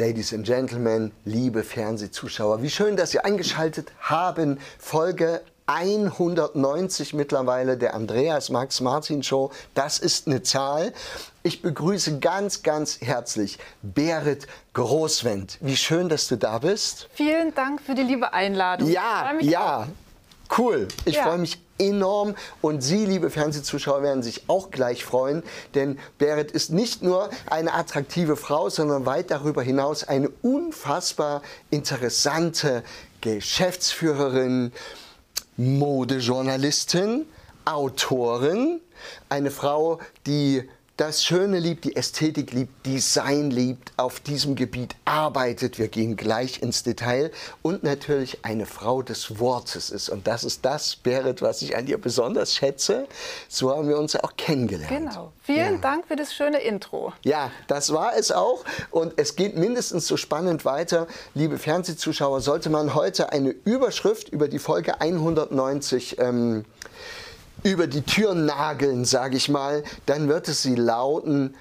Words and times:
Ladies 0.00 0.32
and 0.32 0.46
Gentlemen, 0.46 1.12
liebe 1.26 1.62
Fernsehzuschauer, 1.62 2.62
wie 2.62 2.70
schön, 2.70 2.96
dass 2.96 3.10
Sie 3.10 3.20
eingeschaltet 3.20 3.92
haben. 4.00 4.58
Folge 4.78 5.42
190 5.66 7.12
mittlerweile 7.12 7.76
der 7.76 7.92
Andreas 7.92 8.48
Max 8.48 8.80
Martin 8.80 9.22
Show. 9.22 9.52
Das 9.74 9.98
ist 9.98 10.26
eine 10.26 10.42
Zahl. 10.42 10.94
Ich 11.42 11.60
begrüße 11.60 12.18
ganz, 12.18 12.62
ganz 12.62 13.02
herzlich 13.02 13.58
Berit 13.82 14.46
Großwendt. 14.72 15.58
Wie 15.60 15.76
schön, 15.76 16.08
dass 16.08 16.28
du 16.28 16.36
da 16.36 16.60
bist. 16.60 17.10
Vielen 17.12 17.54
Dank 17.54 17.82
für 17.82 17.94
die 17.94 18.02
liebe 18.02 18.32
Einladung. 18.32 18.88
Ja, 18.88 19.34
ja. 19.40 19.86
Cool. 20.56 20.88
Ich 21.04 21.16
ja. 21.16 21.24
freue 21.24 21.38
mich 21.38 21.60
enorm 21.78 22.34
und 22.60 22.82
Sie, 22.82 23.06
liebe 23.06 23.30
Fernsehzuschauer, 23.30 24.02
werden 24.02 24.22
sich 24.22 24.48
auch 24.48 24.70
gleich 24.70 25.04
freuen, 25.04 25.42
denn 25.74 25.98
Berit 26.18 26.50
ist 26.50 26.70
nicht 26.70 27.02
nur 27.02 27.30
eine 27.46 27.72
attraktive 27.72 28.36
Frau, 28.36 28.68
sondern 28.68 29.06
weit 29.06 29.30
darüber 29.30 29.62
hinaus 29.62 30.04
eine 30.04 30.28
unfassbar 30.42 31.42
interessante 31.70 32.82
Geschäftsführerin, 33.20 34.72
Modejournalistin, 35.56 37.26
Autorin, 37.64 38.80
eine 39.28 39.50
Frau, 39.50 40.00
die 40.26 40.68
das 41.00 41.24
Schöne 41.24 41.58
liebt, 41.58 41.86
die 41.86 41.96
Ästhetik 41.96 42.52
liebt, 42.52 42.84
Design 42.84 43.50
liebt, 43.50 43.90
auf 43.96 44.20
diesem 44.20 44.54
Gebiet 44.54 44.96
arbeitet. 45.06 45.78
Wir 45.78 45.88
gehen 45.88 46.14
gleich 46.14 46.60
ins 46.60 46.82
Detail 46.82 47.30
und 47.62 47.82
natürlich 47.82 48.44
eine 48.44 48.66
Frau 48.66 49.00
des 49.00 49.40
Wortes 49.40 49.88
ist. 49.88 50.10
Und 50.10 50.26
das 50.26 50.44
ist 50.44 50.62
das, 50.66 50.96
Berit, 50.96 51.40
was 51.40 51.62
ich 51.62 51.74
an 51.74 51.86
ihr 51.86 51.98
besonders 51.98 52.54
schätze. 52.54 53.06
So 53.48 53.74
haben 53.74 53.88
wir 53.88 53.98
uns 53.98 54.14
auch 54.14 54.36
kennengelernt. 54.36 54.90
Genau. 54.90 55.32
Vielen 55.42 55.76
ja. 55.76 55.80
Dank 55.80 56.06
für 56.06 56.16
das 56.16 56.34
schöne 56.34 56.58
Intro. 56.58 57.14
Ja, 57.22 57.50
das 57.66 57.94
war 57.94 58.14
es 58.14 58.30
auch. 58.30 58.62
Und 58.90 59.14
es 59.16 59.36
geht 59.36 59.56
mindestens 59.56 60.06
so 60.06 60.18
spannend 60.18 60.66
weiter. 60.66 61.06
Liebe 61.32 61.56
Fernsehzuschauer, 61.56 62.42
sollte 62.42 62.68
man 62.68 62.94
heute 62.94 63.32
eine 63.32 63.54
Überschrift 63.64 64.28
über 64.28 64.48
die 64.48 64.58
Folge 64.58 65.00
190 65.00 66.18
ähm, 66.18 66.66
über 67.62 67.86
die 67.86 68.02
Tür 68.02 68.34
nageln, 68.34 69.04
sage 69.04 69.36
ich 69.36 69.48
mal, 69.48 69.84
dann 70.06 70.28
wird 70.28 70.48
es 70.48 70.62
sie 70.62 70.74
lauten 70.74 71.54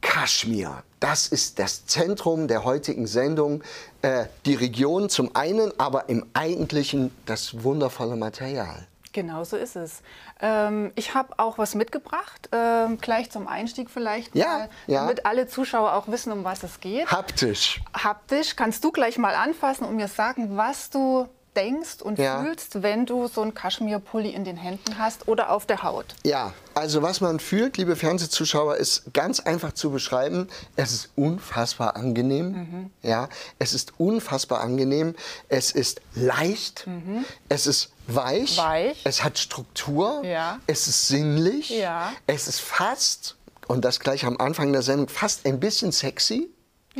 Kaschmir. 0.00 0.82
Das 1.00 1.26
ist 1.28 1.58
das 1.58 1.86
Zentrum 1.86 2.48
der 2.48 2.64
heutigen 2.64 3.06
Sendung. 3.06 3.62
Äh, 4.02 4.26
die 4.46 4.54
Region 4.54 5.08
zum 5.08 5.34
einen, 5.34 5.72
aber 5.78 6.08
im 6.08 6.26
Eigentlichen 6.34 7.10
das 7.26 7.62
wundervolle 7.62 8.16
Material. 8.16 8.86
Genau 9.12 9.42
so 9.42 9.56
ist 9.56 9.74
es. 9.74 10.02
Ähm, 10.40 10.92
ich 10.94 11.14
habe 11.14 11.38
auch 11.38 11.58
was 11.58 11.74
mitgebracht, 11.74 12.48
ähm, 12.52 12.98
gleich 13.00 13.30
zum 13.30 13.48
Einstieg 13.48 13.90
vielleicht, 13.90 14.34
ja, 14.34 14.46
mal, 14.46 14.68
ja. 14.86 15.00
damit 15.00 15.26
alle 15.26 15.46
Zuschauer 15.46 15.94
auch 15.94 16.08
wissen, 16.08 16.30
um 16.30 16.44
was 16.44 16.62
es 16.62 16.78
geht. 16.80 17.10
Haptisch. 17.10 17.80
Haptisch. 17.94 18.54
Kannst 18.54 18.84
du 18.84 18.92
gleich 18.92 19.18
mal 19.18 19.34
anfassen 19.34 19.84
und 19.84 19.96
mir 19.96 20.08
sagen, 20.08 20.56
was 20.56 20.90
du 20.90 21.28
denkst 21.58 22.02
und 22.02 22.18
ja. 22.18 22.40
fühlst, 22.40 22.82
wenn 22.82 23.04
du 23.04 23.26
so 23.26 23.42
einen 23.42 23.52
Kaschmirpulli 23.52 24.30
in 24.30 24.44
den 24.44 24.56
Händen 24.56 24.98
hast 24.98 25.26
oder 25.26 25.50
auf 25.50 25.66
der 25.66 25.82
Haut? 25.82 26.14
Ja, 26.24 26.52
also 26.74 27.02
was 27.02 27.20
man 27.20 27.40
fühlt, 27.40 27.76
liebe 27.76 27.96
Fernsehzuschauer, 27.96 28.76
ist 28.76 29.12
ganz 29.12 29.40
einfach 29.40 29.72
zu 29.72 29.90
beschreiben. 29.90 30.48
Es 30.76 30.92
ist 30.92 31.10
unfassbar 31.16 31.96
angenehm. 31.96 32.52
Mhm. 32.52 32.90
Ja, 33.02 33.28
es 33.58 33.74
ist 33.74 33.94
unfassbar 33.98 34.60
angenehm. 34.60 35.14
Es 35.48 35.72
ist 35.72 36.00
leicht. 36.14 36.86
Mhm. 36.86 37.24
Es 37.48 37.66
ist 37.66 37.90
weich. 38.06 38.56
weich. 38.56 39.00
Es 39.04 39.24
hat 39.24 39.38
Struktur. 39.38 40.22
Ja. 40.24 40.60
Es 40.66 40.86
ist 40.86 41.08
sinnlich. 41.08 41.70
Ja. 41.70 42.12
Es 42.28 42.46
ist 42.46 42.60
fast, 42.60 43.36
und 43.66 43.84
das 43.84 43.98
gleich 43.98 44.24
am 44.24 44.36
Anfang 44.38 44.72
der 44.72 44.82
Sendung, 44.82 45.08
fast 45.08 45.44
ein 45.44 45.58
bisschen 45.58 45.90
sexy 45.90 46.50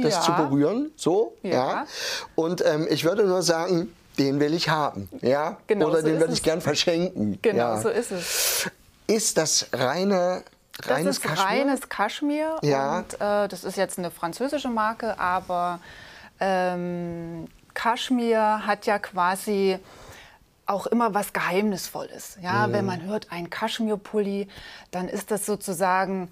das 0.02 0.14
ja. 0.14 0.20
zu 0.20 0.32
berühren, 0.32 0.92
so, 0.96 1.36
ja. 1.42 1.50
ja. 1.50 1.86
Und 2.34 2.64
ähm, 2.64 2.86
ich 2.88 3.04
würde 3.04 3.24
nur 3.24 3.42
sagen, 3.42 3.92
den 4.18 4.40
will 4.40 4.54
ich 4.54 4.68
haben. 4.68 5.08
Ja? 5.20 5.58
Genau 5.66 5.88
Oder 5.88 6.00
so 6.00 6.06
den 6.06 6.20
würde 6.20 6.32
ich 6.32 6.42
gern 6.42 6.60
verschenken. 6.60 7.38
Genau, 7.42 7.58
ja. 7.58 7.80
so 7.80 7.88
ist 7.88 8.10
es. 8.10 8.70
Ist 9.06 9.38
das 9.38 9.68
reine 9.72 10.42
Reines 10.82 11.06
das 11.06 11.16
ist 11.16 11.22
Kaschmir? 11.22 11.46
reines 11.46 11.88
Kaschmir 11.88 12.56
ja. 12.62 12.98
und 12.98 13.14
äh, 13.14 13.48
das 13.48 13.64
ist 13.64 13.76
jetzt 13.76 13.98
eine 13.98 14.10
französische 14.10 14.68
Marke, 14.68 15.18
aber 15.18 15.80
ähm, 16.38 17.48
Kaschmir 17.74 18.66
hat 18.66 18.86
ja 18.86 18.98
quasi 18.98 19.78
auch 20.66 20.86
immer 20.86 21.14
was 21.14 21.32
Geheimnisvolles. 21.32 22.38
Ja, 22.42 22.66
mhm. 22.66 22.72
wenn 22.72 22.86
man 22.86 23.02
hört 23.02 23.32
ein 23.32 23.50
Kaschmirpulli, 23.50 24.48
dann 24.90 25.08
ist 25.08 25.30
das 25.30 25.46
sozusagen 25.46 26.30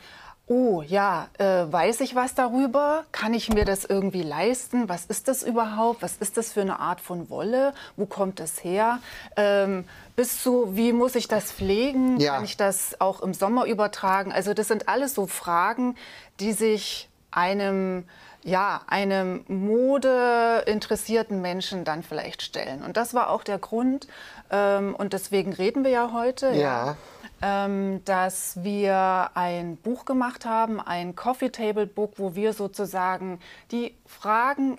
Oh 0.49 0.81
ja, 0.87 1.27
äh, 1.39 1.65
weiß 1.71 2.01
ich 2.03 2.15
was 2.15 2.37
darüber? 2.37 3.05
Kann 3.11 3.35
ich 3.35 3.53
mir 3.53 3.65
das 3.65 3.85
irgendwie 3.85 4.23
leisten? 4.23 4.89
Was 4.89 5.07
ist 5.07 5.27
das 5.27 5.43
überhaupt? 5.43 6.03
Was 6.03 6.19
ist 6.19 6.37
das 6.37 6.53
für 6.53 6.61
eine 6.61 6.79
Art 6.79 7.01
von 7.01 7.29
Wolle? 7.31 7.75
Wo 7.97 8.07
kommt 8.07 8.39
das 8.39 8.63
her? 8.63 9.01
Ähm, 9.37 9.85
bis 10.15 10.41
zu, 10.45 10.77
wie 10.77 10.93
muss 10.93 11.17
ich 11.17 11.27
das 11.27 11.51
pflegen? 11.51 12.21
Ja. 12.21 12.37
Kann 12.37 12.45
ich 12.45 12.57
das 12.57 13.01
auch 13.01 13.23
im 13.23 13.35
Sommer 13.35 13.65
übertragen? 13.65 14.31
Also 14.33 14.55
das 14.55 14.69
sind 14.69 14.89
alles 14.89 15.15
so 15.15 15.27
Fragen, 15.27 15.97
die 16.39 16.53
sich 16.53 17.09
einem 17.33 18.05
ja, 18.45 18.83
einem 18.87 19.45
modeinteressierten 19.49 21.43
Menschen 21.43 21.83
dann 21.83 22.05
vielleicht 22.05 22.43
stellen. 22.43 22.85
Und 22.85 22.97
das 22.97 23.13
war 23.13 23.31
auch 23.31 23.43
der 23.43 23.59
Grund, 23.59 24.07
ähm, 24.51 24.95
und 24.95 25.13
deswegen 25.13 25.53
reden 25.53 25.83
wir 25.83 25.91
ja 25.91 26.13
heute. 26.13 26.53
Ja. 26.53 26.55
ja 26.55 26.97
ähm, 27.43 28.03
dass 28.05 28.63
wir 28.63 29.31
ein 29.35 29.77
Buch 29.77 30.05
gemacht 30.05 30.47
haben, 30.47 30.81
ein 30.81 31.15
Coffee 31.17 31.51
Table 31.51 31.87
Book, 31.87 32.15
wo 32.17 32.35
wir 32.35 32.53
sozusagen 32.53 33.41
die 33.71 33.95
Fragen 34.07 34.79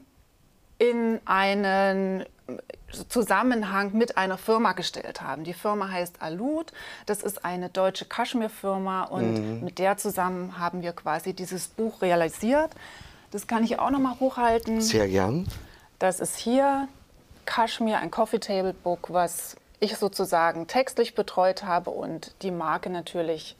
in 0.80 1.20
einen 1.26 2.26
Zusammenhang 3.10 3.92
mit 3.94 4.18
einer 4.18 4.38
Firma 4.38 4.72
gestellt 4.72 5.22
haben. 5.22 5.44
Die 5.44 5.54
Firma 5.54 5.90
heißt 5.90 6.22
Alud, 6.22 6.72
das 7.06 7.22
ist 7.22 7.44
eine 7.44 7.70
deutsche 7.70 8.06
Kaschmir-Firma 8.06 9.04
und 9.04 9.34
mhm. 9.34 9.66
mit 9.66 9.80
der 9.80 9.98
zusammen 9.98 10.58
haben 10.58 10.82
wir 10.82 10.94
quasi 10.94 11.34
dieses 11.34 11.68
Buch 11.68 12.02
realisiert. 12.02 12.72
Das 13.32 13.48
kann 13.48 13.64
ich 13.64 13.80
auch 13.80 13.90
noch 13.90 14.00
mal 14.00 14.18
hochhalten. 14.20 14.80
Sehr 14.80 15.08
gern. 15.08 15.48
Das 16.00 16.22
ist 16.22 16.38
hier 16.38 16.88
Kaschmir, 17.46 18.00
ein 18.00 18.12
Coffee 18.12 18.40
Table 18.40 18.74
Book, 18.74 19.12
was 19.12 19.58
ich 19.80 19.96
sozusagen 19.98 20.68
textlich 20.68 21.16
betreut 21.16 21.64
habe 21.64 21.92
und 21.92 22.34
die 22.42 22.52
Marke 22.52 22.90
natürlich 22.90 23.56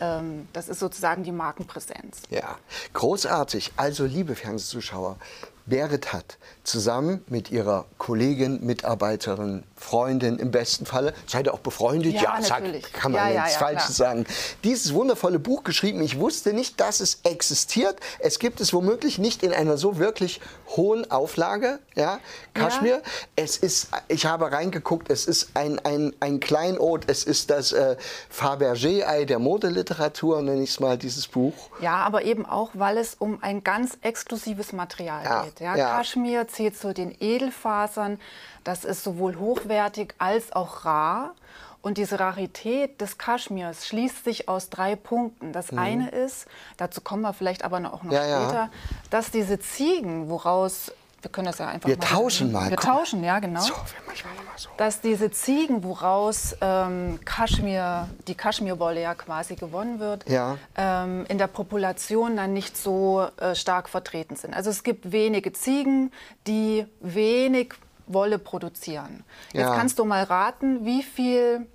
ähm, 0.00 0.48
das 0.52 0.68
ist 0.68 0.80
sozusagen 0.80 1.22
die 1.22 1.32
Markenpräsenz. 1.32 2.22
Ja, 2.30 2.56
großartig. 2.94 3.72
Also, 3.76 4.06
liebe 4.06 4.34
Fernsehzuschauer, 4.34 5.16
Berit 5.66 6.12
hat 6.12 6.38
zusammen 6.64 7.24
mit 7.28 7.50
ihrer 7.50 7.86
Kollegin, 7.98 8.64
Mitarbeiterin, 8.64 9.64
Freundin 9.76 10.38
im 10.38 10.50
besten 10.50 10.86
Falle, 10.86 11.14
seid 11.26 11.46
ihr 11.46 11.54
auch 11.54 11.60
befreundet? 11.60 12.14
Ja, 12.14 12.38
ja 12.38 12.42
sag, 12.42 12.62
kann 12.92 13.12
man 13.12 13.32
ja, 13.32 13.40
nichts 13.40 13.54
ja, 13.54 13.58
Falsches 13.58 13.96
sagen. 13.96 14.26
Dieses 14.62 14.94
wundervolle 14.94 15.38
Buch 15.38 15.64
geschrieben. 15.64 16.02
Ich 16.02 16.18
wusste 16.18 16.52
nicht, 16.52 16.80
dass 16.80 17.00
es 17.00 17.20
existiert. 17.24 17.98
Es 18.18 18.38
gibt 18.38 18.60
es 18.60 18.72
womöglich 18.72 19.18
nicht 19.18 19.42
in 19.42 19.52
einer 19.52 19.76
so 19.76 19.98
wirklich 19.98 20.40
hohen 20.76 21.10
Auflage. 21.10 21.80
Ja, 21.94 22.20
Kaschmir. 22.54 23.02
Es 23.36 23.56
ist, 23.56 23.88
ich 24.08 24.26
habe 24.26 24.52
reingeguckt, 24.52 25.10
es 25.10 25.26
ist 25.26 25.50
ein, 25.54 25.78
ein, 25.80 26.14
ein 26.20 26.40
Kleinod, 26.40 27.04
es 27.08 27.24
ist 27.24 27.50
das 27.50 27.72
äh, 27.72 27.96
Fabergé-Ei 28.28 29.24
der 29.24 29.38
Modeliteratur, 29.38 30.42
nenne 30.42 30.62
ich 30.62 30.70
es 30.70 30.80
mal, 30.80 30.98
dieses 30.98 31.26
Buch. 31.26 31.54
Ja, 31.80 31.96
aber 31.96 32.24
eben 32.24 32.46
auch, 32.46 32.70
weil 32.74 32.98
es 32.98 33.14
um 33.18 33.42
ein 33.42 33.64
ganz 33.64 33.98
exklusives 34.02 34.72
Material 34.72 35.44
geht. 35.44 35.59
Ja, 35.60 35.76
ja. 35.76 35.96
Kaschmir 35.96 36.48
zählt 36.48 36.76
zu 36.76 36.92
den 36.92 37.14
Edelfasern. 37.20 38.18
Das 38.64 38.84
ist 38.84 39.04
sowohl 39.04 39.36
hochwertig 39.36 40.14
als 40.18 40.52
auch 40.52 40.84
rar. 40.84 41.34
Und 41.82 41.96
diese 41.96 42.20
Rarität 42.20 43.00
des 43.00 43.16
Kaschmirs 43.16 43.86
schließt 43.86 44.24
sich 44.24 44.48
aus 44.48 44.68
drei 44.68 44.96
Punkten. 44.96 45.52
Das 45.52 45.72
mhm. 45.72 45.78
eine 45.78 46.08
ist, 46.10 46.46
dazu 46.76 47.00
kommen 47.00 47.22
wir 47.22 47.32
vielleicht 47.32 47.64
aber 47.64 47.78
auch 47.92 48.02
noch 48.02 48.12
ja, 48.12 48.22
später, 48.22 48.54
ja. 48.64 48.70
dass 49.08 49.30
diese 49.30 49.58
Ziegen, 49.58 50.28
woraus 50.28 50.92
wir 51.22 51.30
können 51.30 51.46
das 51.46 51.58
ja 51.58 51.68
einfach 51.68 51.88
wir 51.88 51.96
mal 51.98 52.04
tauschen 52.04 52.52
mal. 52.52 52.70
Wir 52.70 52.76
Komm. 52.76 52.90
tauschen, 52.90 53.24
ja 53.24 53.38
genau. 53.38 53.60
So, 53.60 53.74
wir 53.74 54.02
manchmal 54.06 54.34
mal 54.34 54.42
so. 54.56 54.70
Dass 54.76 55.00
diese 55.00 55.30
Ziegen, 55.30 55.84
woraus 55.84 56.56
ähm, 56.60 57.20
Kaschmir, 57.24 58.08
die 58.26 58.34
Kaschmirwolle 58.34 59.02
ja 59.02 59.14
quasi 59.14 59.54
gewonnen 59.54 60.00
wird, 60.00 60.28
ja. 60.28 60.56
ähm, 60.76 61.26
in 61.28 61.38
der 61.38 61.46
Population 61.46 62.36
dann 62.36 62.52
nicht 62.52 62.76
so 62.76 63.26
äh, 63.38 63.54
stark 63.54 63.88
vertreten 63.88 64.36
sind. 64.36 64.54
Also 64.54 64.70
es 64.70 64.82
gibt 64.82 65.12
wenige 65.12 65.52
Ziegen, 65.52 66.10
die 66.46 66.86
wenig 67.00 67.74
Wolle 68.06 68.38
produzieren. 68.38 69.24
Jetzt 69.52 69.62
ja. 69.62 69.76
kannst 69.76 69.98
du 69.98 70.04
mal 70.04 70.24
raten, 70.24 70.84
wie 70.84 71.02
viel 71.02 71.66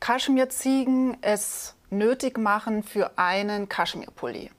Kaschmirziegen 0.00 1.16
es 1.22 1.74
nötig 1.90 2.38
machen 2.38 2.82
für 2.82 3.12
einen 3.16 3.68
Kaschmirpulli. 3.68 4.50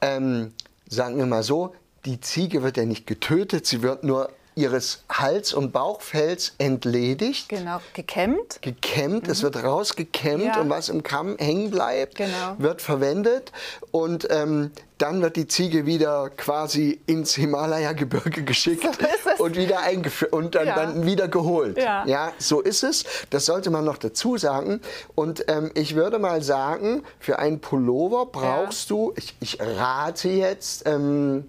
Ähm, 0.00 0.52
sagen 0.88 1.16
wir 1.16 1.26
mal 1.26 1.42
so, 1.42 1.74
die 2.04 2.20
Ziege 2.20 2.62
wird 2.62 2.76
ja 2.76 2.84
nicht 2.84 3.06
getötet, 3.06 3.66
sie 3.66 3.82
wird 3.82 4.04
nur 4.04 4.30
ihres 4.58 5.04
Hals- 5.08 5.54
und 5.54 5.72
Bauchfells 5.72 6.54
entledigt. 6.58 7.48
Genau, 7.48 7.80
gekämmt. 7.94 8.58
Gekämmt, 8.60 9.26
mhm. 9.26 9.32
es 9.32 9.42
wird 9.44 9.62
rausgekämmt 9.62 10.44
ja. 10.44 10.60
und 10.60 10.68
was 10.68 10.88
im 10.88 11.04
Kamm 11.04 11.36
hängen 11.38 11.70
bleibt, 11.70 12.16
genau. 12.16 12.56
wird 12.58 12.82
verwendet. 12.82 13.52
Und 13.92 14.26
ähm, 14.30 14.72
dann 14.98 15.22
wird 15.22 15.36
die 15.36 15.46
Ziege 15.46 15.86
wieder 15.86 16.30
quasi 16.30 17.00
ins 17.06 17.36
Himalaya-Gebirge 17.36 18.42
geschickt 18.42 18.82
so 18.82 19.44
und 19.44 19.56
wieder 19.56 19.78
eingeführt 19.78 20.32
und 20.32 20.56
dann, 20.56 20.66
ja. 20.66 20.74
dann, 20.74 21.06
wieder 21.06 21.28
geholt. 21.28 21.78
Ja. 21.78 22.04
ja. 22.06 22.32
so 22.38 22.60
ist 22.60 22.82
es. 22.82 23.04
Das 23.30 23.46
sollte 23.46 23.70
man 23.70 23.84
noch 23.84 23.96
dazu 23.96 24.36
sagen. 24.38 24.80
Und 25.14 25.44
ähm, 25.46 25.70
ich 25.74 25.94
würde 25.94 26.18
mal 26.18 26.42
sagen, 26.42 27.04
für 27.20 27.38
einen 27.38 27.60
Pullover 27.60 28.26
brauchst 28.26 28.90
du, 28.90 29.12
ich, 29.14 29.36
ich, 29.38 29.60
rate 29.60 30.30
jetzt, 30.30 30.84
ähm, 30.88 31.48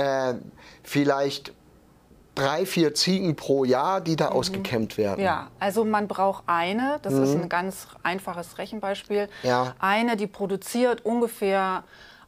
äh, 0.00 0.34
vielleicht 0.82 1.52
drei, 2.34 2.64
vier 2.64 2.94
Ziegen 2.94 3.36
pro 3.36 3.64
Jahr, 3.64 4.00
die 4.00 4.16
da 4.16 4.30
mhm. 4.30 4.36
ausgekämmt 4.36 4.98
werden. 4.98 5.22
Ja, 5.22 5.48
also 5.58 5.84
man 5.84 6.08
braucht 6.08 6.44
eine, 6.46 6.98
das 7.02 7.14
mhm. 7.14 7.22
ist 7.22 7.34
ein 7.34 7.48
ganz 7.48 7.86
einfaches 8.02 8.58
Rechenbeispiel, 8.58 9.28
ja. 9.42 9.74
eine, 9.78 10.16
die 10.16 10.26
produziert 10.26 11.04
ungefähr 11.04 11.84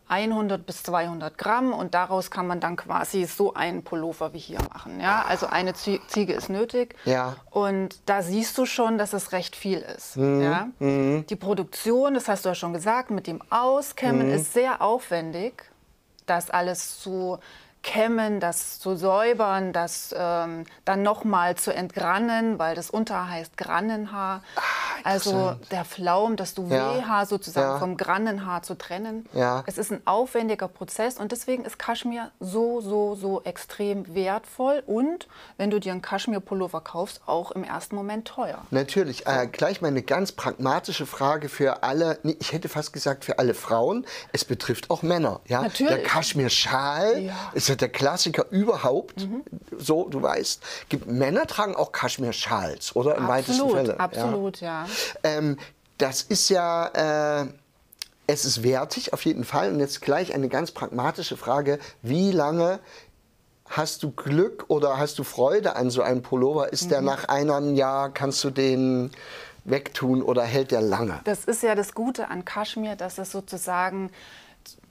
100 0.09 0.67
bis 0.67 0.83
200 0.83 1.39
Gramm 1.39 1.73
und 1.73 1.95
daraus 1.95 2.31
kann 2.31 2.47
man 2.47 2.61
dann 2.61 2.77
quasi 2.77 3.25
so 3.25 3.55
einen 3.55 3.83
Pullover 3.83 4.35
wie 4.35 4.39
hier 4.39 4.59
machen. 4.71 5.01
Ja? 5.01 5.25
Also 5.27 5.47
eine 5.47 5.73
Ziege 5.73 6.35
ist 6.35 6.51
nötig 6.51 6.97
ja. 7.07 7.37
und 7.51 7.97
da 8.05 8.21
siehst 8.23 8.59
du 8.59 8.67
schon, 8.67 8.99
dass 8.99 9.15
es 9.15 9.33
recht 9.33 9.57
viel 9.57 9.79
ist. 9.79 10.19
Mhm. 10.19 10.43
Ja? 10.43 10.69
Mhm. 10.81 11.25
Die 11.29 11.37
Produktion, 11.37 12.13
das 12.13 12.29
hast 12.29 12.45
du 12.45 12.51
ja 12.51 12.55
schon 12.55 12.75
gesagt, 12.75 13.11
mit 13.11 13.27
dem 13.27 13.41
Auskämmen 13.49 14.27
mhm. 14.27 14.35
ist 14.35 14.53
sehr 14.53 14.83
aufwendig, 14.83 15.65
das 16.27 16.51
alles 16.51 17.01
zu 17.01 17.39
kämmen, 17.83 18.41
das 18.41 18.79
zu 18.79 18.97
säubern, 18.97 19.73
das 19.73 20.15
ähm, 20.17 20.65
dann 20.85 21.03
nochmal 21.03 21.57
zu 21.57 21.75
entgrannen, 21.75 22.59
weil 22.59 22.75
das 22.75 22.91
Unterhaar 22.91 23.31
heißt 23.31 23.57
Grannenhaar. 23.57 24.43
Ah, 24.57 24.61
also 25.05 25.57
der 25.71 25.85
Flaum, 25.85 26.37
das 26.37 26.55
Duvethaar 26.55 27.21
ja. 27.21 27.27
sozusagen 27.27 27.73
ja. 27.73 27.79
vom 27.79 27.97
Grannenhaar 27.97 28.63
zu 28.63 28.77
trennen. 28.77 29.27
Ja. 29.33 29.65
Es 29.67 29.79
ist 29.79 29.91
ein 29.91 30.01
aufwendiger 30.05 30.69
Prozess 30.69 31.19
und 31.19 31.33
deswegen 31.33 31.65
ist 31.65 31.79
Kaschmir 31.79 32.31
so, 32.39 32.81
so, 32.81 33.17
so 33.17 33.43
extrem 33.43 34.15
wertvoll 34.15 34.83
und 34.87 35.27
wenn 35.57 35.71
du 35.71 35.81
dir 35.81 35.93
einen 35.93 36.03
Kaschmir-Pullover 36.03 36.81
kaufst, 36.81 37.23
auch 37.27 37.51
im 37.51 37.65
ersten 37.65 37.97
Moment 37.97 38.29
teuer. 38.29 38.59
Natürlich. 38.71 39.27
Äh, 39.27 39.49
gleich 39.49 39.81
mal 39.81 39.89
eine 39.89 40.03
ganz 40.03 40.33
pragmatische 40.33 41.07
Frage 41.07 41.49
für 41.49 41.83
alle, 41.83 42.19
nee, 42.23 42.37
ich 42.39 42.53
hätte 42.53 42.69
fast 42.69 42.93
gesagt 42.93 43.25
für 43.25 43.39
alle 43.39 43.55
Frauen. 43.55 44.07
Es 44.33 44.45
betrifft 44.45 44.91
auch 44.91 45.03
Männer. 45.03 45.41
Ja? 45.47 45.63
Natürlich. 45.63 45.93
Der 45.93 46.03
Kaschmir-Schal 46.05 47.23
ja. 47.23 47.35
ist 47.55 47.72
ja 47.73 47.77
der 47.77 47.89
Klassiker 47.89 48.47
überhaupt. 48.51 49.21
Mhm. 49.21 49.43
So, 49.77 50.09
du 50.09 50.23
weißt. 50.23 50.63
Männer 51.07 51.47
tragen 51.47 51.75
auch 51.75 51.93
Kaschmir-Schals, 51.93 52.95
oder? 52.97 53.17
Im 53.17 53.27
absolut, 53.27 53.29
weitesten 53.29 53.71
Fälle. 53.71 54.01
Absolut, 54.01 54.61
ja. 54.61 54.87
Ähm, 55.23 55.59
das 55.99 56.23
ist 56.23 56.49
ja, 56.49 57.43
äh, 57.43 57.47
es 58.27 58.45
ist 58.45 58.63
wertig 58.63 59.13
auf 59.13 59.25
jeden 59.25 59.45
Fall. 59.45 59.73
Und 59.73 59.81
jetzt 59.81 60.01
gleich 60.01 60.35
eine 60.35 60.49
ganz 60.49 60.71
pragmatische 60.71 61.37
Frage. 61.37 61.79
Wie 62.03 62.33
lange 62.33 62.81
hast 63.69 64.03
du 64.03 64.11
Glück 64.11 64.65
oder 64.69 64.99
hast 64.99 65.19
du 65.19 65.25
Freude 65.25 65.77
an 65.77 65.91
so 65.91 66.03
einem 66.03 66.23
Pullover? 66.23 66.73
Ist 66.73 66.85
mhm. 66.85 66.89
der 66.91 67.01
nach 67.03 67.25
einem 67.29 67.75
Jahr, 67.75 68.13
kannst 68.13 68.43
du 68.45 68.51
den 68.51 69.11
wegtun 69.65 70.23
oder 70.23 70.43
hält 70.43 70.71
der 70.71 70.83
lange? 70.83 71.21
Das 71.25 71.45
ist 71.45 71.63
ja 71.63 71.75
das 71.75 71.95
Gute 71.95 72.29
an 72.29 72.45
Kaschmir, 72.45 72.97
dass 72.97 73.19
es 73.19 73.31
sozusagen, 73.31 74.11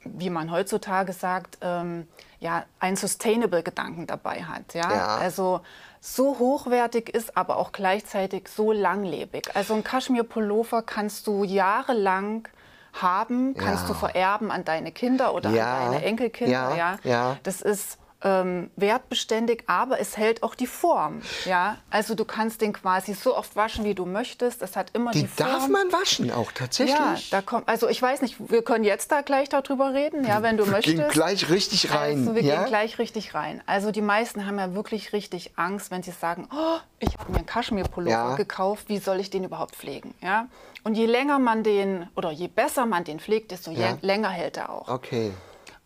wie 0.04 0.30
man 0.30 0.50
heutzutage 0.50 1.12
sagt, 1.12 1.58
ähm, 1.60 2.06
ja, 2.42 2.64
einen 2.80 2.96
Sustainable-Gedanken 2.96 4.06
dabei 4.06 4.42
hat. 4.42 4.74
Ja? 4.74 4.92
ja? 4.92 5.16
Also 5.16 5.60
so 6.00 6.38
hochwertig 6.40 7.08
ist, 7.08 7.36
aber 7.36 7.56
auch 7.56 7.70
gleichzeitig 7.70 8.48
so 8.48 8.72
langlebig. 8.72 9.54
Also 9.54 9.74
ein 9.74 9.84
Kaschmir-Pullover 9.84 10.82
kannst 10.82 11.28
du 11.28 11.44
jahrelang 11.44 12.48
haben, 12.92 13.54
kannst 13.54 13.84
ja. 13.84 13.88
du 13.88 13.94
vererben 13.94 14.50
an 14.50 14.64
deine 14.64 14.90
Kinder 14.90 15.34
oder 15.34 15.50
ja. 15.50 15.78
an 15.78 15.92
deine 15.92 16.04
Enkelkinder. 16.04 16.74
Ja. 16.76 16.98
ja. 17.04 17.36
Das 17.44 17.62
ist 17.62 17.98
ähm, 18.24 18.70
wertbeständig, 18.76 19.64
aber 19.66 20.00
es 20.00 20.16
hält 20.16 20.42
auch 20.42 20.54
die 20.54 20.66
Form. 20.66 21.22
Ja? 21.44 21.78
Also 21.90 22.14
du 22.14 22.24
kannst 22.24 22.60
den 22.60 22.72
quasi 22.72 23.14
so 23.14 23.36
oft 23.36 23.56
waschen, 23.56 23.84
wie 23.84 23.94
du 23.94 24.06
möchtest. 24.06 24.62
Es 24.62 24.76
hat 24.76 24.90
immer 24.94 25.10
die, 25.10 25.22
die 25.22 25.26
Form. 25.26 25.50
darf 25.50 25.68
man 25.68 25.92
waschen 25.92 26.30
auch 26.30 26.52
tatsächlich? 26.52 26.96
Ja, 26.96 27.16
da 27.30 27.42
kommt, 27.42 27.68
also 27.68 27.88
ich 27.88 28.00
weiß 28.00 28.22
nicht, 28.22 28.36
wir 28.50 28.62
können 28.62 28.84
jetzt 28.84 29.10
da 29.10 29.22
gleich 29.22 29.48
darüber 29.48 29.94
reden, 29.94 30.24
ja, 30.24 30.42
wenn 30.42 30.56
du 30.56 30.64
wir 30.64 30.72
möchtest. 30.72 30.96
Wir 30.96 31.04
gehen 31.04 31.12
gleich 31.12 31.50
richtig 31.50 31.92
rein. 31.92 32.18
Also 32.18 32.34
wir 32.34 32.42
ja? 32.42 32.56
gehen 32.56 32.66
gleich 32.66 32.98
richtig 32.98 33.34
rein. 33.34 33.62
Also 33.66 33.90
die 33.90 34.02
meisten 34.02 34.46
haben 34.46 34.58
ja 34.58 34.74
wirklich 34.74 35.12
richtig 35.12 35.52
Angst, 35.56 35.90
wenn 35.90 36.02
sie 36.02 36.12
sagen, 36.12 36.48
oh, 36.52 36.78
ich 36.98 37.16
habe 37.18 37.30
mir 37.32 37.38
einen 37.38 37.46
Kaschmirpullover 37.46 38.10
ja. 38.10 38.36
gekauft, 38.36 38.88
wie 38.88 38.98
soll 38.98 39.20
ich 39.20 39.30
den 39.30 39.44
überhaupt 39.44 39.74
pflegen? 39.76 40.14
Ja? 40.20 40.46
Und 40.84 40.94
je 40.94 41.06
länger 41.06 41.38
man 41.38 41.62
den, 41.62 42.08
oder 42.16 42.30
je 42.30 42.48
besser 42.48 42.86
man 42.86 43.04
den 43.04 43.20
pflegt, 43.20 43.50
desto 43.50 43.70
ja. 43.70 43.98
länger 44.00 44.30
hält 44.30 44.56
er 44.56 44.70
auch. 44.70 44.88
Okay. 44.88 45.32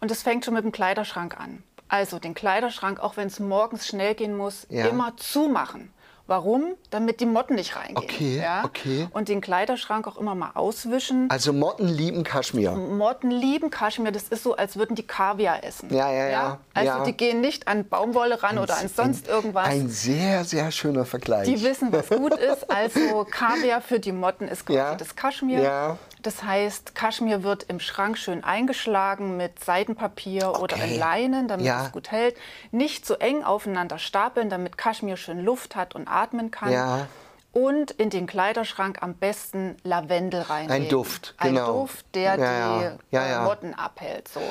Und 0.01 0.11
das 0.11 0.23
fängt 0.23 0.45
schon 0.45 0.55
mit 0.55 0.65
dem 0.65 0.73
Kleiderschrank 0.73 1.39
an. 1.39 1.63
Also 1.89 2.19
den 2.19 2.35
Kleiderschrank, 2.35 3.01
auch 3.01 3.17
wenn 3.17 3.29
es 3.29 3.41
morgens 3.41 3.87
schnell 3.87 4.15
gehen 4.15 4.37
muss, 4.37 4.67
ja. 4.71 4.87
immer 4.87 5.17
zumachen. 5.17 5.93
Warum? 6.29 6.75
Damit 6.91 7.21
die 7.21 7.27
Motten 7.27 7.55
nicht 7.55 7.77
reingehen. 7.77 7.97
Okay, 7.97 8.41
ja? 8.41 8.65
okay. 8.65 9.07
Und 9.13 9.29
den 9.29 9.41
Kleiderschrank 9.41 10.09
auch 10.09 10.17
immer 10.17 10.35
mal 10.35 10.51
auswischen. 10.55 11.31
Also 11.31 11.53
Motten 11.53 11.87
lieben 11.87 12.25
Kaschmir. 12.25 12.73
Motten 12.73 13.31
lieben 13.31 13.71
Kaschmir. 13.71 14.11
Das 14.11 14.25
ist 14.25 14.43
so, 14.43 14.57
als 14.57 14.77
würden 14.77 14.97
die 14.97 15.07
Kaviar 15.07 15.63
essen. 15.63 15.95
Ja, 15.95 16.11
ja, 16.11 16.29
ja. 16.29 16.59
Also 16.75 16.91
ja. 16.91 17.05
die 17.05 17.13
gehen 17.13 17.41
nicht 17.41 17.69
an 17.69 17.89
Baumwolle 17.89 18.43
ran 18.43 18.57
ein, 18.57 18.59
oder 18.59 18.77
an 18.77 18.89
sonst 18.89 19.29
ein, 19.29 19.35
irgendwas. 19.37 19.69
Ein 19.69 19.89
sehr, 19.89 20.43
sehr 20.43 20.73
schöner 20.73 21.05
Vergleich. 21.05 21.47
Die 21.47 21.63
wissen, 21.63 21.93
was 21.93 22.09
gut 22.09 22.35
ist. 22.35 22.69
Also 22.69 23.25
Kaviar 23.31 23.81
für 23.81 24.01
die 24.01 24.13
Motten 24.13 24.49
ist 24.49 24.67
quasi 24.67 24.97
das 24.97 25.15
Kaschmir. 25.15 25.61
Ja. 25.61 25.99
Das 26.23 26.43
heißt, 26.43 26.95
Kaschmir 26.95 27.43
wird 27.43 27.65
im 27.65 27.81
Schrank 27.81 28.19
schön 28.19 28.43
eingeschlagen 28.43 29.37
mit 29.37 29.63
Seidenpapier 29.63 30.49
okay. 30.51 30.63
oder 30.63 30.77
in 30.85 30.99
Leinen, 30.99 31.49
damit 31.49 31.67
ja. 31.67 31.87
es 31.87 31.93
gut 31.93 32.11
hält. 32.11 32.37
Nicht 32.73 33.07
zu 33.07 33.15
so 33.15 33.19
eng 33.19 33.45
aufeinander 33.45 33.99
stapeln, 33.99 34.51
damit 34.51 34.77
Kaschmir 34.77 35.17
schön 35.17 35.45
Luft 35.45 35.77
hat 35.77 35.95
und 35.95 36.09
atmen 36.09 36.51
kann. 36.51 36.73
Ja 36.73 37.07
und 37.57 37.91
in 37.93 38.11
den 38.11 38.27
Kleiderschrank 38.27 38.99
am 39.01 39.15
besten 39.15 39.79
Lavendel 39.83 40.43
reinlegen. 40.43 40.85
Ein 40.85 40.89
Duft, 40.91 41.35
genau. 41.41 41.61
Ein 41.61 41.67
Duft, 41.73 42.05
der 42.15 42.39
ja, 42.39 42.79
die 42.79 43.17
ja. 43.17 43.27
Ja, 43.27 43.45
Motten 43.45 43.73
abhält. 43.73 44.29
So. 44.29 44.43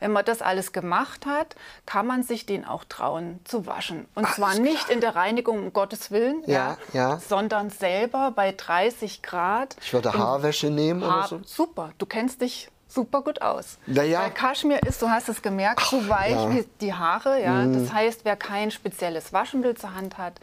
Wenn 0.00 0.12
man 0.12 0.24
das 0.24 0.40
alles 0.40 0.72
gemacht 0.72 1.26
hat, 1.26 1.56
kann 1.84 2.06
man 2.06 2.22
sich 2.22 2.46
den 2.46 2.64
auch 2.64 2.84
trauen 2.84 3.40
zu 3.44 3.66
waschen. 3.66 4.08
Und 4.14 4.24
Ach, 4.24 4.36
zwar 4.36 4.54
nicht 4.58 4.88
in 4.88 5.02
der 5.02 5.14
Reinigung, 5.14 5.58
um 5.58 5.72
Gottes 5.74 6.10
Willen, 6.10 6.42
ja, 6.46 6.78
sondern 7.18 7.68
selber 7.68 8.32
bei 8.34 8.52
30 8.52 9.20
Grad. 9.20 9.76
Ich 9.82 9.92
würde 9.92 10.14
Haarwäsche 10.14 10.70
nehmen 10.70 11.04
Haar 11.04 11.18
oder 11.18 11.28
so. 11.28 11.40
Super, 11.44 11.92
du 11.98 12.06
kennst 12.06 12.40
dich 12.40 12.70
super 12.88 13.20
gut 13.20 13.42
aus. 13.42 13.76
Naja. 13.84 14.20
Weil 14.20 14.30
Kaschmir 14.30 14.82
ist, 14.84 15.02
du 15.02 15.10
hast 15.10 15.28
es 15.28 15.42
gemerkt, 15.42 15.82
so 15.82 16.08
weich 16.08 16.30
ja. 16.30 16.50
wie 16.50 16.64
die 16.80 16.94
Haare. 16.94 17.42
Ja? 17.42 17.64
Mm. 17.64 17.74
Das 17.74 17.92
heißt, 17.92 18.24
wer 18.24 18.36
kein 18.36 18.70
spezielles 18.70 19.34
Waschmittel 19.34 19.76
zur 19.76 19.94
Hand 19.94 20.16
hat, 20.16 20.40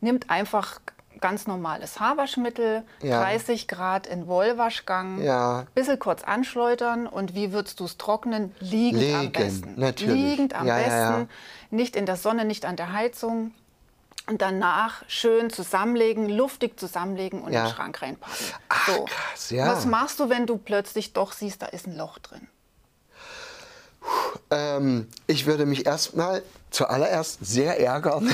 nimmt 0.00 0.30
einfach 0.30 0.80
ganz 1.20 1.46
normales 1.46 2.00
Haarwaschmittel, 2.00 2.82
ja. 3.02 3.20
30 3.20 3.68
Grad 3.68 4.06
in 4.06 4.26
Wollwaschgang, 4.26 5.22
ja. 5.22 5.66
bisschen 5.74 5.98
kurz 5.98 6.22
anschleudern 6.22 7.06
und 7.06 7.34
wie 7.34 7.52
würdest 7.52 7.80
du 7.80 7.84
es 7.84 7.96
trocknen? 7.96 8.54
Liegend 8.60 9.02
Liegen, 9.02 9.16
am 9.16 9.32
besten. 9.32 9.74
Natürlich. 9.76 10.14
Liegend 10.14 10.54
am 10.54 10.66
ja, 10.66 10.76
besten, 10.76 11.28
nicht 11.70 11.96
in 11.96 12.06
der 12.06 12.16
Sonne, 12.16 12.44
nicht 12.44 12.64
an 12.64 12.76
der 12.76 12.92
Heizung. 12.92 13.52
Und 14.26 14.42
danach 14.42 15.04
schön 15.08 15.48
zusammenlegen, 15.48 16.28
luftig 16.28 16.78
zusammenlegen 16.78 17.40
und 17.40 17.48
in 17.48 17.62
den 17.62 17.68
Schrank 17.68 18.02
reinpacken. 18.02 18.46
Ach, 18.68 18.86
so. 18.86 19.04
krass, 19.06 19.48
ja. 19.48 19.66
Was 19.66 19.86
machst 19.86 20.20
du, 20.20 20.28
wenn 20.28 20.46
du 20.46 20.58
plötzlich 20.58 21.14
doch 21.14 21.32
siehst, 21.32 21.62
da 21.62 21.66
ist 21.66 21.86
ein 21.86 21.96
Loch 21.96 22.18
drin? 22.18 22.46
Ähm, 24.50 25.08
ich 25.26 25.46
würde 25.46 25.64
mich 25.64 25.86
erstmal 25.86 26.42
zuallererst 26.70 27.44
sehr 27.44 27.80
ärgern. 27.80 28.28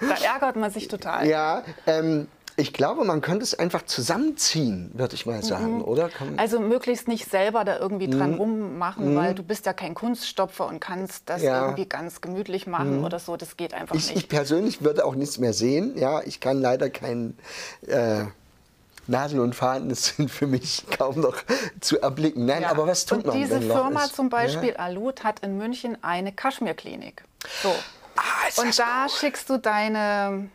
da 0.00 0.32
ärgert 0.32 0.56
man 0.56 0.70
sich 0.70 0.88
total. 0.88 1.26
Ja, 1.26 1.62
ähm, 1.86 2.28
ich 2.60 2.72
glaube, 2.72 3.04
man 3.04 3.20
könnte 3.20 3.42
es 3.42 3.58
einfach 3.58 3.84
zusammenziehen, 3.86 4.90
würde 4.94 5.14
ich 5.14 5.24
mal 5.24 5.42
sagen, 5.42 5.76
mhm. 5.76 5.84
oder? 5.84 6.10
Also 6.36 6.60
möglichst 6.60 7.08
nicht 7.08 7.30
selber 7.30 7.64
da 7.64 7.78
irgendwie 7.78 8.06
mhm. 8.06 8.12
dran 8.12 8.34
rummachen, 8.34 9.12
mhm. 9.12 9.16
weil 9.16 9.34
du 9.34 9.42
bist 9.42 9.66
ja 9.66 9.72
kein 9.72 9.94
Kunststopfer 9.94 10.66
und 10.66 10.80
kannst 10.80 11.28
das 11.30 11.42
ja. 11.42 11.62
irgendwie 11.64 11.86
ganz 11.86 12.20
gemütlich 12.20 12.66
machen 12.66 12.98
mhm. 12.98 13.04
oder 13.04 13.18
so. 13.18 13.36
Das 13.36 13.56
geht 13.56 13.72
einfach 13.72 13.96
ich, 13.96 14.08
nicht. 14.08 14.16
Ich 14.16 14.28
persönlich 14.28 14.82
würde 14.82 15.04
auch 15.04 15.14
nichts 15.14 15.38
mehr 15.38 15.52
sehen. 15.52 15.96
Ja, 15.96 16.22
ich 16.22 16.40
kann 16.40 16.60
leider 16.60 16.90
kein 16.90 17.36
äh, 17.86 18.24
Nadel 19.10 19.40
und 19.40 19.54
Faden 19.54 19.94
sind 19.94 20.30
für 20.30 20.46
mich 20.46 20.84
kaum 20.98 21.20
noch 21.20 21.36
zu 21.80 22.00
erblicken. 22.00 22.46
Nein, 22.46 22.62
ja. 22.62 22.70
aber 22.70 22.86
was 22.86 23.04
tut 23.04 23.18
und 23.18 23.26
man? 23.26 23.36
Diese 23.36 23.60
Firma 23.60 24.06
zum 24.06 24.30
Beispiel 24.30 24.70
ja. 24.70 24.76
Alut 24.76 25.24
hat 25.24 25.40
in 25.40 25.58
München 25.58 25.98
eine 26.02 26.32
Kaschmirklinik. 26.32 27.22
So. 27.62 27.74
Ah, 28.16 28.62
und 28.62 28.78
da 28.78 29.04
cool. 29.04 29.10
schickst 29.10 29.48
du 29.50 29.58
deine 29.58 30.48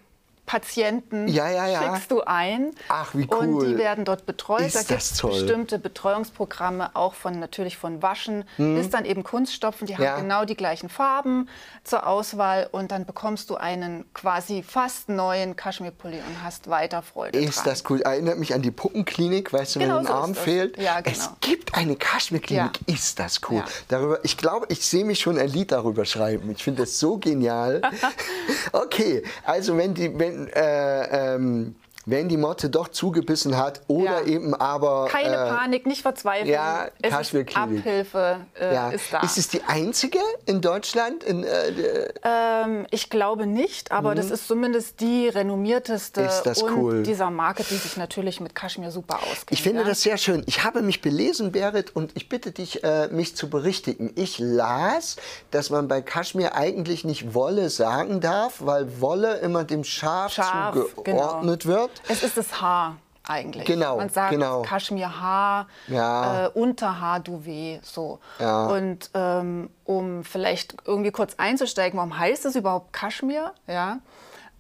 Patienten 0.46 1.28
ja, 1.28 1.50
ja, 1.50 1.68
ja. 1.68 1.82
schickst 1.82 2.12
du 2.12 2.22
ein. 2.22 2.72
Ach, 2.90 3.16
wie 3.16 3.28
cool. 3.32 3.38
Und 3.38 3.68
die 3.68 3.78
werden 3.78 4.06
dort 4.06 4.26
betreut. 4.26 4.62
Ist 4.62 4.76
da 4.76 4.82
gibt 4.82 5.02
es 5.02 5.22
bestimmte 5.22 5.80
Betreuungsprogramme, 5.80 6.96
auch 6.96 7.14
von 7.14 7.40
natürlich 7.40 7.78
von 7.78 8.02
Waschen 8.02 8.46
bis 8.58 8.90
dann 8.90 9.06
eben 9.06 9.24
Kunststopfen. 9.24 9.88
Die 9.88 9.98
haben 9.98 10.22
genau 10.22 10.46
die 10.46 10.56
gleichen 10.56 10.90
Farben 10.90 11.50
zur 11.84 12.08
Auswahl 12.08 12.68
und 12.72 12.92
dann 12.92 13.06
bekommst 13.06 13.50
du 13.50 13.56
einen 13.56 14.06
quasi 14.14 14.64
fast 14.64 15.10
neuen 15.10 15.56
Kaschmirpulli 15.56 16.18
und 16.18 16.44
hast 16.44 16.70
weiter 16.70 17.02
Freude 17.02 17.40
Ist 17.40 17.58
dran. 17.58 17.66
das 17.66 17.84
cool? 17.90 18.02
Erinnert 18.02 18.40
mich 18.40 18.54
an 18.54 18.62
die 18.62 18.72
Puppenklinik, 18.72 19.54
weißt 19.54 19.76
du, 19.76 19.80
Genau 19.80 19.96
wenn 19.96 20.00
ein 20.00 20.06
so 20.06 20.14
ist 20.14 20.20
Arm 20.20 20.36
fehlt. 20.36 20.76
Genau. 20.76 20.92
Es 21.04 21.30
gibt 21.42 21.76
eine 21.76 21.96
Kaschmirklinik. 21.96 22.80
Ist 22.88 23.20
das 23.20 23.42
cool? 23.50 23.64
Darüber, 23.88 24.20
ich 24.24 24.38
glaube, 24.38 24.68
ich 24.70 24.86
sehe 24.86 25.06
mich 25.06 25.20
schon 25.20 25.38
ein 25.38 25.50
Lied 25.50 25.72
darüber 25.72 26.06
schreiben. 26.06 26.52
Ich 26.52 26.64
finde 26.64 26.84
das 26.84 27.00
so 27.00 27.18
genial. 27.18 27.82
okay, 28.72 29.24
also 29.44 29.78
wenn 29.78 29.94
die, 29.94 30.18
wenn, 30.18 30.35
äh, 30.54 31.36
ähm, 31.36 31.76
wenn 32.06 32.30
die 32.30 32.38
Motte 32.38 32.70
doch 32.70 32.90
zugebissen 32.90 33.58
hat 33.58 33.82
oder 33.88 34.22
Ja. 34.22 34.28
eben 34.28 34.54
aber 34.54 35.08
Keine 35.10 35.36
äh, 35.36 35.50
Panik, 35.50 35.86
nicht 35.86 36.02
verzweifeln. 36.02 36.50
ja, 36.50 36.88
es. 37.02 37.14
Abhilfe 37.56 38.40
äh, 38.60 38.74
ja. 38.74 38.90
ist 38.90 39.14
da. 39.14 39.20
Ist 39.22 39.38
es 39.38 39.48
die 39.48 39.64
einzige 39.64 40.20
in 40.46 40.62
Deutschland? 40.62 41.24
In, 41.24 41.44
äh, 41.44 42.10
Ähm, 42.24 42.86
ich 42.92 43.10
glaube 43.10 43.46
nicht, 43.48 43.92
aber 43.92 44.16
das 44.16 44.32
ist 44.32 44.48
zumindest 44.48 45.00
die 45.02 45.28
renommierteste 45.28 46.22
Mhm. 46.22 46.28
Ist 46.28 46.44
das 46.44 46.62
und 46.62 46.74
cool. 46.76 47.04
dieser 47.04 47.30
Marke, 47.30 47.64
die 47.64 47.76
sich 47.76 47.98
natürlich 47.98 48.40
mit 48.40 48.56
Kaschmir 48.56 48.92
super 48.92 49.20
auskennt. 49.24 49.52
Ich 49.52 49.62
finde 49.62 49.82
ja? 49.82 49.88
das 49.88 50.02
sehr 50.02 50.18
schön. 50.18 50.44
Ich 50.48 50.64
habe 50.64 50.82
mich 50.82 51.02
belesen, 51.02 51.52
Berit, 51.52 51.96
und 51.96 52.12
ich 52.16 52.30
bitte 52.30 52.52
dich, 52.52 52.84
äh, 52.84 53.08
mich 53.08 53.36
zu 53.36 53.50
berichtigen. 53.50 54.12
Ich 54.16 54.40
las, 54.40 55.18
dass 55.52 55.70
man 55.70 55.88
bei 55.88 56.02
Kaschmir 56.02 56.56
eigentlich 56.56 57.04
nicht 57.04 57.34
Wolle 57.34 57.70
sagen 57.70 58.20
darf, 58.22 58.56
weil 58.60 59.02
Wolle 59.02 59.36
immer 59.38 59.64
dem 59.64 59.84
Schaf, 59.84 60.34
Scharf, 60.34 60.76
zugeordnet 60.96 61.64
genau. 61.64 61.76
wird. 61.76 61.92
Es 62.08 62.24
ist 62.24 62.38
das 62.38 62.62
Haar 62.62 62.96
eigentlich. 63.28 63.66
Genau, 63.66 63.98
Man 63.98 64.10
sagt 64.10 64.30
genau. 64.32 64.62
Kaschmirhaar, 64.62 65.68
Ja. 65.88 66.46
äh, 66.46 66.50
Unterhaar, 66.50 67.20
Duvet, 67.20 67.84
so. 67.86 68.20
Ja. 68.40 68.68
Und 68.68 69.10
ähm, 69.14 69.70
um 69.84 70.24
vielleicht 70.24 70.76
irgendwie 70.86 71.12
kurz 71.12 71.34
einzusteigen, 71.38 71.98
warum 71.98 72.18
heißt 72.18 72.46
es 72.46 72.56
überhaupt 72.56 72.94
Kaschmir? 72.94 73.52
Ja. 73.68 74.00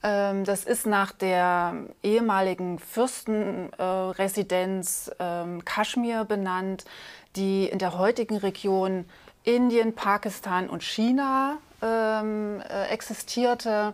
Ähm, 0.01 0.43
das 0.45 0.63
ist 0.63 0.85
nach 0.87 1.11
der 1.11 1.73
ehemaligen 2.03 2.79
Fürstenresidenz 2.79 5.11
ähm, 5.19 5.63
Kaschmir 5.65 6.25
benannt, 6.25 6.85
die 7.35 7.65
in 7.67 7.79
der 7.79 7.97
heutigen 7.97 8.37
Region 8.37 9.05
Indien, 9.43 9.93
Pakistan 9.93 10.69
und 10.69 10.81
China 10.83 11.57
ähm, 11.81 12.61
äh, 12.67 12.87
existierte 12.87 13.93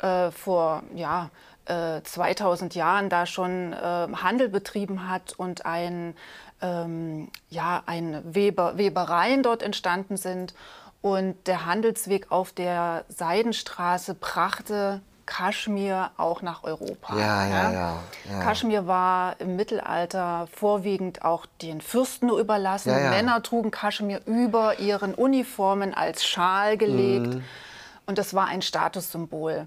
äh, 0.00 0.30
vor 0.32 0.82
ja, 0.94 1.30
äh, 1.66 2.02
2000 2.02 2.74
Jahren 2.74 3.08
da 3.08 3.26
schon 3.26 3.72
äh, 3.72 3.76
Handel 3.76 4.48
betrieben 4.48 5.08
hat 5.08 5.34
und 5.36 5.66
ein, 5.66 6.14
ähm, 6.60 7.28
ja, 7.50 7.82
ein 7.86 8.22
Weber, 8.24 8.78
Webereien 8.78 9.42
dort 9.42 9.62
entstanden 9.62 10.16
sind. 10.16 10.54
Und 11.00 11.48
der 11.48 11.66
Handelsweg 11.66 12.30
auf 12.30 12.52
der 12.52 13.04
Seidenstraße 13.08 14.14
brachte 14.14 15.00
Kaschmir 15.26 16.10
auch 16.16 16.42
nach 16.42 16.62
Europa. 16.62 17.16
Ja, 17.16 17.46
ja, 17.46 17.72
ja, 17.72 17.98
ja. 18.30 18.40
Kaschmir 18.40 18.86
war 18.86 19.40
im 19.40 19.56
Mittelalter 19.56 20.48
vorwiegend 20.52 21.24
auch 21.24 21.46
den 21.62 21.80
Fürsten 21.80 22.26
nur 22.26 22.38
überlassen. 22.38 22.90
Ja, 22.90 22.98
ja. 22.98 23.10
Männer 23.10 23.42
trugen 23.42 23.70
Kaschmir 23.70 24.20
über 24.26 24.78
ihren 24.78 25.14
Uniformen 25.14 25.94
als 25.94 26.24
Schal 26.24 26.76
gelegt. 26.76 27.34
Mhm. 27.34 27.44
Und 28.06 28.18
das 28.18 28.34
war 28.34 28.46
ein 28.46 28.62
Statussymbol. 28.62 29.66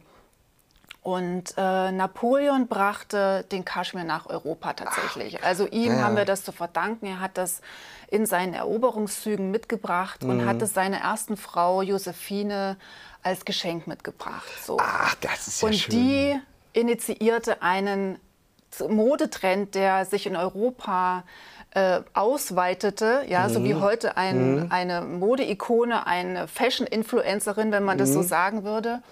Und 1.05 1.53
äh, 1.55 1.91
Napoleon 1.91 2.65
brachte 2.67 3.45
den 3.51 3.63
Kaschmir 3.63 4.03
nach 4.05 4.25
Europa 4.25 4.73
tatsächlich. 4.73 5.43
also 5.43 5.67
ihm 5.67 5.93
ja, 5.97 6.01
haben 6.03 6.15
wir 6.17 6.25
das 6.25 6.43
zu 6.43 6.51
verdanken. 6.51 7.05
Er 7.05 7.19
hat 7.19 7.37
das 7.37 7.61
in 8.07 8.25
seinen 8.25 8.55
Eroberungszügen 8.55 9.51
mitgebracht 9.51 10.23
und 10.23 10.37
Mhm. 10.37 10.45
hat 10.47 10.63
es 10.63 10.73
seiner 10.73 10.97
ersten 10.97 11.37
Frau 11.37 11.83
Josephine 11.83 12.77
als 13.21 13.45
Geschenk 13.45 13.85
mitgebracht. 13.85 14.47
So. 14.65 14.77
Ach, 14.81 15.13
das 15.21 15.47
ist 15.47 15.61
ja 15.61 15.67
Und 15.67 15.75
schön. 15.75 15.91
die 15.95 16.39
initiierte 16.73 17.61
einen 17.61 18.17
Modetrend, 18.89 19.75
der 19.75 20.05
sich 20.05 20.25
in 20.25 20.35
Europa 20.35 21.23
äh, 21.75 22.01
ausweitete, 22.13 23.25
ja, 23.27 23.49
so 23.49 23.59
Mhm. 23.59 23.63
wie 23.65 23.75
heute 23.75 24.17
ein, 24.17 24.71
eine 24.71 25.01
Modeikone, 25.01 26.07
eine 26.07 26.47
Fashion-Influencerin, 26.47 27.71
wenn 27.71 27.83
man 27.83 27.97
das 27.99 28.09
Mhm. 28.09 28.13
so 28.13 28.21
sagen 28.23 28.63
würde. 28.63 29.03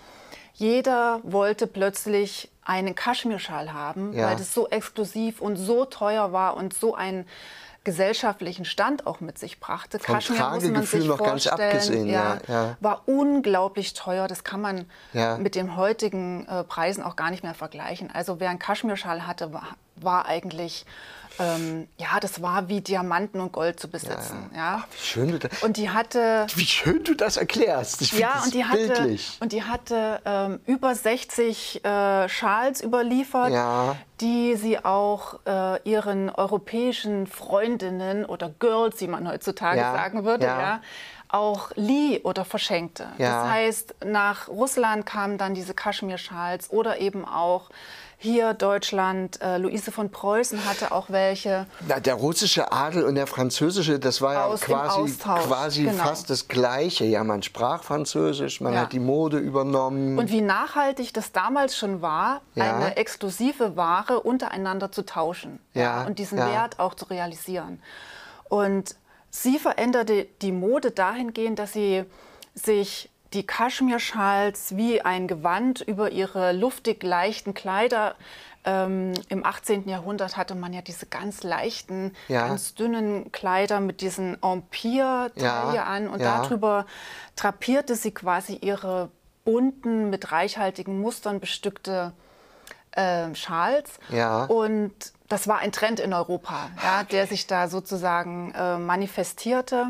Jeder 0.53 1.19
wollte 1.23 1.67
plötzlich 1.67 2.49
einen 2.63 2.95
Kaschmirschal 2.95 3.73
haben, 3.73 4.13
Ja. 4.13 4.27
weil 4.27 4.35
das 4.35 4.53
so 4.53 4.67
exklusiv 4.69 5.41
und 5.41 5.55
so 5.57 5.85
teuer 5.85 6.31
war 6.31 6.55
und 6.55 6.73
so 6.73 6.95
einen 6.95 7.25
gesellschaftlichen 7.83 8.63
Stand 8.63 9.05
auch 9.05 9.19
mit 9.19 9.37
sich 9.37 9.59
brachte. 9.59 9.99
Vom 9.99 10.15
Kaschmir 10.15 10.39
muss 10.53 10.63
man 10.63 10.83
sich 10.83 11.05
noch 11.05 11.17
ganz 11.17 11.43
vorstellen, 11.45 11.71
abgesehen, 11.71 12.07
ja, 12.07 12.37
ja. 12.47 12.77
war 12.79 13.01
unglaublich 13.07 13.93
teuer. 13.93 14.29
Das 14.29 14.45
kann 14.45 14.61
man 14.61 14.85
mit 15.39 15.55
den 15.55 15.75
heutigen 15.75 16.47
äh, 16.47 16.63
Preisen 16.63 17.03
auch 17.03 17.17
gar 17.17 17.29
nicht 17.29 17.43
mehr 17.43 17.53
vergleichen. 17.53 18.09
Also 18.13 18.39
wer 18.39 18.49
einen 18.49 18.59
Kaschmirschal 18.59 19.27
hatte, 19.27 19.51
war, 19.51 19.67
war 19.97 20.27
eigentlich, 20.27 20.85
ähm, 21.39 21.87
ja, 21.97 22.19
das 22.19 22.41
war 22.41 22.69
wie 22.69 22.81
Diamanten 22.81 23.39
und 23.41 23.51
Gold 23.51 23.79
zu 23.79 23.87
besitzen. 23.89 24.49
Ja, 24.55 24.83
Wie 24.91 25.03
schön 25.05 25.31
du 25.31 25.39
das, 25.39 25.63
Und 25.63 25.77
die 25.77 25.89
hatte, 25.89 26.45
wie 26.55 26.65
schön 26.65 27.03
du 27.03 27.15
das 27.15 27.37
erklärst. 27.37 28.01
Ich 28.01 28.11
ja, 28.13 28.33
das 28.35 28.45
und 28.45 28.53
die 28.53 28.65
hatte, 28.65 28.77
bildlich. 28.77 29.37
und 29.39 29.51
die 29.51 29.63
hatte 29.63 30.21
ähm, 30.25 30.59
über 30.65 30.93
60 30.93 31.83
äh, 31.83 32.29
Schals 32.29 32.81
überliefert, 32.83 33.51
Ja. 33.51 33.95
die 34.21 34.55
sie 34.55 34.83
auch 34.83 35.39
äh, 35.45 35.81
ihren 35.89 36.29
europäischen 36.29 37.25
Freundinnen 37.27 38.25
oder 38.25 38.49
Girls, 38.59 39.01
wie 39.01 39.07
man 39.07 39.27
heutzutage 39.27 39.79
Ja, 39.79 39.93
sagen 39.93 40.25
würde, 40.25 40.45
ja. 40.45 40.59
ja. 40.61 40.81
auch 41.29 41.71
lieh 41.75 42.19
oder 42.23 42.45
verschenkte. 42.45 43.07
Ja. 43.17 43.43
Das 43.43 43.51
heißt, 43.51 43.95
nach 44.05 44.47
Russland 44.49 45.05
kamen 45.05 45.37
dann 45.39 45.55
diese 45.55 45.73
Kaschmir-Schals 45.73 46.69
oder 46.69 46.99
eben 46.99 47.25
auch 47.25 47.69
hier 48.23 48.53
Deutschland. 48.53 49.39
Äh, 49.41 49.57
Luise 49.57 49.91
von 49.91 50.09
Preußen 50.09 50.65
hatte 50.65 50.91
auch 50.91 51.09
welche. 51.09 51.67
Na, 51.87 51.99
der 51.99 52.15
russische 52.15 52.71
Adel 52.71 53.03
und 53.03 53.15
der 53.15 53.27
französische, 53.27 53.99
das 53.99 54.21
war 54.21 54.33
ja 54.33 54.45
Aus 54.45 54.61
quasi, 54.61 55.13
quasi 55.17 55.83
genau. 55.83 56.03
fast 56.03 56.29
das 56.29 56.47
Gleiche. 56.47 57.03
Ja, 57.05 57.23
man 57.23 57.43
sprach 57.43 57.83
Französisch, 57.83 58.61
man 58.61 58.73
Ja. 58.73 58.81
hat 58.81 58.93
die 58.93 58.99
Mode 58.99 59.37
übernommen. 59.37 60.17
Und 60.17 60.31
wie 60.31 60.41
nachhaltig 60.41 61.13
das 61.13 61.31
damals 61.33 61.77
schon 61.77 62.01
war, 62.01 62.41
Ja. 62.55 62.77
eine 62.77 62.95
exklusive 62.97 63.75
Ware 63.75 64.21
untereinander 64.21 64.91
zu 64.91 65.05
tauschen 65.05 65.59
Ja, 65.73 66.05
und 66.05 66.17
diesen. 66.17 66.37
Wert 66.37 66.79
auch 66.79 66.93
zu 66.95 67.05
realisieren. 67.05 67.81
Und 68.49 68.95
sie 69.29 69.59
veränderte 69.59 70.27
die 70.41 70.51
Mode 70.51 70.91
dahingehend, 70.91 71.59
dass 71.59 71.73
sie 71.73 72.05
sich 72.55 73.09
die 73.33 73.45
Kaschmirschals 73.45 74.75
wie 74.77 75.01
ein 75.01 75.27
Gewand 75.27 75.81
über 75.81 76.11
ihre 76.11 76.51
luftig 76.51 77.03
leichten 77.03 77.53
Kleider 77.53 78.15
ähm, 78.65 79.13
Im 79.27 79.45
18. 79.45 79.89
Jahrhundert 79.89 80.37
hatte 80.37 80.55
man 80.55 80.71
ja 80.71 80.81
diese 80.81 81.05
ganz 81.05 81.43
leichten, 81.43 82.15
Ja. 82.29 82.47
ganz 82.47 82.73
dünnen 82.75 83.29
Kleider 83.31 83.81
mit 83.81 83.99
diesen 83.99 84.41
Empire-Taille 84.41 85.75
Ja, 85.75 85.83
an 85.83 86.07
und 86.07 86.21
ja. 86.21 86.41
darüber 86.41 86.85
drapierte 87.35 87.95
sie 87.95 88.11
quasi 88.13 88.55
ihre 88.55 89.09
bunten, 89.43 90.09
mit 90.09 90.31
reichhaltigen 90.31 91.01
Mustern 91.01 91.41
bestückte 91.41 92.13
äh, 92.91 93.35
Schals. 93.35 93.99
Ja. 94.09 94.45
Und 94.45 94.93
das 95.27 95.47
war 95.49 95.59
ein 95.59 95.73
Trend 95.73 95.99
in 95.99 96.13
Europa, 96.13 96.69
ja, 96.81 97.03
der 97.03 97.27
sich 97.27 97.47
da 97.47 97.67
sozusagen 97.67 98.53
äh, 98.55 98.77
manifestierte. 98.77 99.87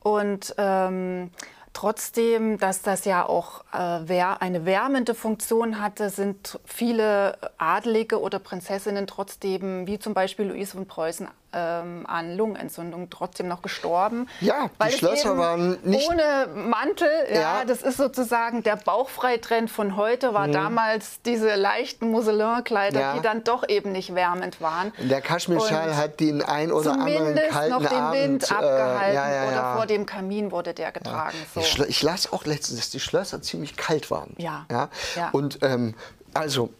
Und 0.00 0.54
ähm, 0.58 1.30
trotzdem, 1.78 2.58
dass 2.58 2.82
das 2.82 3.04
ja 3.04 3.24
auch 3.24 3.62
äh, 3.72 4.22
eine 4.40 4.64
wärmende 4.64 5.14
Funktion 5.14 5.80
hatte, 5.80 6.10
sind 6.10 6.58
viele 6.64 7.38
Adelige 7.56 8.20
oder 8.20 8.40
Prinzessinnen 8.40 9.06
trotzdem, 9.06 9.86
wie 9.86 10.00
zum 10.00 10.12
Beispiel 10.12 10.46
Luise 10.46 10.72
von 10.72 10.86
Preußen, 10.86 11.28
ähm, 11.52 12.04
an 12.06 12.36
Lungenentzündung 12.36 13.08
trotzdem 13.10 13.48
noch 13.48 13.62
gestorben. 13.62 14.28
Ja, 14.40 14.68
die 14.86 14.92
Schlösser 14.92 15.38
waren 15.38 15.78
nicht- 15.82 16.08
Ohne 16.08 16.48
Mantel, 16.54 17.08
ja, 17.32 17.40
Ja. 17.60 17.64
das 17.64 17.82
ist 17.82 17.96
sozusagen 17.96 18.62
der 18.62 18.76
Bauchfreitrend 18.76 19.70
von 19.70 19.96
heute, 19.96 20.34
war 20.34 20.48
damals 20.48 21.22
diese 21.22 21.54
leichten 21.54 22.10
Mousseline-Kleider, 22.10 23.00
Ja. 23.00 23.14
die 23.14 23.20
dann 23.22 23.44
doch 23.44 23.66
eben 23.68 23.92
nicht 23.92 24.14
wärmend 24.14 24.60
waren. 24.60 24.92
der 24.98 25.20
Kaschmirschal 25.20 25.96
hat 25.96 26.20
den 26.20 26.42
ein 26.42 26.70
oder 26.72 26.92
anderen 26.92 27.34
kalten 27.50 27.70
noch 27.72 27.86
den 27.88 27.98
Abend. 27.98 28.22
Wind 28.22 28.50
äh, 28.50 28.54
abgehalten 28.54 29.14
ja, 29.14 29.32
ja, 29.32 29.48
oder 29.48 29.74
vor 29.76 29.86
dem 29.86 30.04
Kamin 30.06 30.50
wurde 30.52 30.74
der 30.74 30.92
getragen. 30.92 31.36
So. 31.54 31.60
Ich, 31.60 31.78
ich 31.78 32.02
las 32.02 32.32
auch 32.32 32.44
letztens, 32.44 32.78
dass 32.78 32.90
die 32.90 33.00
Schlösser 33.00 33.40
ziemlich 33.42 33.76
kalt 33.76 34.10
waren. 34.10 34.34
Ja. 34.38 34.66
ja? 34.70 34.88
Ja. 35.16 35.30
Und 35.32 35.60
ähm, 35.62 35.94
also, 36.34 36.70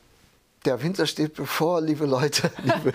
der 0.65 0.83
Winter 0.83 1.07
steht 1.07 1.35
bevor, 1.35 1.81
liebe 1.81 2.07
Leute. 2.07 2.51
Liebe, 2.63 2.93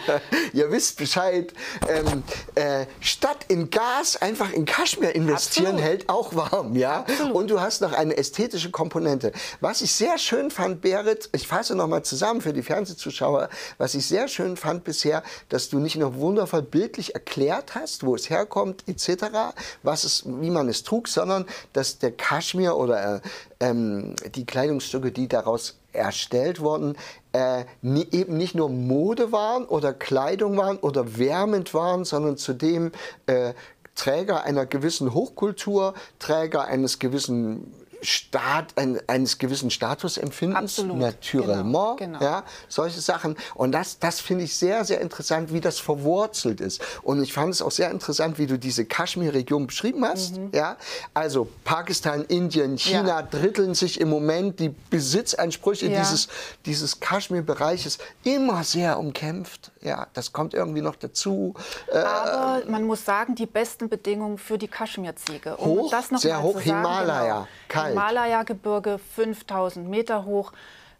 ihr 0.53 0.71
wisst 0.71 0.97
Bescheid. 0.97 1.53
Ähm, 1.87 2.23
äh, 2.55 2.85
statt 2.99 3.45
in 3.47 3.69
Gas 3.69 4.21
einfach 4.21 4.51
in 4.51 4.65
Kaschmir 4.65 5.15
investieren, 5.15 5.75
Absolut. 5.75 5.83
hält 5.83 6.09
auch 6.09 6.35
warm. 6.35 6.75
ja. 6.75 7.05
Und 7.31 7.49
du 7.49 7.61
hast 7.61 7.81
noch 7.81 7.93
eine 7.93 8.17
ästhetische 8.17 8.71
Komponente. 8.71 9.31
Was 9.61 9.81
ich 9.81 9.93
sehr 9.93 10.17
schön 10.17 10.51
fand, 10.51 10.81
Berit, 10.81 11.29
ich 11.31 11.47
fasse 11.47 11.75
noch 11.75 11.87
mal 11.87 12.03
zusammen 12.03 12.41
für 12.41 12.53
die 12.53 12.63
Fernsehzuschauer, 12.63 13.49
was 13.77 13.95
ich 13.95 14.05
sehr 14.05 14.27
schön 14.27 14.57
fand 14.57 14.83
bisher, 14.83 15.23
dass 15.49 15.69
du 15.69 15.79
nicht 15.79 15.95
nur 15.95 16.15
wundervoll 16.15 16.61
bildlich 16.61 17.15
erklärt 17.15 17.75
hast, 17.75 18.05
wo 18.05 18.15
es 18.15 18.29
herkommt, 18.29 18.83
etc., 18.87 19.53
was 19.83 20.03
es, 20.03 20.23
wie 20.25 20.49
man 20.49 20.67
es 20.69 20.83
trug, 20.83 21.07
sondern 21.07 21.45
dass 21.71 21.99
der 21.99 22.11
Kaschmir 22.11 22.75
oder 22.75 23.15
äh, 23.15 23.21
ähm, 23.59 24.15
die 24.35 24.45
Kleidungsstücke, 24.45 25.11
die 25.11 25.27
daraus 25.27 25.77
erstellt 25.93 26.59
wurden, 26.59 26.97
äh, 27.33 27.65
nie, 27.81 28.07
eben 28.11 28.37
nicht 28.37 28.55
nur 28.55 28.69
Mode 28.69 29.31
waren 29.31 29.65
oder 29.65 29.93
Kleidung 29.93 30.57
waren 30.57 30.77
oder 30.77 31.17
wärmend 31.17 31.73
waren, 31.73 32.05
sondern 32.05 32.37
zudem 32.37 32.91
äh, 33.25 33.53
Träger 33.95 34.43
einer 34.43 34.65
gewissen 34.65 35.13
Hochkultur, 35.13 35.93
Träger 36.19 36.65
eines 36.65 36.99
gewissen 36.99 37.73
Staat, 38.03 38.77
ein, 38.77 38.99
eines 39.07 39.37
gewissen 39.37 39.69
Statusempfindens, 39.69 40.79
Absolut. 40.79 40.97
Naturellement, 40.97 41.97
genau, 41.97 42.19
genau. 42.19 42.31
Ja, 42.31 42.43
solche 42.67 43.01
Sachen. 43.01 43.35
Und 43.55 43.71
das, 43.71 43.99
das 43.99 44.19
finde 44.19 44.43
ich 44.43 44.55
sehr, 44.55 44.85
sehr 44.85 45.01
interessant, 45.01 45.53
wie 45.53 45.61
das 45.61 45.79
verwurzelt 45.79 46.61
ist. 46.61 46.81
Und 47.01 47.23
ich 47.23 47.33
fand 47.33 47.53
es 47.53 47.61
auch 47.61 47.71
sehr 47.71 47.91
interessant, 47.91 48.37
wie 48.37 48.47
du 48.47 48.57
diese 48.59 48.85
Kaschmir-Region 48.85 49.67
beschrieben 49.67 50.05
hast. 50.05 50.37
Mhm. 50.37 50.51
Ja, 50.53 50.77
also 51.13 51.47
Pakistan, 51.63 52.25
Indien, 52.25 52.77
China 52.77 53.07
ja. 53.07 53.21
dritteln 53.21 53.73
sich 53.73 53.99
im 53.99 54.09
Moment 54.09 54.59
die 54.59 54.69
Besitzansprüche 54.89 55.87
ja. 55.87 55.99
dieses, 55.99 56.27
dieses 56.65 56.99
Kaschmir-Bereiches 56.99 57.97
immer 58.23 58.63
sehr 58.63 58.99
umkämpft. 58.99 59.71
Ja, 59.81 60.07
das 60.13 60.31
kommt 60.31 60.53
irgendwie 60.53 60.81
noch 60.81 60.95
dazu. 60.95 61.53
Äh, 61.91 61.97
Aber 61.97 62.69
man 62.69 62.83
muss 62.83 63.03
sagen, 63.05 63.35
die 63.35 63.45
besten 63.45 63.89
Bedingungen 63.89 64.37
für 64.37 64.57
die 64.57 64.67
Kaschmirziege. 64.67 65.57
Um 65.57 65.79
hoch, 65.79 65.91
das 65.91 66.11
noch 66.11 66.19
sehr 66.19 66.41
hoch, 66.41 66.55
sagen, 66.55 66.63
Himalaya, 66.63 67.33
genau, 67.33 67.47
kalt. 67.67 67.92
Himalaya-Gebirge, 67.93 68.99
5000 68.99 69.89
Meter 69.89 70.25
hoch, 70.25 70.51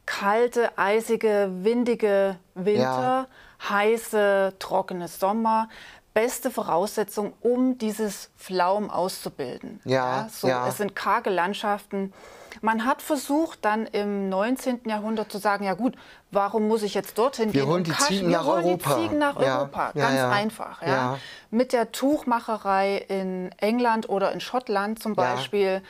kalte, 0.05 0.77
eisige, 0.77 1.49
windige 1.61 2.37
Winter, 2.55 3.27
ja. 3.61 3.69
heiße, 3.69 4.53
trockene 4.59 5.07
Sommer. 5.07 5.69
Beste 6.13 6.51
Voraussetzung, 6.51 7.33
um 7.41 7.79
dieses 7.79 8.29
Pflaum 8.37 8.91
auszubilden. 8.91 9.81
Ja, 9.83 10.17
ja, 10.17 10.29
so, 10.29 10.47
ja. 10.47 10.67
Es 10.67 10.77
sind 10.77 10.95
karge 10.95 11.31
Landschaften. 11.31 12.13
Man 12.61 12.85
hat 12.85 13.01
versucht, 13.01 13.65
dann 13.65 13.87
im 13.87 14.29
19. 14.29 14.81
Jahrhundert 14.85 15.31
zu 15.31 15.39
sagen, 15.39 15.65
ja 15.65 15.73
gut, 15.73 15.95
warum 16.29 16.67
muss 16.67 16.83
ich 16.83 16.93
jetzt 16.93 17.17
dorthin 17.17 17.51
Wir 17.51 17.61
gehen? 17.61 17.69
Holen 17.71 17.83
die 17.83 17.93
Ziegen 17.93 18.29
nach 18.29 18.45
holen 18.45 18.63
Europa. 18.63 18.95
die 18.95 19.01
Ziegen 19.01 19.17
nach 19.17 19.39
ja. 19.41 19.57
Europa. 19.57 19.91
Ganz 19.95 20.19
einfach. 20.19 20.83
Ja. 20.83 21.17
Mit 21.49 21.73
der 21.73 21.91
Tuchmacherei 21.91 22.97
in 23.07 23.51
England 23.57 24.07
oder 24.07 24.31
in 24.33 24.39
Schottland 24.39 25.01
zum 25.01 25.15
Beispiel 25.15 25.81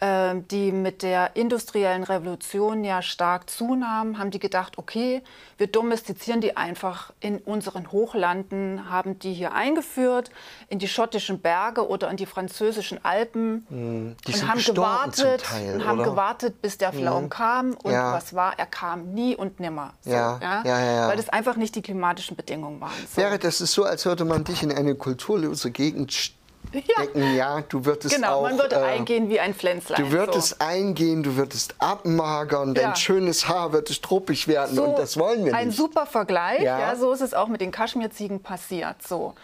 die 0.00 0.72
mit 0.72 1.02
der 1.02 1.34
industriellen 1.34 2.02
Revolution 2.02 2.84
ja 2.84 3.00
stark 3.00 3.48
zunahmen, 3.48 4.18
haben 4.18 4.30
die 4.30 4.38
gedacht, 4.38 4.76
okay, 4.76 5.22
wir 5.56 5.66
domestizieren 5.66 6.40
die 6.40 6.56
einfach 6.56 7.12
in 7.20 7.38
unseren 7.38 7.90
Hochlanden, 7.92 8.90
haben 8.90 9.18
die 9.18 9.32
hier 9.32 9.52
eingeführt, 9.52 10.30
in 10.68 10.78
die 10.78 10.88
schottischen 10.88 11.40
Berge 11.40 11.88
oder 11.88 12.10
in 12.10 12.16
die 12.16 12.26
französischen 12.26 13.04
Alpen 13.04 13.66
hm, 13.68 14.16
die 14.26 14.32
und 14.32 14.48
haben 14.48 14.60
gewartet, 14.60 15.42
Teil, 15.42 15.74
und 15.74 15.86
haben 15.86 16.02
gewartet, 16.02 16.60
bis 16.60 16.76
der 16.76 16.92
Pflaum 16.92 17.24
mhm. 17.24 17.30
kam. 17.30 17.74
Und 17.74 17.92
ja. 17.92 18.12
was 18.12 18.34
war? 18.34 18.58
Er 18.58 18.66
kam 18.66 19.14
nie 19.14 19.36
und 19.36 19.60
nimmer. 19.60 19.94
So, 20.02 20.10
ja. 20.10 20.38
Ja? 20.42 20.62
Ja, 20.64 21.08
Weil 21.08 21.16
das 21.16 21.28
einfach 21.28 21.56
nicht 21.56 21.74
die 21.76 21.82
klimatischen 21.82 22.36
Bedingungen 22.36 22.80
waren. 22.80 22.92
So. 23.08 23.22
Wäre 23.22 23.38
das 23.38 23.60
ist 23.60 23.72
so, 23.72 23.84
als 23.84 24.04
würde 24.04 24.24
man 24.24 24.44
dich 24.44 24.62
in 24.62 24.72
eine 24.72 24.94
kulturlose 24.94 25.70
Gegend 25.70 26.12
ja. 26.12 26.43
Denken, 26.82 27.34
ja, 27.34 27.60
du 27.62 27.84
würdest 27.84 28.14
genau, 28.14 28.38
auch... 28.38 28.42
man 28.42 28.58
würde 28.58 28.76
äh, 28.76 28.82
eingehen 28.82 29.28
wie 29.28 29.40
ein 29.40 29.54
Pflänzlein. 29.54 30.02
Du 30.02 30.12
würdest 30.12 30.50
so. 30.50 30.56
eingehen, 30.58 31.22
du 31.22 31.36
würdest 31.36 31.74
abmagern, 31.78 32.74
dein 32.74 32.96
schönes 32.96 33.48
Haar 33.48 33.72
wird 33.72 33.88
struppig 33.88 34.48
werden 34.48 34.76
so 34.76 34.84
und 34.84 34.98
das 34.98 35.16
wollen 35.16 35.44
wir 35.44 35.52
nicht. 35.52 35.54
Ein 35.54 35.70
super 35.70 36.06
Vergleich, 36.06 36.62
ja. 36.62 36.78
ja 36.78 36.96
so 36.96 37.12
ist 37.12 37.20
es 37.20 37.34
auch 37.34 37.48
mit 37.48 37.60
den 37.60 37.70
Kaschmirziegen 37.70 38.42
passiert. 38.42 38.96
So. 39.06 39.34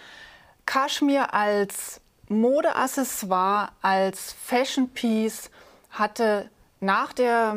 Kaschmir 0.66 1.34
als 1.34 2.00
Modeaccessoire, 2.28 3.70
als 3.82 4.34
Fashion 4.44 4.88
Piece 4.90 5.50
hatte 5.90 6.48
nach 6.80 7.12
der 7.12 7.56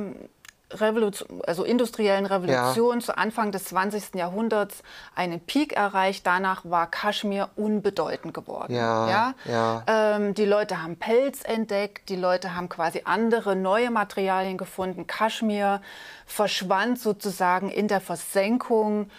Revolution, 0.80 1.42
also 1.46 1.64
industriellen 1.64 2.26
Revolution 2.26 3.00
ja. 3.00 3.06
zu 3.06 3.18
Anfang 3.18 3.52
des 3.52 3.66
20. 3.66 4.16
Jahrhunderts 4.16 4.84
einen 5.16 5.40
Peak 5.40 5.74
erreicht. 5.74 6.26
Danach 6.26 6.66
war 6.66 6.88
Kaschmir 6.90 7.50
unbedeutend 7.56 8.34
geworden. 8.34 8.74
Ja, 8.74 9.10
ja? 9.10 9.34
ja. 9.46 9.84
Ähm, 9.88 10.34
die 10.34 10.46
Leute 10.46 10.82
haben 10.82 10.98
Pelz 10.98 11.44
entdeckt, 11.44 12.10
die 12.10 12.16
Leute 12.16 12.56
haben 12.56 12.70
quasi 12.70 13.02
andere 13.06 13.56
neue 13.56 13.92
Materialien 13.92 14.58
gefunden. 14.58 15.08
Kaschmir 15.08 15.82
verschwand 16.26 17.00
sozusagen 17.00 17.70
in 17.70 17.88
der 17.88 18.02
Versenkung. 18.02 19.10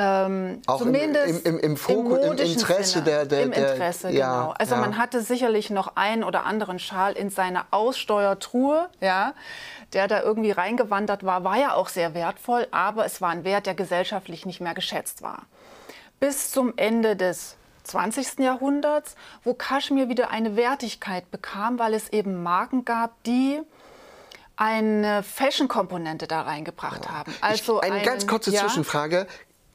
Ähm, 0.00 0.62
auch 0.66 0.78
zumindest 0.78 1.44
im, 1.44 1.56
im, 1.56 1.60
im, 1.60 1.76
Fokus, 1.76 2.18
im, 2.20 2.38
Interesse 2.38 2.84
Sinne, 2.84 3.04
der, 3.04 3.26
der, 3.26 3.42
Im 3.42 3.52
Interesse, 3.52 4.10
ja, 4.10 4.42
genau. 4.42 4.54
Also 4.56 4.76
ja. 4.76 4.80
man 4.80 4.96
hatte 4.96 5.22
sicherlich 5.22 5.70
noch 5.70 5.96
einen 5.96 6.22
oder 6.22 6.46
anderen 6.46 6.78
Schal 6.78 7.14
in 7.14 7.30
seiner 7.30 7.66
Aussteuertruhe, 7.72 8.88
ja 9.00 9.34
der 9.92 10.08
da 10.08 10.22
irgendwie 10.22 10.50
reingewandert 10.50 11.24
war, 11.24 11.44
war 11.44 11.56
ja 11.56 11.74
auch 11.74 11.88
sehr 11.88 12.14
wertvoll, 12.14 12.66
aber 12.70 13.06
es 13.06 13.20
war 13.20 13.30
ein 13.30 13.44
Wert, 13.44 13.66
der 13.66 13.74
gesellschaftlich 13.74 14.44
nicht 14.46 14.60
mehr 14.60 14.74
geschätzt 14.74 15.22
war. 15.22 15.46
Bis 16.20 16.50
zum 16.50 16.74
Ende 16.76 17.16
des 17.16 17.56
20. 17.84 18.40
Jahrhunderts, 18.40 19.14
wo 19.44 19.54
Kaschmir 19.54 20.08
wieder 20.08 20.30
eine 20.30 20.56
Wertigkeit 20.56 21.30
bekam, 21.30 21.78
weil 21.78 21.94
es 21.94 22.10
eben 22.10 22.42
Marken 22.42 22.84
gab, 22.84 23.22
die 23.24 23.60
eine 24.56 25.22
Fashion-Komponente 25.22 26.26
da 26.26 26.42
reingebracht 26.42 27.04
ja. 27.04 27.12
haben. 27.12 27.34
Also 27.40 27.78
ich, 27.78 27.84
eine 27.84 27.94
einen, 27.94 28.04
ganz 28.04 28.26
kurze 28.26 28.50
ja? 28.50 28.60
Zwischenfrage. 28.60 29.26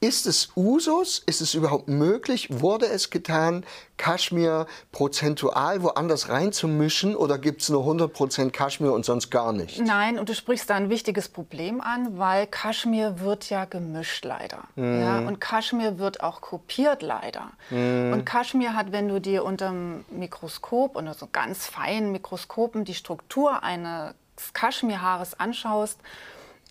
Ist 0.03 0.27
es 0.27 0.49
Usus? 0.57 1.23
Ist 1.25 1.39
es 1.39 1.53
überhaupt 1.53 1.87
möglich? 1.87 2.49
Wurde 2.51 2.87
es 2.87 3.09
getan, 3.09 3.65
Kaschmir 3.95 4.67
prozentual 4.91 5.81
woanders 5.81 6.27
reinzumischen 6.27 7.15
oder 7.15 7.37
gibt 7.37 7.61
es 7.61 7.69
nur 7.69 7.85
100% 7.85 8.49
Kaschmir 8.51 8.91
und 8.91 9.05
sonst 9.05 9.29
gar 9.29 9.53
nicht? 9.53 9.79
Nein, 9.79 10.19
und 10.19 10.27
du 10.27 10.35
sprichst 10.35 10.69
da 10.69 10.75
ein 10.75 10.89
wichtiges 10.89 11.29
Problem 11.29 11.79
an, 11.79 12.17
weil 12.17 12.47
Kaschmir 12.47 13.21
wird 13.21 13.49
ja 13.49 13.63
gemischt 13.63 14.25
leider. 14.25 14.65
Mm. 14.75 14.99
Ja, 14.99 15.19
und 15.19 15.39
Kaschmir 15.39 15.99
wird 15.99 16.21
auch 16.21 16.41
kopiert 16.41 17.01
leider. 17.01 17.51
Mm. 17.69 18.11
Und 18.11 18.25
Kaschmir 18.25 18.75
hat, 18.75 18.91
wenn 18.91 19.07
du 19.07 19.21
dir 19.21 19.45
unter 19.45 19.69
dem 19.69 20.03
Mikroskop, 20.11 20.97
unter 20.97 21.13
so 21.13 21.29
ganz 21.31 21.65
feinen 21.65 22.11
Mikroskopen 22.11 22.83
die 22.83 22.93
Struktur 22.93 23.63
eines 23.63 24.15
Kaschmirhaares 24.51 25.39
anschaust, 25.39 25.97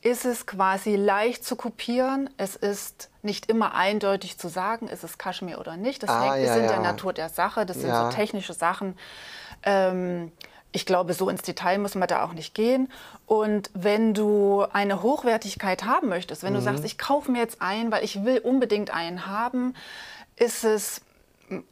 ist 0.03 0.25
es 0.25 0.47
quasi 0.47 0.97
leicht 0.97 1.45
zu 1.45 1.55
kopieren. 1.57 2.29
Es 2.37 2.57
ist 2.57 3.09
nicht 3.23 3.47
immer 3.47 3.75
eindeutig 3.75 4.37
zu 4.37 4.49
sagen, 4.49 4.89
ist 4.89 5.05
es 5.05 5.17
Kaschmir 5.17 5.61
oder 5.61 5.77
nicht. 5.77 6.03
Das 6.03 6.11
ah, 6.11 6.23
hängt, 6.23 6.45
ja, 6.45 6.53
ist 6.53 6.59
in 6.59 6.65
ja. 6.65 6.71
der 6.71 6.81
Natur 6.81 7.13
der 7.13 7.29
Sache. 7.29 7.65
Das 7.65 7.79
sind 7.79 7.89
ja. 7.89 8.11
so 8.11 8.17
technische 8.17 8.53
Sachen. 8.53 8.99
Ähm, 9.63 10.33
ich 10.73 10.87
glaube, 10.87 11.15
so 11.15 11.29
ins 11.29 11.43
Detail 11.43 11.79
muss 11.79 11.95
man 11.95 12.09
da 12.09 12.25
auch 12.25 12.33
nicht 12.33 12.55
gehen. 12.55 12.91
Und 13.27 13.71
wenn 13.75 14.13
du 14.13 14.65
eine 14.73 15.03
Hochwertigkeit 15.03 15.85
haben 15.85 16.09
möchtest, 16.09 16.43
wenn 16.43 16.53
mhm. 16.53 16.59
du 16.59 16.63
sagst, 16.63 16.85
ich 16.85 16.99
kaufe 16.99 17.31
mir 17.31 17.39
jetzt 17.39 17.63
einen, 17.63 17.93
weil 17.93 18.03
ich 18.03 18.25
will 18.25 18.39
unbedingt 18.39 18.93
einen 18.93 19.27
haben, 19.27 19.75
ist 20.37 20.65
es 20.65 21.03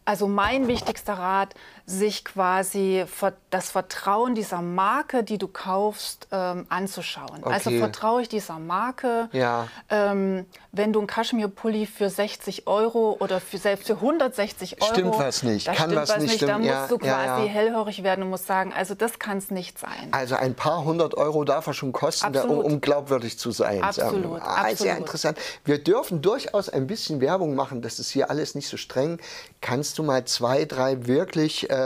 also 0.05 0.29
mein 0.29 0.69
wichtigster 0.69 1.15
Rat, 1.15 1.55
sich 1.91 2.25
quasi 2.25 3.05
das 3.51 3.71
Vertrauen 3.71 4.35
dieser 4.35 4.63
Marke, 4.63 5.25
die 5.25 5.39
du 5.39 5.49
kaufst, 5.49 6.29
ähm, 6.31 6.67
anzuschauen. 6.69 7.43
Also 7.43 7.47
okay. 7.47 7.55
Also 7.55 7.71
vertraue 7.79 8.23
ich 8.23 8.29
dieser 8.29 8.59
Marke. 8.59 9.29
Ja. 9.33 9.67
Ähm, 9.89 10.47
wenn 10.73 10.93
du 10.93 11.01
einen 11.01 11.09
Kaschmir-Pulli 11.09 11.87
für 11.87 12.09
60 12.09 12.69
Euro 12.69 13.17
oder 13.19 13.41
für, 13.41 13.59
selbst 13.59 13.89
für 13.89 13.95
160 13.95 14.81
Euro. 14.81 14.93
Stimmt 14.93 15.19
was 15.19 15.43
nicht, 15.43 15.67
kann 15.67 15.77
stimmt 15.77 15.97
was 15.97 16.19
nicht. 16.19 16.35
Stimmt. 16.35 16.51
Da 16.51 16.59
musst 16.59 16.91
du 16.93 16.99
quasi 16.99 17.43
ja, 17.43 17.49
hellhörig 17.49 18.03
werden 18.05 18.23
und 18.23 18.31
musst 18.31 18.47
sagen, 18.47 18.73
also 18.73 18.95
das 18.95 19.19
kann 19.19 19.39
es 19.39 19.51
nicht 19.51 19.79
sein. 19.79 20.09
Also 20.13 20.37
ein 20.37 20.55
paar 20.55 20.85
hundert 20.85 21.17
Euro 21.17 21.43
darf 21.45 21.67
er 21.67 21.75
schon 21.75 21.93
kosten, 21.93 22.37
um, 22.37 22.59
um, 22.59 22.81
glaubwürdig 22.81 23.37
zu 23.39 23.51
sein. 23.51 23.83
Absolut, 23.83 24.41
ah, 24.41 24.63
absolut. 24.63 24.79
Sehr 24.79 24.97
interessant. 24.97 25.39
Wir 25.65 25.83
dürfen 25.83 26.23
durchaus 26.23 26.69
ein 26.69 26.87
bisschen 26.87 27.21
Werbung 27.21 27.57
machen, 27.57 27.83
das 27.83 27.99
ist 27.99 28.11
hier 28.11 28.31
alles 28.31 28.55
nicht 28.55 28.69
so 28.69 28.77
streng. 28.77 29.19
Kannst 29.61 29.99
du 29.99 30.05
mal 30.05 30.25
zwei, 30.25 30.65
drei 30.67 31.07
wirklich, 31.07 31.69
äh, 31.69 31.80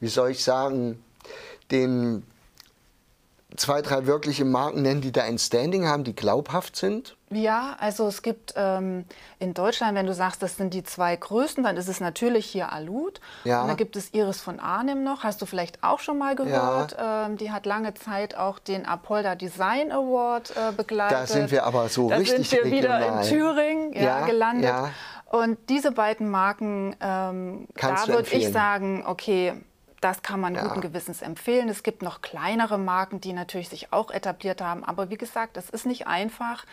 wie 0.00 0.08
soll 0.08 0.30
ich 0.30 0.42
sagen, 0.44 1.02
den 1.70 2.22
zwei, 3.56 3.82
drei 3.82 4.06
wirkliche 4.06 4.44
Marken 4.44 4.82
nennen, 4.82 5.00
die 5.00 5.12
da 5.12 5.22
ein 5.22 5.38
Standing 5.38 5.86
haben, 5.86 6.04
die 6.04 6.14
glaubhaft 6.14 6.76
sind? 6.76 7.16
Ja, 7.30 7.76
also 7.80 8.06
es 8.06 8.22
gibt 8.22 8.54
ähm, 8.56 9.04
in 9.40 9.52
Deutschland, 9.52 9.96
wenn 9.96 10.06
du 10.06 10.14
sagst, 10.14 10.42
das 10.42 10.56
sind 10.56 10.72
die 10.74 10.84
zwei 10.84 11.16
größten, 11.16 11.64
dann 11.64 11.76
ist 11.76 11.88
es 11.88 11.98
natürlich 11.98 12.46
hier 12.46 12.72
Alud. 12.72 13.20
Ja. 13.42 13.62
Und 13.62 13.68
dann 13.68 13.76
gibt 13.76 13.96
es 13.96 14.14
Iris 14.14 14.40
von 14.40 14.60
Arnim 14.60 15.02
noch, 15.02 15.24
hast 15.24 15.42
du 15.42 15.46
vielleicht 15.46 15.82
auch 15.82 15.98
schon 15.98 16.18
mal 16.18 16.36
gehört. 16.36 16.92
Ja. 16.92 17.26
Ähm, 17.26 17.36
die 17.36 17.50
hat 17.50 17.66
lange 17.66 17.94
Zeit 17.94 18.36
auch 18.36 18.60
den 18.60 18.86
Apolda 18.86 19.34
Design 19.34 19.90
Award 19.90 20.50
äh, 20.50 20.72
begleitet. 20.76 21.18
Da 21.18 21.26
sind 21.26 21.50
wir 21.50 21.64
aber 21.64 21.88
so 21.88 22.08
da 22.08 22.16
richtig 22.16 22.48
sind 22.48 22.62
wir 22.62 22.72
regional. 22.72 23.00
wieder 23.00 23.22
in 23.22 23.28
Thüringen 23.28 23.92
ja 23.92 24.24
gelandet. 24.24 24.72
Und 25.26 25.58
diese 25.68 25.92
beiden 25.92 26.30
Marken, 26.30 26.94
ähm, 27.00 27.68
da 27.74 28.06
würde 28.06 28.30
ich 28.30 28.48
sagen, 28.50 29.04
okay, 29.06 29.54
das 30.00 30.22
kann 30.22 30.40
man 30.40 30.54
ja. 30.54 30.62
guten 30.62 30.80
Gewissens 30.80 31.22
empfehlen. 31.22 31.68
Es 31.68 31.82
gibt 31.82 32.02
noch 32.02 32.22
kleinere 32.22 32.78
Marken, 32.78 33.20
die 33.20 33.32
natürlich 33.32 33.68
sich 33.68 33.92
auch 33.92 34.10
etabliert 34.10 34.60
haben. 34.60 34.84
Aber 34.84 35.10
wie 35.10 35.16
gesagt, 35.16 35.56
es 35.56 35.68
ist 35.70 35.86
nicht 35.86 36.06
einfach 36.06 36.64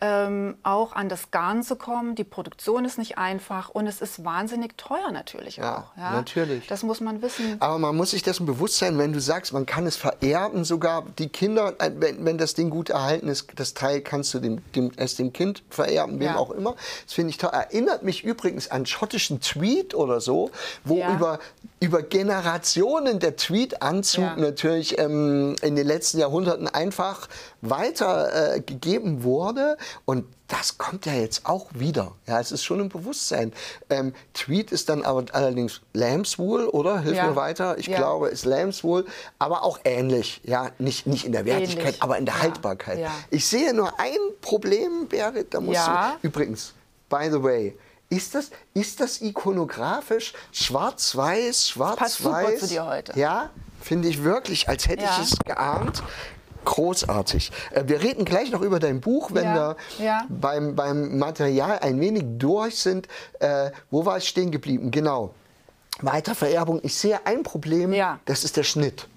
ähm, 0.00 0.56
auch 0.62 0.92
an 0.94 1.08
das 1.08 1.30
Garn 1.30 1.62
zu 1.62 1.76
kommen. 1.76 2.14
Die 2.14 2.24
Produktion 2.24 2.84
ist 2.84 2.98
nicht 2.98 3.16
einfach 3.16 3.70
und 3.70 3.86
es 3.86 4.00
ist 4.00 4.24
wahnsinnig 4.24 4.76
teuer 4.76 5.10
natürlich 5.12 5.56
ja, 5.56 5.78
auch. 5.78 5.96
Ja, 5.96 6.12
natürlich. 6.12 6.66
Das 6.66 6.82
muss 6.82 7.00
man 7.00 7.22
wissen. 7.22 7.56
Aber 7.60 7.78
man 7.78 7.96
muss 7.96 8.10
sich 8.10 8.22
dessen 8.22 8.44
bewusst 8.44 8.78
sein, 8.78 8.98
wenn 8.98 9.12
du 9.12 9.20
sagst, 9.20 9.52
man 9.52 9.66
kann 9.66 9.86
es 9.86 9.96
vererben, 9.96 10.64
sogar 10.64 11.04
die 11.18 11.28
Kinder, 11.28 11.74
äh, 11.78 11.90
wenn, 11.96 12.24
wenn 12.24 12.38
das 12.38 12.54
Ding 12.54 12.70
gut 12.70 12.90
erhalten 12.90 13.28
ist, 13.28 13.48
das 13.56 13.74
Teil 13.74 14.00
kannst 14.00 14.34
du 14.34 14.40
dem, 14.40 14.62
dem, 14.72 14.90
es 14.96 15.14
dem 15.16 15.32
Kind 15.32 15.62
vererben, 15.70 16.18
wem 16.18 16.26
ja. 16.26 16.36
auch 16.36 16.50
immer. 16.50 16.74
Das 17.04 17.14
finde 17.14 17.30
ich 17.30 17.38
toll. 17.38 17.50
Erinnert 17.52 18.02
mich 18.02 18.24
übrigens 18.24 18.70
an 18.70 18.86
schottischen 18.86 19.40
Tweet 19.40 19.94
oder 19.94 20.20
so, 20.20 20.50
wo 20.84 20.98
ja. 20.98 21.14
über, 21.14 21.38
über 21.80 22.02
Generationen 22.02 23.20
der 23.20 23.36
Tweet-Anzug 23.36 24.36
natürlich 24.36 24.98
ähm, 24.98 25.56
in 25.62 25.76
den 25.76 25.86
letzten 25.86 26.18
Jahrhunderten 26.18 26.68
einfach 26.68 27.28
weitergegeben 27.62 29.20
äh, 29.20 29.22
wurde. 29.22 29.76
Und 30.04 30.26
das 30.48 30.78
kommt 30.78 31.06
ja 31.06 31.14
jetzt 31.14 31.46
auch 31.46 31.66
wieder. 31.74 32.12
Ja, 32.26 32.38
es 32.38 32.52
ist 32.52 32.64
schon 32.64 32.80
im 32.80 32.88
Bewusstsein. 32.88 33.52
Ähm, 33.90 34.14
Tweet 34.34 34.72
ist 34.72 34.88
dann 34.88 35.02
aber 35.02 35.24
allerdings 35.32 35.80
Lambswool, 35.92 36.66
oder? 36.66 37.00
Hilf 37.00 37.16
ja. 37.16 37.28
mir 37.28 37.36
weiter. 37.36 37.78
Ich 37.78 37.86
ja. 37.86 37.96
glaube, 37.96 38.28
ist 38.28 38.44
Lambswool, 38.44 39.06
aber 39.38 39.62
auch 39.62 39.78
ähnlich. 39.84 40.40
Ja, 40.44 40.70
nicht, 40.78 41.06
nicht 41.06 41.24
in 41.24 41.32
der 41.32 41.44
Wertigkeit, 41.44 41.84
ähnlich. 41.84 42.02
aber 42.02 42.18
in 42.18 42.26
der 42.26 42.34
ja. 42.34 42.42
Haltbarkeit. 42.42 43.08
Ich 43.30 43.46
sehe 43.46 43.72
nur 43.74 43.98
ein 43.98 44.18
Problem, 44.40 45.08
Berit, 45.08 45.54
da 45.54 45.60
musst 45.60 45.86
du. 45.86 46.26
Übrigens, 46.26 46.74
by 47.08 47.28
the 47.30 47.42
way, 47.42 47.76
ist 48.10 48.34
das, 48.34 48.50
ist 48.74 49.00
das 49.00 49.20
ikonografisch 49.20 50.34
schwarz-weiß, 50.52 51.68
schwarz-weiß? 51.70 51.98
Passt 51.98 52.18
super 52.18 52.56
zu 52.56 52.66
dir 52.68 52.86
heute. 52.86 53.18
Ja, 53.18 53.50
finde 53.80 54.08
ich 54.08 54.22
wirklich, 54.22 54.68
als 54.68 54.86
hätte 54.88 55.04
ich 55.04 55.32
es 55.32 55.38
geahnt 55.44 56.02
großartig. 56.64 57.52
Äh, 57.72 57.84
wir 57.86 58.02
reden 58.02 58.24
gleich 58.24 58.50
noch 58.50 58.60
über 58.60 58.78
dein 58.78 59.00
Buch, 59.00 59.30
wenn 59.32 59.44
ja, 59.44 59.76
wir 59.98 60.04
ja. 60.04 60.26
Beim, 60.28 60.74
beim 60.74 61.18
Material 61.18 61.78
ein 61.80 62.00
wenig 62.00 62.24
durch 62.38 62.76
sind. 62.76 63.08
Äh, 63.40 63.70
wo 63.90 64.04
war 64.04 64.18
ich 64.18 64.28
stehen 64.28 64.50
geblieben? 64.50 64.90
Genau. 64.90 65.34
Weitervererbung. 66.00 66.80
Ich 66.82 66.96
sehe 66.96 67.24
ein 67.24 67.42
Problem, 67.42 67.92
ja. 67.92 68.18
das 68.24 68.44
ist 68.44 68.56
der 68.56 68.64
Schnitt. 68.64 69.08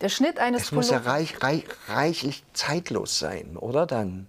Der 0.00 0.08
Schnitt 0.08 0.38
eines 0.38 0.64
Es 0.64 0.72
muss 0.72 0.90
ja 0.90 0.98
reich, 0.98 1.42
reich, 1.42 1.64
reichlich 1.88 2.44
zeitlos 2.52 3.18
sein, 3.18 3.56
oder 3.56 3.86
dann? 3.86 4.26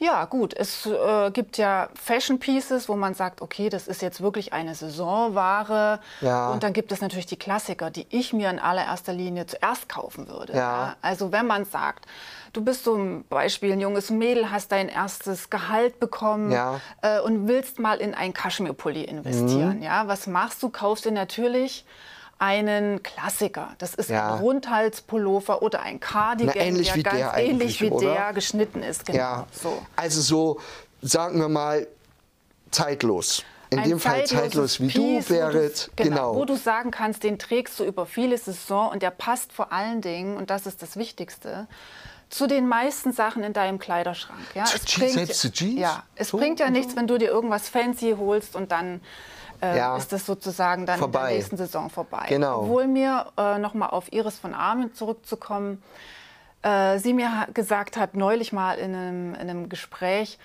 Ja, 0.00 0.24
gut. 0.24 0.54
Es 0.56 0.86
äh, 0.86 1.30
gibt 1.30 1.58
ja 1.58 1.90
Fashion 1.94 2.38
Pieces, 2.38 2.88
wo 2.88 2.96
man 2.96 3.12
sagt, 3.12 3.42
okay, 3.42 3.68
das 3.68 3.86
ist 3.86 4.00
jetzt 4.00 4.22
wirklich 4.22 4.54
eine 4.54 4.74
Saisonware. 4.74 6.00
Ja. 6.22 6.48
Und 6.50 6.62
dann 6.62 6.72
gibt 6.72 6.90
es 6.90 7.02
natürlich 7.02 7.26
die 7.26 7.38
Klassiker, 7.38 7.90
die 7.90 8.06
ich 8.08 8.32
mir 8.32 8.48
in 8.48 8.58
allererster 8.58 9.12
Linie 9.12 9.46
zuerst 9.46 9.90
kaufen 9.90 10.26
würde. 10.26 10.54
Ja. 10.54 10.58
Ja? 10.58 10.96
Also 11.02 11.32
wenn 11.32 11.46
man 11.46 11.66
sagt, 11.66 12.06
du 12.54 12.64
bist 12.64 12.84
zum 12.84 13.24
Beispiel 13.24 13.72
ein 13.72 13.80
junges 13.80 14.08
Mädel, 14.10 14.50
hast 14.50 14.72
dein 14.72 14.88
erstes 14.88 15.50
Gehalt 15.50 16.00
bekommen 16.00 16.50
ja. 16.50 16.80
äh, 17.02 17.20
und 17.20 17.46
willst 17.46 17.78
mal 17.78 18.00
in 18.00 18.14
ein 18.14 18.32
Kaschmirpulli 18.32 19.04
investieren. 19.04 19.76
Mhm. 19.76 19.82
Ja, 19.82 20.08
was 20.08 20.26
machst 20.26 20.62
du? 20.62 20.70
Kaufst 20.70 21.04
du 21.04 21.10
natürlich 21.10 21.84
einen 22.40 23.02
Klassiker. 23.02 23.74
Das 23.78 23.94
ist 23.94 24.10
ja. 24.10 24.34
ein 24.34 24.40
Rundhalspullover 24.40 25.62
oder 25.62 25.82
ein 25.82 26.00
Cardigan, 26.00 26.54
Na, 26.56 26.62
ähnlich 26.62 26.88
der 26.88 26.96
wie 26.96 27.02
ganz 27.02 27.16
der 27.16 27.36
ähnlich 27.36 27.80
wie 27.80 27.90
oder? 27.90 28.14
der 28.14 28.32
geschnitten 28.32 28.82
ist. 28.82 29.06
Genau. 29.06 29.18
Ja. 29.18 29.46
So. 29.52 29.82
Also 29.94 30.20
so, 30.20 30.60
sagen 31.02 31.38
wir 31.38 31.48
mal, 31.48 31.86
zeitlos. 32.70 33.44
In 33.68 33.78
ein 33.78 33.88
dem 33.88 34.00
Fall 34.00 34.26
zeitlos 34.26 34.80
wie 34.80 34.88
Piece, 34.88 35.26
du, 35.26 35.34
Berit. 35.34 35.90
Genau, 35.94 36.08
genau, 36.08 36.34
Wo 36.34 36.44
du 36.44 36.56
sagen 36.56 36.90
kannst, 36.90 37.22
den 37.22 37.38
trägst 37.38 37.78
du 37.78 37.84
über 37.84 38.04
viele 38.06 38.36
Saison 38.36 38.90
und 38.90 39.02
der 39.02 39.10
passt 39.10 39.52
vor 39.52 39.72
allen 39.72 40.00
Dingen, 40.00 40.36
und 40.36 40.50
das 40.50 40.66
ist 40.66 40.82
das 40.82 40.96
Wichtigste, 40.96 41.68
zu 42.30 42.46
den 42.46 42.66
meisten 42.66 43.12
Sachen 43.12 43.44
in 43.44 43.52
deinem 43.52 43.78
Kleiderschrank. 43.78 44.40
Ja, 44.54 44.64
es 44.64 44.84
bringt, 44.86 45.12
selbst 45.12 45.40
zu 45.40 45.52
Jeans? 45.52 45.78
Ja, 45.78 46.04
es 46.16 46.28
so, 46.28 46.38
bringt 46.38 46.58
ja 46.58 46.70
nichts, 46.70 46.96
wenn 46.96 47.06
du 47.06 47.18
dir 47.18 47.28
irgendwas 47.28 47.68
fancy 47.68 48.14
holst 48.18 48.56
und 48.56 48.72
dann 48.72 49.00
äh, 49.62 49.76
ja. 49.76 49.96
ist 49.96 50.12
das 50.12 50.26
sozusagen 50.26 50.86
dann 50.86 50.98
vorbei. 50.98 51.20
in 51.20 51.26
der 51.26 51.36
nächsten 51.36 51.56
Saison 51.56 51.90
vorbei. 51.90 52.26
Genau. 52.28 52.62
Obwohl 52.62 52.86
mir, 52.86 53.26
äh, 53.36 53.58
nochmal 53.58 53.90
auf 53.90 54.12
Iris 54.12 54.38
von 54.38 54.54
Armen 54.54 54.94
zurückzukommen, 54.94 55.82
äh, 56.62 56.98
sie 56.98 57.14
mir 57.14 57.48
gesagt 57.54 57.96
hat, 57.96 58.14
neulich 58.14 58.52
mal 58.52 58.74
in 58.78 58.94
einem, 58.94 59.34
in 59.34 59.40
einem 59.40 59.68
Gespräch, 59.68 60.38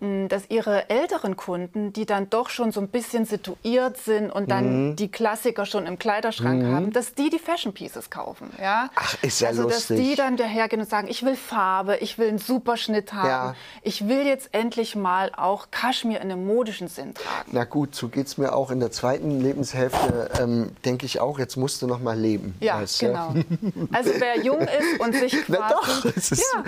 dass 0.00 0.48
ihre 0.48 0.88
älteren 0.88 1.36
Kunden, 1.36 1.92
die 1.92 2.06
dann 2.06 2.30
doch 2.30 2.48
schon 2.48 2.72
so 2.72 2.80
ein 2.80 2.88
bisschen 2.88 3.26
situiert 3.26 3.98
sind 3.98 4.30
und 4.30 4.50
dann 4.50 4.90
mhm. 4.90 4.96
die 4.96 5.10
Klassiker 5.10 5.66
schon 5.66 5.86
im 5.86 5.98
Kleiderschrank 5.98 6.62
mhm. 6.62 6.74
haben, 6.74 6.92
dass 6.92 7.14
die 7.14 7.28
die 7.28 7.38
Fashion 7.38 7.72
Pieces 7.72 8.08
kaufen. 8.08 8.50
Ja? 8.60 8.90
Ach, 8.94 9.16
ist 9.22 9.40
ja 9.40 9.48
also, 9.48 9.64
lustig. 9.64 9.98
dass 9.98 10.06
die 10.06 10.14
dann 10.14 10.36
dahergehen 10.36 10.80
und 10.80 10.88
sagen, 10.88 11.08
ich 11.08 11.22
will 11.24 11.36
Farbe, 11.36 11.96
ich 11.98 12.18
will 12.18 12.28
einen 12.28 12.38
super 12.38 12.76
Schnitt 12.76 13.12
haben, 13.12 13.28
ja. 13.28 13.54
ich 13.82 14.08
will 14.08 14.26
jetzt 14.26 14.50
endlich 14.52 14.96
mal 14.96 15.32
auch 15.36 15.70
Kaschmir 15.70 16.20
in 16.20 16.30
einem 16.30 16.46
modischen 16.46 16.88
Sinn 16.88 17.14
tragen. 17.14 17.50
Na 17.52 17.64
gut, 17.64 17.94
so 17.94 18.08
geht 18.08 18.26
es 18.26 18.38
mir 18.38 18.54
auch 18.54 18.70
in 18.70 18.80
der 18.80 18.90
zweiten 18.90 19.40
Lebenshälfte, 19.40 20.30
ähm, 20.40 20.72
denke 20.84 21.06
ich 21.06 21.20
auch, 21.20 21.38
jetzt 21.38 21.56
musst 21.56 21.82
du 21.82 21.86
noch 21.86 22.00
mal 22.00 22.18
leben. 22.18 22.54
Ja, 22.60 22.80
weißt, 22.80 23.00
genau. 23.00 23.34
Ja? 23.34 23.42
Also 23.92 24.12
wer 24.18 24.38
jung 24.38 24.60
ist 24.60 25.00
und 25.00 25.14
sich 25.14 25.32
quasi... 25.46 25.58
Na 25.60 25.68
doch, 25.70 26.04
ist, 26.04 26.30
ja. 26.30 26.64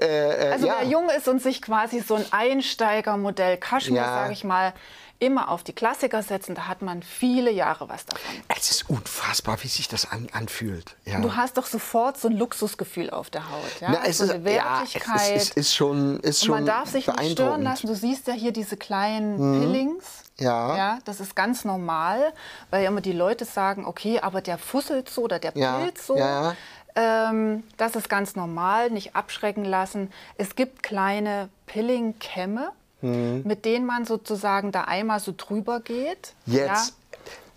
Äh, 0.00 0.48
äh, 0.48 0.52
also 0.52 0.66
wer 0.66 0.84
jung 0.88 1.08
ist 1.16 1.28
und 1.28 1.42
sich 1.42 1.62
quasi 1.62 2.00
so 2.00 2.14
ein 2.14 2.24
Einsteigermodell 2.64 3.56
Kaschmir, 3.58 4.00
ja. 4.00 4.14
sage 4.14 4.32
ich 4.32 4.44
mal, 4.44 4.72
immer 5.20 5.48
auf 5.48 5.62
die 5.62 5.72
Klassiker 5.72 6.22
setzen, 6.22 6.54
da 6.54 6.66
hat 6.66 6.82
man 6.82 7.02
viele 7.02 7.50
Jahre 7.50 7.88
was 7.88 8.04
davon. 8.04 8.34
Es 8.48 8.70
ist 8.70 8.90
unfassbar, 8.90 9.62
wie 9.62 9.68
sich 9.68 9.88
das 9.88 10.10
an, 10.10 10.28
anfühlt. 10.32 10.96
Ja. 11.04 11.20
Du 11.20 11.36
hast 11.36 11.56
doch 11.56 11.66
sofort 11.66 12.18
so 12.18 12.28
ein 12.28 12.36
Luxusgefühl 12.36 13.10
auf 13.10 13.30
der 13.30 13.50
Haut. 13.50 13.80
Ja? 13.80 13.90
Na, 13.92 14.04
es 14.04 14.18
so 14.18 14.24
eine 14.24 14.44
Wertigkeit. 14.44 15.30
Ja, 15.30 15.34
es 15.36 15.44
ist, 15.44 15.56
ist 15.56 15.74
schon, 15.74 16.18
ist 16.20 16.44
schon 16.44 16.54
Und 16.54 16.64
man 16.64 16.66
darf 16.66 16.90
sich 16.90 17.06
nicht 17.06 17.32
stören 17.32 17.62
lassen. 17.62 17.86
Du 17.86 17.94
siehst 17.94 18.26
ja 18.26 18.34
hier 18.34 18.52
diese 18.52 18.76
kleinen 18.76 19.38
mhm. 19.38 19.60
Pillings. 19.60 20.04
Ja. 20.38 20.76
ja. 20.76 20.98
Das 21.04 21.20
ist 21.20 21.36
ganz 21.36 21.64
normal, 21.64 22.32
weil 22.70 22.82
ja 22.82 22.88
immer 22.88 23.00
die 23.00 23.12
Leute 23.12 23.44
sagen, 23.44 23.86
okay, 23.86 24.18
aber 24.20 24.40
der 24.40 24.58
fusselt 24.58 25.08
so 25.08 25.22
oder 25.22 25.38
der 25.38 25.52
pillt 25.52 25.98
so. 25.98 26.16
Ja. 26.16 26.56
Ähm, 26.96 27.64
das 27.76 27.96
ist 27.96 28.08
ganz 28.08 28.36
normal, 28.36 28.90
nicht 28.90 29.16
abschrecken 29.16 29.64
lassen. 29.64 30.12
Es 30.38 30.54
gibt 30.54 30.82
kleine 30.82 31.48
Pilling-Kämme, 31.66 32.70
mhm. 33.02 33.42
mit 33.44 33.64
denen 33.64 33.84
man 33.84 34.04
sozusagen 34.04 34.70
da 34.70 34.82
einmal 34.82 35.18
so 35.18 35.34
drüber 35.36 35.80
geht. 35.80 36.34
Jetzt, 36.46 36.66
ja. 36.66 36.86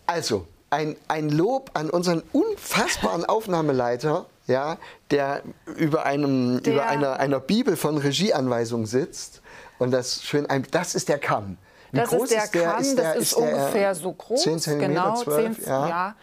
also 0.08 0.48
ein, 0.70 0.96
ein 1.08 1.30
Lob 1.30 1.72
an 1.74 1.90
unseren 1.90 2.24
unfassbaren 2.34 3.26
Aufnahmeleiter, 3.30 4.26
ja, 4.48 4.78
der 5.12 5.44
über, 5.76 6.06
einem, 6.06 6.64
der, 6.64 6.74
über 6.74 6.88
einer, 6.88 7.20
einer 7.20 7.40
Bibel 7.40 7.76
von 7.76 7.98
Regieanweisungen 7.98 8.88
sitzt 8.88 9.42
und 9.78 9.92
das 9.92 10.24
schön 10.24 10.46
ein, 10.48 10.66
das 10.72 10.96
ist 10.96 11.10
der 11.10 11.20
Kamm. 11.20 11.58
Wie 11.92 11.98
das 11.98 12.10
groß 12.10 12.32
ist 12.32 12.54
der, 12.54 12.64
Kamm, 12.64 12.82
ist 12.82 12.98
der, 12.98 13.14
das 13.14 13.16
ist, 13.16 13.32
ist 13.32 13.34
ungefähr 13.34 13.96
so 13.96 14.12
groß. 14.12 14.42
10 14.42 14.60
cm, 14.60 14.80
genau, 14.80 15.16
12, 15.16 15.56
10, 15.58 15.66
ja. 15.68 15.90
ja. 15.90 16.16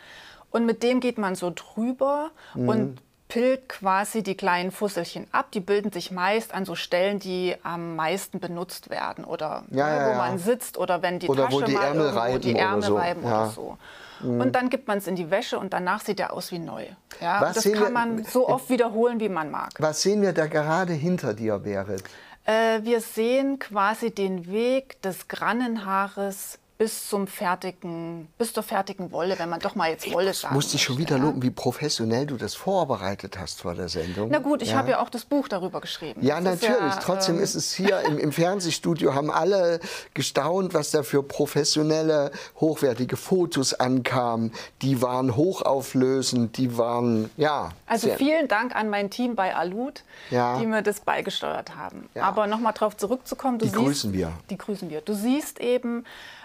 Und 0.50 0.66
mit 0.66 0.82
dem 0.82 1.00
geht 1.00 1.18
man 1.18 1.34
so 1.34 1.52
drüber 1.54 2.30
mhm. 2.54 2.68
und 2.68 2.98
pillt 3.28 3.68
quasi 3.68 4.22
die 4.22 4.36
kleinen 4.36 4.70
Fusselchen 4.70 5.26
ab. 5.32 5.50
Die 5.52 5.60
bilden 5.60 5.90
sich 5.90 6.10
meist 6.10 6.54
an 6.54 6.64
so 6.64 6.74
Stellen, 6.74 7.18
die 7.18 7.56
am 7.62 7.96
meisten 7.96 8.40
benutzt 8.40 8.90
werden 8.90 9.24
oder 9.24 9.64
ja, 9.70 9.86
ne, 9.88 9.96
ja, 9.96 10.06
wo 10.06 10.10
ja. 10.10 10.16
man 10.16 10.38
sitzt 10.38 10.78
oder 10.78 11.02
wenn 11.02 11.18
die 11.18 11.28
oder 11.28 11.44
Tasche 11.44 11.56
wo 11.56 11.60
die 11.62 11.72
mal 11.72 11.84
Ärmel 11.84 12.06
irgendwo 12.06 12.38
die 12.38 12.56
Ärmel 12.56 12.78
oder 12.78 12.86
so. 12.86 12.96
reiben 12.96 13.24
oder 13.24 13.48
so. 13.48 13.78
Mhm. 14.20 14.40
Und 14.40 14.52
dann 14.52 14.70
gibt 14.70 14.88
man 14.88 14.98
es 14.98 15.06
in 15.06 15.16
die 15.16 15.30
Wäsche 15.30 15.58
und 15.58 15.72
danach 15.72 16.00
sieht 16.00 16.20
er 16.20 16.32
aus 16.32 16.52
wie 16.52 16.58
neu. 16.58 16.86
Ja, 17.20 17.52
das 17.52 17.70
kann 17.72 17.92
man 17.92 18.24
so 18.24 18.48
oft 18.48 18.68
wiederholen, 18.70 19.20
wie 19.20 19.28
man 19.28 19.50
mag. 19.50 19.70
Was 19.78 20.02
sehen 20.02 20.22
wir 20.22 20.32
da 20.32 20.46
gerade 20.46 20.92
hinter 20.92 21.34
dir, 21.34 21.58
Berit? 21.58 22.04
Äh, 22.44 22.82
wir 22.82 23.00
sehen 23.00 23.58
quasi 23.58 24.10
den 24.10 24.50
Weg 24.50 25.00
des 25.02 25.28
Grannenhaares 25.28 26.58
bis 26.76 27.08
zum 27.08 27.28
fertigen, 27.28 28.28
bis 28.36 28.52
zur 28.52 28.64
fertigen 28.64 29.12
Wolle, 29.12 29.38
wenn 29.38 29.48
man 29.48 29.60
doch 29.60 29.76
mal 29.76 29.90
jetzt 29.90 30.12
Wolle 30.12 30.34
sagt. 30.34 30.52
Muss 30.52 30.72
dich 30.72 30.82
schon 30.82 30.98
wieder 30.98 31.18
loben, 31.18 31.40
wie 31.42 31.50
professionell 31.50 32.26
du 32.26 32.36
das 32.36 32.54
vorbereitet 32.56 33.38
hast 33.38 33.60
vor 33.60 33.74
der 33.74 33.88
Sendung. 33.88 34.28
Na 34.30 34.38
gut, 34.38 34.60
ich 34.60 34.70
ja. 34.70 34.78
habe 34.78 34.90
ja 34.90 35.00
auch 35.00 35.08
das 35.08 35.24
Buch 35.24 35.46
darüber 35.46 35.80
geschrieben. 35.80 36.20
Ja, 36.24 36.40
das 36.40 36.60
natürlich. 36.60 36.94
Ja, 36.94 37.00
Trotzdem 37.00 37.36
ähm, 37.36 37.42
ist 37.42 37.54
es 37.54 37.72
hier 37.72 38.00
im, 38.00 38.18
im, 38.18 38.32
Fernsehstudio, 38.32 39.14
haben 39.14 39.30
alle 39.30 39.78
gestaunt, 40.14 40.74
was 40.74 40.90
da 40.90 41.04
für 41.04 41.22
professionelle, 41.22 42.32
hochwertige 42.56 43.16
Fotos 43.16 43.74
ankamen. 43.74 44.52
Die 44.82 45.00
waren 45.00 45.36
hochauflösend, 45.36 46.58
die 46.58 46.76
waren, 46.76 47.30
ja. 47.36 47.70
Also 47.86 48.08
vielen 48.16 48.48
Dank 48.48 48.74
an 48.74 48.90
mein 48.90 49.10
Team 49.10 49.36
bei 49.36 49.54
Alud, 49.54 50.02
ja. 50.30 50.58
die 50.58 50.66
mir 50.66 50.82
das 50.82 51.00
beigesteuert 51.00 51.76
haben. 51.76 52.08
Aber 52.16 52.48
nochmal 52.48 52.72
darauf 52.72 52.96
zurückzukommen. 52.96 53.58
die 53.58 53.66
siehst, 53.66 53.76
grüßen 53.76 54.12
wir. 54.12 54.32
Die 54.50 54.58
grüßen 54.58 54.90
wir. 54.90 55.02
Du 55.02 55.14
siehst 55.14 55.60
eben, 55.60 56.04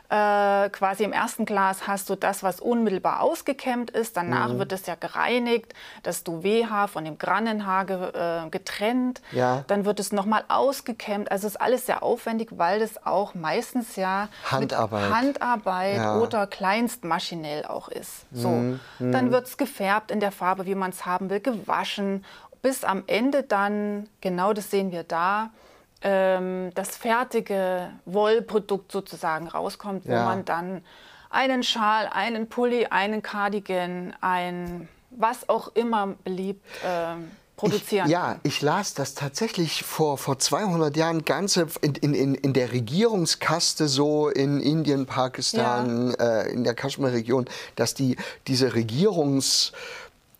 äh, 0.09 0.69
quasi 0.69 1.03
im 1.03 1.13
ersten 1.13 1.45
Glas 1.45 1.87
hast 1.87 2.09
du 2.09 2.15
das, 2.15 2.41
was 2.41 2.59
unmittelbar 2.59 3.21
ausgekämmt 3.21 3.91
ist. 3.91 4.17
Danach 4.17 4.49
mhm. 4.49 4.59
wird 4.59 4.71
es 4.71 4.87
ja 4.87 4.95
gereinigt, 4.95 5.73
das 6.01 6.23
Duvet-Haar 6.23 6.87
von 6.87 7.05
dem 7.05 7.19
Grannenhaar 7.19 7.85
ge, 7.85 8.09
äh, 8.13 8.49
getrennt. 8.49 9.21
Ja. 9.31 9.63
Dann 9.67 9.85
wird 9.85 9.99
es 9.99 10.11
nochmal 10.11 10.43
ausgekämmt. 10.47 11.31
Also 11.31 11.45
ist 11.45 11.61
alles 11.61 11.85
sehr 11.85 12.01
aufwendig, 12.01 12.49
weil 12.51 12.79
das 12.79 13.05
auch 13.05 13.35
meistens 13.35 13.95
ja 13.95 14.29
Handarbeit, 14.45 15.13
Handarbeit 15.13 15.97
ja. 15.97 16.17
oder 16.17 16.47
kleinstmaschinell 16.47 17.65
auch 17.65 17.87
ist. 17.87 18.25
So. 18.31 18.49
Mhm. 18.49 18.79
Dann 18.97 19.27
mhm. 19.27 19.31
wird 19.31 19.45
es 19.45 19.57
gefärbt 19.57 20.09
in 20.09 20.19
der 20.19 20.31
Farbe, 20.31 20.65
wie 20.65 20.75
man 20.75 20.89
es 20.89 21.05
haben 21.05 21.29
will, 21.29 21.39
gewaschen, 21.39 22.25
bis 22.61 22.83
am 22.83 23.03
Ende 23.05 23.43
dann, 23.43 24.09
genau 24.21 24.53
das 24.53 24.71
sehen 24.71 24.91
wir 24.91 25.03
da, 25.03 25.51
ähm, 26.01 26.71
das 26.75 26.95
fertige 26.95 27.91
Wollprodukt 28.05 28.91
sozusagen 28.91 29.47
rauskommt, 29.47 30.07
wo 30.07 30.11
ja. 30.11 30.25
man 30.25 30.45
dann 30.45 30.83
einen 31.29 31.63
Schal, 31.63 32.07
einen 32.11 32.49
Pulli, 32.49 32.87
einen 32.87 33.21
Cardigan, 33.21 34.15
ein 34.21 34.87
was 35.11 35.49
auch 35.49 35.69
immer 35.75 36.15
beliebt 36.23 36.65
ähm, 36.85 37.31
produzieren. 37.59 38.05
Ich, 38.07 38.11
ja, 38.11 38.39
ich 38.43 38.61
las 38.61 38.93
das 38.93 39.15
tatsächlich 39.15 39.83
vor, 39.83 40.17
vor 40.17 40.39
200 40.39 40.95
Jahren 40.95 41.25
ganze 41.25 41.67
in, 41.81 41.95
in, 41.95 42.35
in 42.35 42.53
der 42.53 42.71
Regierungskaste 42.71 43.87
so 43.87 44.29
in 44.29 44.61
Indien, 44.61 45.05
Pakistan, 45.05 46.15
ja. 46.17 46.41
äh, 46.41 46.51
in 46.51 46.63
der 46.63 46.73
Kaschmir-Region, 46.73 47.45
dass 47.75 47.93
die 47.93 48.15
diese 48.47 48.73
Regierungs 48.75 49.73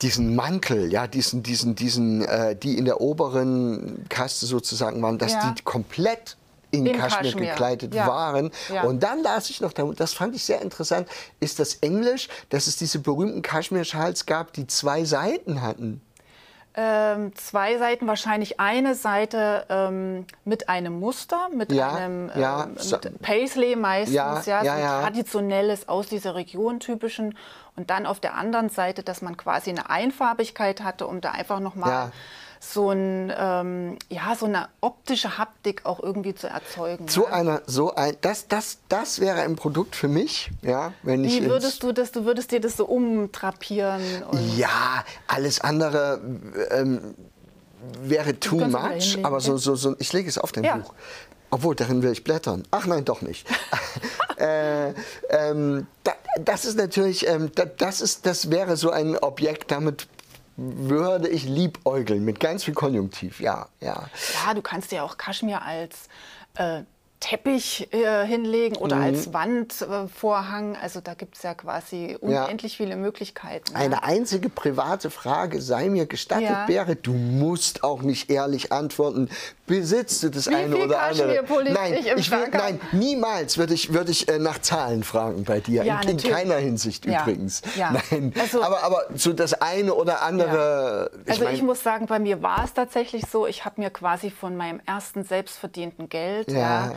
diesen 0.02 0.36
Mantel, 0.36 0.92
ja, 0.92 1.08
diesen, 1.08 1.44
diesen, 1.44 1.76
diesen, 1.76 2.24
äh, 2.24 2.56
die 2.56 2.78
in 2.78 2.86
der 2.86 3.02
oberen 3.02 4.06
Kaste 4.10 4.46
sozusagen 4.46 5.02
waren, 5.02 5.18
dass 5.18 5.34
ja. 5.34 5.52
die 5.52 5.62
komplett 5.64 6.38
in, 6.72 6.86
in 6.86 6.98
Kaschmir, 6.98 7.32
Kaschmir, 7.32 7.50
gekleidet 7.50 7.94
ja. 7.94 8.08
waren. 8.08 8.52
Ja. 8.72 8.84
Und 8.84 9.04
dann 9.04 9.24
las 9.24 9.50
ich 9.50 9.60
noch, 9.62 9.74
das 9.74 10.14
fand 10.14 10.36
ich 10.36 10.44
sehr 10.44 10.62
interessant, 10.62 11.08
ist 11.40 11.60
das 11.60 11.76
Englisch, 11.76 12.30
dass 12.50 12.68
es 12.68 12.78
diese 12.78 13.00
berühmten 13.00 13.42
Kaschmir-Schals 13.42 14.26
gab, 14.26 14.54
die 14.54 14.68
zwei 14.68 15.04
Seiten 15.04 15.62
hatten. 15.62 16.02
Ähm, 16.76 17.36
zwei 17.36 17.78
Seiten, 17.78 18.06
wahrscheinlich 18.06 18.60
eine 18.60 18.94
Seite 18.94 19.66
ähm, 19.70 20.26
mit 20.46 20.70
einem 20.70 21.00
Muster, 21.00 21.50
mit 21.54 21.72
ja, 21.72 21.96
einem 21.96 22.32
ja, 22.36 22.66
ähm, 22.66 22.74
mit 22.74 23.22
Paisley 23.22 23.76
meistens, 23.76 24.16
ja, 24.16 24.42
ja, 24.46 24.64
ja, 24.64 24.96
so 24.96 25.02
traditionelles 25.02 25.90
aus 25.90 26.08
dieser 26.08 26.36
Region 26.36 26.80
typischen 26.80 27.36
und 27.76 27.90
dann 27.90 28.06
auf 28.06 28.20
der 28.20 28.36
anderen 28.36 28.70
Seite, 28.70 29.02
dass 29.02 29.22
man 29.24 29.36
quasi 29.36 29.72
eine 29.72 29.90
Einfarbigkeit 29.90 30.84
hatte, 30.84 31.08
um 31.08 31.22
da 31.22 31.32
einfach 31.32 31.60
nochmal 31.60 31.90
ja. 31.90 32.12
So, 32.60 32.92
ein, 32.92 33.34
ähm, 33.38 33.98
ja, 34.10 34.36
so 34.38 34.46
eine 34.46 34.68
optische 34.82 35.38
Haptik 35.38 35.86
auch 35.86 36.02
irgendwie 36.02 36.36
zu 36.36 36.48
erzeugen. 36.48 37.08
So 37.08 37.26
ja. 37.26 37.34
einer, 37.34 37.62
so 37.66 37.96
ein, 37.96 38.18
das, 38.22 38.48
das, 38.48 38.80
das 38.90 39.20
wäre 39.20 39.42
ein 39.42 39.56
Produkt 39.56 39.96
für 39.96 40.08
mich, 40.08 40.52
ja, 40.62 40.94
wenn 41.04 41.24
Wie 41.24 41.46
würdest 41.46 41.82
du 41.84 41.92
das, 41.92 42.12
du 42.12 42.26
würdest 42.26 42.52
dir 42.52 42.60
das 42.60 42.78
so 42.78 42.86
umtrapieren? 42.86 44.02
ja, 44.56 45.04
alles 45.28 45.62
andere 45.62 46.20
ähm, 46.72 47.16
wäre 48.02 48.40
too 48.40 48.58
much, 48.58 49.18
aber 49.24 49.40
so, 49.40 49.58
so, 49.58 49.76
so, 49.76 49.96
ich 50.00 50.12
lege 50.12 50.28
es 50.28 50.38
auf 50.38 50.52
dein 50.52 50.64
ja. 50.66 50.78
Buch. 50.78 50.94
Obwohl, 51.52 51.76
darin 51.76 52.04
will 52.04 52.12
ich 52.12 52.24
blättern. 52.24 52.64
Ach 52.70 52.86
nein, 52.86 53.06
doch 53.06 53.22
nicht. 53.22 53.48
äh, 54.38 54.94
ähm, 55.30 55.88
da, 56.04 56.14
das 56.40 56.66
ist 56.66 56.78
natürlich, 56.78 57.28
ähm, 57.28 57.52
da, 57.56 57.66
das, 57.66 58.02
ist, 58.02 58.26
das 58.26 58.52
wäre 58.52 58.78
so 58.78 58.92
ein 58.92 59.18
Objekt, 59.18 59.72
damit 59.72 60.08
würde 60.60 61.30
ich 61.30 61.46
liebäugeln, 61.46 62.26
mit 62.26 62.40
ganz 62.40 62.64
viel 62.64 62.74
Konjunktiv, 62.74 63.40
ja. 63.40 63.68
Ja, 63.80 64.10
ja 64.46 64.54
du 64.54 64.62
kannst 64.62 64.92
ja 64.92 65.04
auch 65.04 65.18
Kaschmir 65.18 65.62
als 65.62 66.10
äh, 66.56 66.84
Teppich 67.20 67.92
äh, 67.92 68.26
hinlegen 68.26 68.78
oder 68.78 68.96
mhm. 68.96 69.04
als 69.04 69.34
Wandvorhang. 69.34 70.78
also 70.78 71.02
da 71.02 71.16
gibt 71.16 71.36
es 71.36 71.44
ja 71.44 71.54
quasi 71.54 72.18
unendlich 72.22 72.80
ja. 72.80 72.86
viele 72.86 72.96
Möglichkeiten. 72.96 73.76
Eine 73.76 73.96
ja. 73.96 74.04
einzige 74.04 74.48
private 74.48 75.10
Frage 75.10 75.62
sei 75.62 75.90
mir 75.90 76.06
gestattet, 76.06 76.46
ja. 76.46 76.66
Bäre. 76.66 76.96
Du 76.96 77.14
musst 77.14 77.84
auch 77.84 78.04
nicht 78.04 78.30
ehrlich 78.30 78.72
antworten. 78.72 79.30
Besitzt 79.68 80.24
du 80.24 80.30
das 80.30 80.50
Wie 80.50 80.56
eine 80.56 80.78
oder 80.78 81.02
andere? 81.02 81.44
Nein, 81.72 81.94
ich 82.16 82.32
will, 82.32 82.48
nein, 82.52 82.80
niemals 82.94 83.58
würde 83.58 83.74
ich, 83.74 83.94
würd 83.94 84.10
ich 84.10 84.28
äh, 84.30 84.40
nach 84.40 84.60
Zahlen 84.60 85.04
fragen 85.04 85.44
bei 85.44 85.60
dir. 85.60 85.84
in, 85.84 86.10
in 86.10 86.18
keiner 86.18 86.56
Hinsicht 86.56 87.06
übrigens. 87.06 87.62
Nein, 87.78 88.34
also, 88.40 88.64
aber, 88.64 88.84
aber 88.84 89.06
so 89.16 89.34
das 89.34 89.54
eine 89.54 89.94
oder 89.94 90.22
andere. 90.22 91.12
Ich 91.26 91.32
also 91.32 91.44
mein, 91.44 91.54
ich 91.54 91.62
muss 91.62 91.84
sagen, 91.84 92.08
bei 92.08 92.18
mir 92.18 92.42
war 92.42 92.64
es 92.64 92.74
tatsächlich 92.74 93.24
so, 93.30 93.46
ich 93.46 93.66
habe 93.66 93.82
mir 93.82 93.90
quasi 93.90 94.32
von 94.32 94.56
meinem 94.56 94.80
ersten 94.86 95.24
selbstverdienten 95.24 96.08
Geld 96.08 96.52
ja 96.52 96.94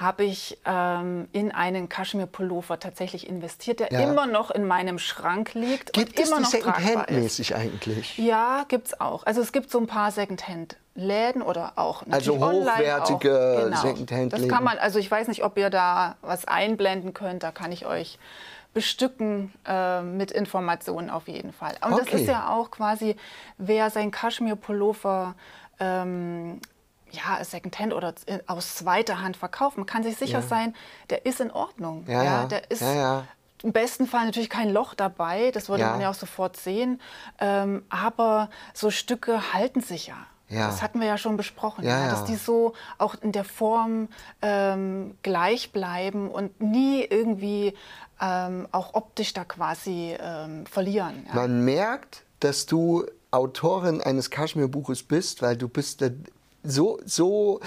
habe 0.00 0.24
ich 0.24 0.58
ähm, 0.64 1.28
in 1.32 1.52
einen 1.52 1.88
Kaschmir-Pullover 1.88 2.78
tatsächlich 2.78 3.28
investiert, 3.28 3.80
der 3.80 3.92
ja. 3.92 4.00
immer 4.00 4.26
noch 4.26 4.50
in 4.50 4.66
meinem 4.66 4.98
Schrank 4.98 5.54
liegt 5.54 5.92
gibt 5.92 6.18
und 6.18 6.26
immer 6.26 6.40
noch 6.40 6.50
Secondhand-mäßig 6.50 7.54
eigentlich? 7.54 8.18
Ja, 8.18 8.64
gibt 8.68 8.88
es 8.88 9.00
auch. 9.00 9.24
Also 9.26 9.40
es 9.40 9.52
gibt 9.52 9.70
so 9.70 9.78
ein 9.78 9.86
paar 9.86 10.10
Secondhand-Läden 10.10 11.42
oder 11.42 11.74
auch 11.76 12.02
also 12.10 12.38
hochwertige 12.38 13.56
auch. 13.58 13.64
Genau. 13.64 13.80
Secondhand-Läden. 13.80 14.30
Das 14.30 14.48
kann 14.48 14.64
man. 14.64 14.78
Also 14.78 14.98
ich 14.98 15.10
weiß 15.10 15.28
nicht, 15.28 15.44
ob 15.44 15.58
ihr 15.58 15.70
da 15.70 16.16
was 16.22 16.46
einblenden 16.46 17.12
könnt. 17.12 17.42
Da 17.42 17.50
kann 17.52 17.70
ich 17.70 17.86
euch 17.86 18.18
bestücken 18.72 19.52
äh, 19.66 20.02
mit 20.02 20.30
Informationen 20.30 21.10
auf 21.10 21.28
jeden 21.28 21.52
Fall. 21.52 21.74
Und 21.84 21.94
okay. 21.94 22.04
das 22.04 22.20
ist 22.20 22.28
ja 22.28 22.48
auch 22.50 22.70
quasi, 22.70 23.16
wer 23.58 23.90
sein 23.90 24.10
Kaschmir-Pullover 24.10 25.34
ähm, 25.80 26.60
ja, 27.12 27.42
Secondhand 27.44 27.92
oder 27.92 28.14
aus 28.46 28.74
zweiter 28.76 29.20
Hand 29.20 29.36
verkauft. 29.36 29.76
Man 29.76 29.86
kann 29.86 30.02
sich 30.02 30.16
sicher 30.16 30.40
ja. 30.40 30.42
sein, 30.42 30.74
der 31.10 31.26
ist 31.26 31.40
in 31.40 31.50
Ordnung. 31.50 32.04
Ja, 32.06 32.22
ja. 32.22 32.44
Der 32.46 32.70
ist 32.70 32.82
im 33.62 33.72
besten 33.72 34.06
Fall 34.06 34.24
natürlich 34.24 34.48
kein 34.48 34.70
Loch 34.70 34.94
dabei, 34.94 35.50
das 35.50 35.68
würde 35.68 35.84
man 35.84 36.00
ja 36.00 36.10
auch 36.10 36.14
sofort 36.14 36.56
sehen. 36.56 37.00
Ähm, 37.38 37.82
aber 37.90 38.48
so 38.72 38.90
Stücke 38.90 39.52
halten 39.52 39.80
sich 39.82 40.06
ja. 40.06 40.16
Ja. 40.48 40.66
Das 40.66 40.82
hatten 40.82 40.98
wir 40.98 41.06
ja 41.06 41.16
schon 41.16 41.36
besprochen, 41.36 41.84
dass 41.84 42.24
die 42.24 42.34
so 42.34 42.72
auch 42.98 43.14
in 43.20 43.30
der 43.30 43.44
Form 43.44 44.08
ähm, 44.42 45.16
gleich 45.22 45.70
bleiben 45.70 46.28
und 46.28 46.60
nie 46.60 47.04
irgendwie 47.04 47.74
ähm, 48.20 48.66
auch 48.72 48.94
optisch 48.94 49.32
da 49.32 49.44
quasi 49.44 50.16
ähm, 50.18 50.66
verlieren. 50.66 51.24
Man 51.32 51.64
merkt, 51.64 52.24
dass 52.40 52.66
du 52.66 53.06
Autorin 53.30 54.00
eines 54.00 54.30
Kaschmir-Buches 54.30 55.04
bist, 55.04 55.40
weil 55.40 55.56
du 55.56 55.68
bist 55.68 56.00
der 56.00 56.12
so, 56.62 57.00
so 57.04 57.60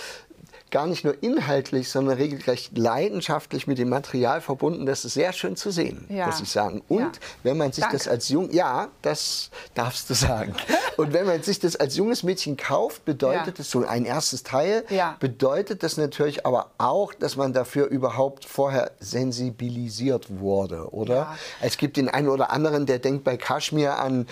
gar 0.74 0.88
nicht 0.88 1.06
nur 1.06 1.22
inhaltlich, 1.22 1.88
sondern 1.88 2.18
regelrecht 2.18 2.76
leidenschaftlich 2.76 3.68
mit 3.68 3.78
dem 3.78 3.90
Material 3.90 4.42
verbunden. 4.42 4.88
Das 4.88 5.06
ist 5.06 5.14
sehr 5.14 5.32
schön 5.32 5.56
zu 5.56 5.70
sehen, 5.72 6.06
ja. 6.10 6.26
muss 6.26 6.42
ich 6.42 6.50
sagen. 6.50 6.82
Und 6.88 7.02
ja. 7.02 7.12
wenn 7.44 7.58
man 7.58 7.72
sich 7.72 7.84
Danke. 7.84 7.98
das 7.98 8.08
als 8.08 8.28
jung, 8.30 8.52
ja, 8.52 8.88
das 9.04 9.52
darfst 9.76 10.10
du 10.10 10.16
sagen. 10.16 10.56
Und 10.98 11.14
wenn 11.14 11.28
man 11.28 11.44
sich 11.44 11.60
das 11.60 11.76
als 11.76 11.96
junges 11.96 12.24
Mädchen 12.24 12.58
kauft, 12.58 13.06
bedeutet 13.06 13.60
ja. 13.60 13.64
so 13.64 13.86
ein 13.86 14.06
erstes 14.06 14.42
Teil, 14.42 14.84
bedeutet 15.20 15.84
das 15.84 15.98
natürlich 15.98 16.46
aber 16.46 16.72
auch, 16.80 17.14
dass 17.14 17.36
man 17.36 17.54
dafür 17.54 17.88
überhaupt 17.88 18.46
vorher 18.46 18.92
sensibilisiert 19.00 20.40
wurde, 20.40 20.92
oder? 20.92 21.36
Es 21.62 21.78
gibt 21.78 21.98
den 21.98 22.10
einen 22.10 22.30
oder 22.30 22.52
anderen, 22.52 22.88
der 22.88 22.98
denkt 22.98 23.24
bei 23.24 23.38
Kaschmir 23.38 24.00
an 24.00 24.28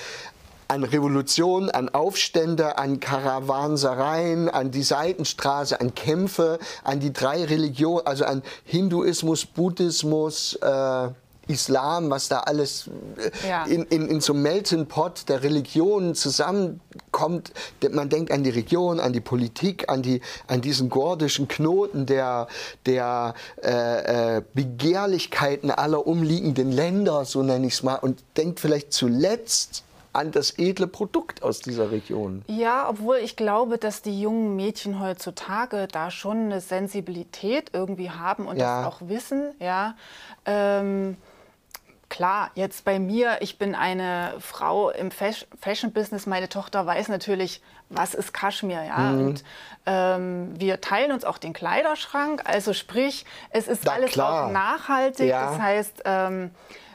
an 0.71 0.86
Revolutionen, 0.86 1.69
an 1.69 1.89
Aufstände, 1.89 2.77
an 2.77 3.01
Karawansereien, 3.01 4.47
an 4.47 4.71
die 4.71 4.84
Seitenstraße, 4.84 5.81
an 5.81 5.95
Kämpfe, 5.95 6.60
an 6.86 7.01
die 7.01 7.12
drei 7.12 7.43
Religionen, 7.43 8.07
also 8.07 8.23
an 8.23 8.41
Hinduismus, 8.63 9.45
Buddhismus, 9.45 10.55
äh, 10.62 11.10
Islam, 11.47 12.10
was 12.10 12.29
da 12.29 12.39
alles 12.39 12.89
äh, 13.17 13.49
ja. 13.49 13.65
in, 13.65 13.84
in, 13.84 14.07
in 14.07 14.21
so 14.21 14.31
einem 14.31 14.43
Melting 14.43 14.86
Pot 14.86 15.27
der 15.27 15.43
Religionen 15.43 16.15
zusammenkommt. 16.15 17.51
Man 17.91 18.07
denkt 18.07 18.31
an 18.31 18.45
die 18.45 18.51
Region, 18.51 19.01
an 19.01 19.12
die 19.12 19.19
Politik, 19.19 19.89
an, 19.89 20.01
die, 20.01 20.21
an 20.47 20.62
diesen 20.62 20.89
gordischen 20.89 21.49
Knoten 21.49 22.05
der, 22.05 22.47
der 22.86 23.34
äh, 23.62 24.38
äh, 24.38 24.41
Begehrlichkeiten 24.53 25.69
aller 25.69 26.07
umliegenden 26.07 26.71
Länder, 26.71 27.25
so 27.25 27.43
nenne 27.43 27.67
ich 27.67 27.73
es 27.73 27.84
mal, 27.84 27.95
und 27.95 28.23
denkt 28.38 28.62
vielleicht 28.62 28.93
zuletzt 28.93 29.84
an 30.13 30.32
das 30.32 30.58
edle 30.58 30.88
Produkt 30.88 31.43
aus 31.43 31.60
dieser 31.60 31.91
Region. 31.91 32.43
Ja, 32.47 32.89
obwohl 32.89 33.17
ich 33.17 33.36
glaube, 33.36 33.78
dass 33.78 34.02
die 34.02 34.21
jungen 34.21 34.56
Mädchen 34.56 35.00
heutzutage 35.00 35.88
da 35.91 36.12
schon 36.12 36.45
eine 36.45 36.62
Sensibilität 36.62 37.69
irgendwie 37.74 38.10
haben 38.10 38.47
und 38.47 38.58
ja. 38.58 38.84
das 38.84 38.93
auch 38.93 39.02
wissen. 39.02 39.54
Ja. 39.60 39.95
Ähm, 40.45 41.17
klar, 42.10 42.52
jetzt 42.56 42.84
bei 42.84 43.00
mir, 43.00 43.38
ich 43.39 43.58
bin 43.58 43.74
eine 43.74 44.34
Frau 44.39 44.89
im 44.89 45.12
Fashion-Business, 45.12 46.26
meine 46.28 46.50
Tochter 46.50 46.86
weiß 46.86 47.08
natürlich, 47.08 47.62
was 47.89 48.13
ist 48.13 48.34
Kaschmir, 48.34 48.84
ja. 48.84 48.97
Mhm. 48.97 49.26
Und 49.26 49.43
ähm, 49.86 50.60
wir 50.60 50.82
teilen 50.82 51.12
uns 51.12 51.26
auch 51.26 51.38
den 51.38 51.54
Kleiderschrank, 51.54 52.43
also 52.45 52.74
sprich, 52.74 53.26
es 53.50 53.67
ist 53.67 53.86
Na, 53.86 53.93
alles 53.93 54.12
klar. 54.12 54.47
auch 54.47 54.52
nachhaltig. 54.52 55.30
Ja. 55.30 55.52
Das 55.52 55.60
heißt, 55.60 56.02
ähm, 56.06 56.52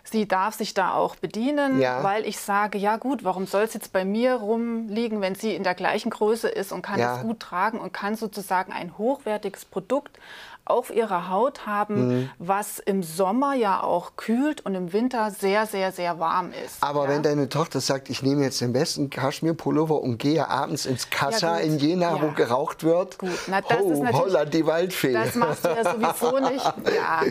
sie 0.08 0.26
darf 0.26 0.54
sich 0.54 0.74
da 0.74 0.94
auch 0.94 1.16
bedienen, 1.16 1.80
ja. 1.80 2.02
weil 2.02 2.26
ich 2.26 2.38
sage, 2.38 2.78
ja 2.78 2.96
gut, 2.96 3.24
warum 3.24 3.46
soll 3.46 3.62
es 3.62 3.74
jetzt 3.74 3.92
bei 3.92 4.04
mir 4.04 4.34
rumliegen, 4.34 5.20
wenn 5.20 5.34
sie 5.34 5.54
in 5.54 5.62
der 5.62 5.74
gleichen 5.74 6.10
Größe 6.10 6.48
ist 6.48 6.72
und 6.72 6.82
kann 6.82 7.00
ja. 7.00 7.16
es 7.16 7.22
gut 7.22 7.40
tragen 7.40 7.78
und 7.78 7.92
kann 7.92 8.14
sozusagen 8.14 8.72
ein 8.72 8.96
hochwertiges 8.98 9.64
Produkt 9.64 10.18
auf 10.66 10.94
ihrer 10.94 11.30
Haut 11.30 11.64
haben, 11.64 12.08
mhm. 12.08 12.30
was 12.38 12.80
im 12.80 13.02
Sommer 13.02 13.54
ja 13.54 13.82
auch 13.82 14.16
kühlt 14.16 14.66
und 14.66 14.74
im 14.74 14.92
Winter 14.92 15.30
sehr, 15.30 15.66
sehr, 15.66 15.92
sehr 15.92 16.18
warm 16.18 16.50
ist. 16.64 16.82
Aber 16.82 17.04
ja? 17.04 17.10
wenn 17.10 17.22
deine 17.22 17.48
Tochter 17.48 17.80
sagt, 17.80 18.10
ich 18.10 18.22
nehme 18.22 18.42
jetzt 18.42 18.60
den 18.60 18.72
besten 18.72 19.08
Kaschmirpullover 19.08 20.00
und 20.02 20.18
gehe 20.18 20.48
abends 20.48 20.84
ins 20.84 21.08
Kassa 21.08 21.58
ja, 21.58 21.64
in 21.64 21.78
Jena, 21.78 22.16
ja. 22.16 22.22
wo 22.22 22.32
geraucht 22.32 22.82
wird, 22.82 23.18
gut. 23.18 23.30
Na, 23.46 23.60
das 23.60 23.78
oh, 23.80 23.92
ist 23.92 24.00
natürlich, 24.00 24.22
Holland, 24.22 24.54
die 24.54 24.66
Waldfee. 24.66 25.12
Das 25.12 25.34
machst 25.36 25.64
du 25.64 25.68
ja 25.68 25.84
sowieso 25.84 26.38
nicht. 26.40 26.64
Ja, 26.96 27.22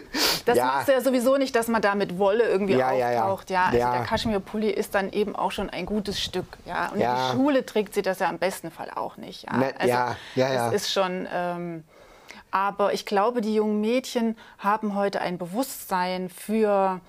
das 0.46 0.58
machst 0.58 0.88
du 0.88 0.92
ja 0.94 1.02
sowieso 1.02 1.38
nicht, 1.38 1.56
dass 1.56 1.68
man 1.68 1.82
da 1.82 1.94
mit 1.94 2.18
Wolle 2.18 2.44
irgendwie 2.44 2.82
auftaucht. 2.82 3.50
Ja, 3.50 3.66
also 3.66 3.78
der 3.78 4.04
Kaschmirpulli 4.04 4.70
ist 4.70 4.96
dann 4.96 5.12
eben 5.12 5.36
auch 5.36 5.52
schon 5.52 5.70
ein 5.70 5.86
gutes 5.86 6.22
Stück. 6.22 6.58
Ja, 6.66 6.90
und 6.94 7.02
in 7.02 7.08
die 7.08 7.32
Schule 7.32 7.66
trägt 7.66 7.94
sie 7.94 8.02
das 8.02 8.20
ja 8.20 8.30
im 8.30 8.40
besten 8.40 8.72
Fall 8.72 8.90
auch 8.96 9.18
nicht. 9.18 9.44
Ja, 9.44 9.52
also, 9.78 9.88
ja, 9.88 10.16
ja, 10.36 10.54
ja. 10.54 10.72
Das 10.72 10.76
ist 10.76 10.92
schon... 10.92 11.28
Ähm, 11.34 11.84
aber 12.56 12.94
ich 12.94 13.06
glaube, 13.06 13.42
die 13.42 13.54
jungen 13.54 13.82
Mädchen 13.82 14.38
haben 14.60 14.96
heute 14.96 15.20
ein 15.20 15.38
Bewusstsein 15.38 16.30
für 16.30 17.02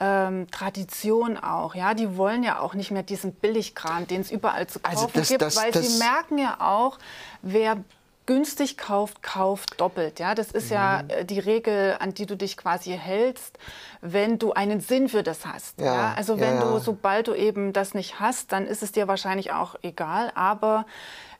ähm, 0.00 0.50
Tradition 0.50 1.36
auch. 1.36 1.74
Ja, 1.74 1.92
die 1.92 2.16
wollen 2.16 2.42
ja 2.42 2.58
auch 2.58 2.72
nicht 2.72 2.90
mehr 2.90 3.02
diesen 3.02 3.34
Billigkram, 3.34 4.06
den 4.06 4.22
es 4.22 4.30
überall 4.30 4.66
zu 4.66 4.80
also 4.82 5.02
kaufen 5.02 5.18
also 5.18 5.20
das, 5.20 5.28
gibt, 5.28 5.42
das, 5.42 5.56
weil 5.56 5.72
das, 5.72 5.86
sie 5.86 5.98
merken 5.98 6.38
ja 6.38 6.56
auch, 6.58 6.98
wer 7.42 7.76
günstig 8.24 8.78
kauft, 8.78 9.22
kauft 9.22 9.78
doppelt. 9.78 10.20
Ja, 10.20 10.34
das 10.34 10.50
ist 10.50 10.70
mhm. 10.70 10.74
ja 10.74 11.00
äh, 11.08 11.26
die 11.26 11.38
Regel, 11.38 11.96
an 12.00 12.14
die 12.14 12.24
du 12.24 12.34
dich 12.34 12.56
quasi 12.56 12.92
hältst, 12.92 13.58
wenn 14.00 14.38
du 14.38 14.54
einen 14.54 14.80
Sinn 14.80 15.10
für 15.10 15.22
das 15.22 15.44
hast. 15.44 15.80
Ja, 15.80 15.84
ja? 15.84 16.14
Also 16.16 16.40
wenn 16.40 16.54
ja, 16.54 16.64
ja. 16.64 16.70
du, 16.70 16.78
sobald 16.78 17.28
du 17.28 17.34
eben 17.34 17.74
das 17.74 17.92
nicht 17.92 18.20
hast, 18.20 18.52
dann 18.52 18.66
ist 18.66 18.82
es 18.82 18.92
dir 18.92 19.06
wahrscheinlich 19.06 19.52
auch 19.52 19.74
egal. 19.82 20.32
Aber 20.34 20.86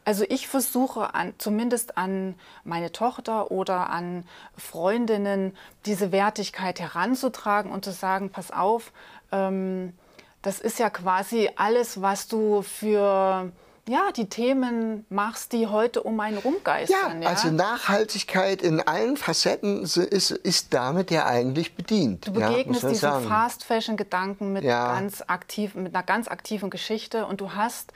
also 0.05 0.25
ich 0.29 0.49
versuche 0.49 1.14
an, 1.14 1.35
zumindest 1.38 1.97
an 1.97 2.35
meine 2.64 2.93
Tochter 2.93 3.51
oder 3.51 3.90
an 3.90 4.25
Freundinnen 4.57 5.57
diese 5.87 6.12
Wertigkeit 6.12 6.81
heranzutragen 6.81 7.71
und 7.71 7.85
zu 7.85 7.93
sagen, 7.93 8.31
pass 8.31 8.51
auf, 8.51 8.93
ähm, 9.33 9.95
das 10.43 10.61
ist 10.61 10.79
ja 10.79 10.90
quasi 10.90 11.51
alles, 11.57 12.03
was 12.03 12.29
du 12.29 12.62
für 12.62 13.51
ja, 13.87 14.12
die 14.12 14.29
Themen 14.29 15.05
machst, 15.11 15.53
die 15.53 15.67
heute 15.67 16.03
um 16.03 16.19
einen 16.21 16.38
rumgeistern. 16.38 17.23
Ja, 17.23 17.29
ja, 17.29 17.29
also 17.29 17.51
Nachhaltigkeit 17.51 18.62
in 18.62 18.81
allen 18.81 19.17
Facetten 19.17 19.83
ist, 19.83 19.97
ist 19.97 20.73
damit 20.73 21.11
ja 21.11 21.27
eigentlich 21.27 21.75
bedient. 21.75 22.27
Du 22.27 22.33
begegnest 22.33 22.83
ja, 22.83 22.88
diesen 22.88 23.29
Fast-Fashion-Gedanken 23.29 24.55
mit, 24.55 24.64
ja. 24.64 24.95
ganz 24.95 25.23
aktiv, 25.27 25.75
mit 25.75 25.95
einer 25.95 26.05
ganz 26.05 26.29
aktiven 26.29 26.71
Geschichte 26.71 27.27
und 27.27 27.40
du 27.43 27.53
hast 27.53 27.93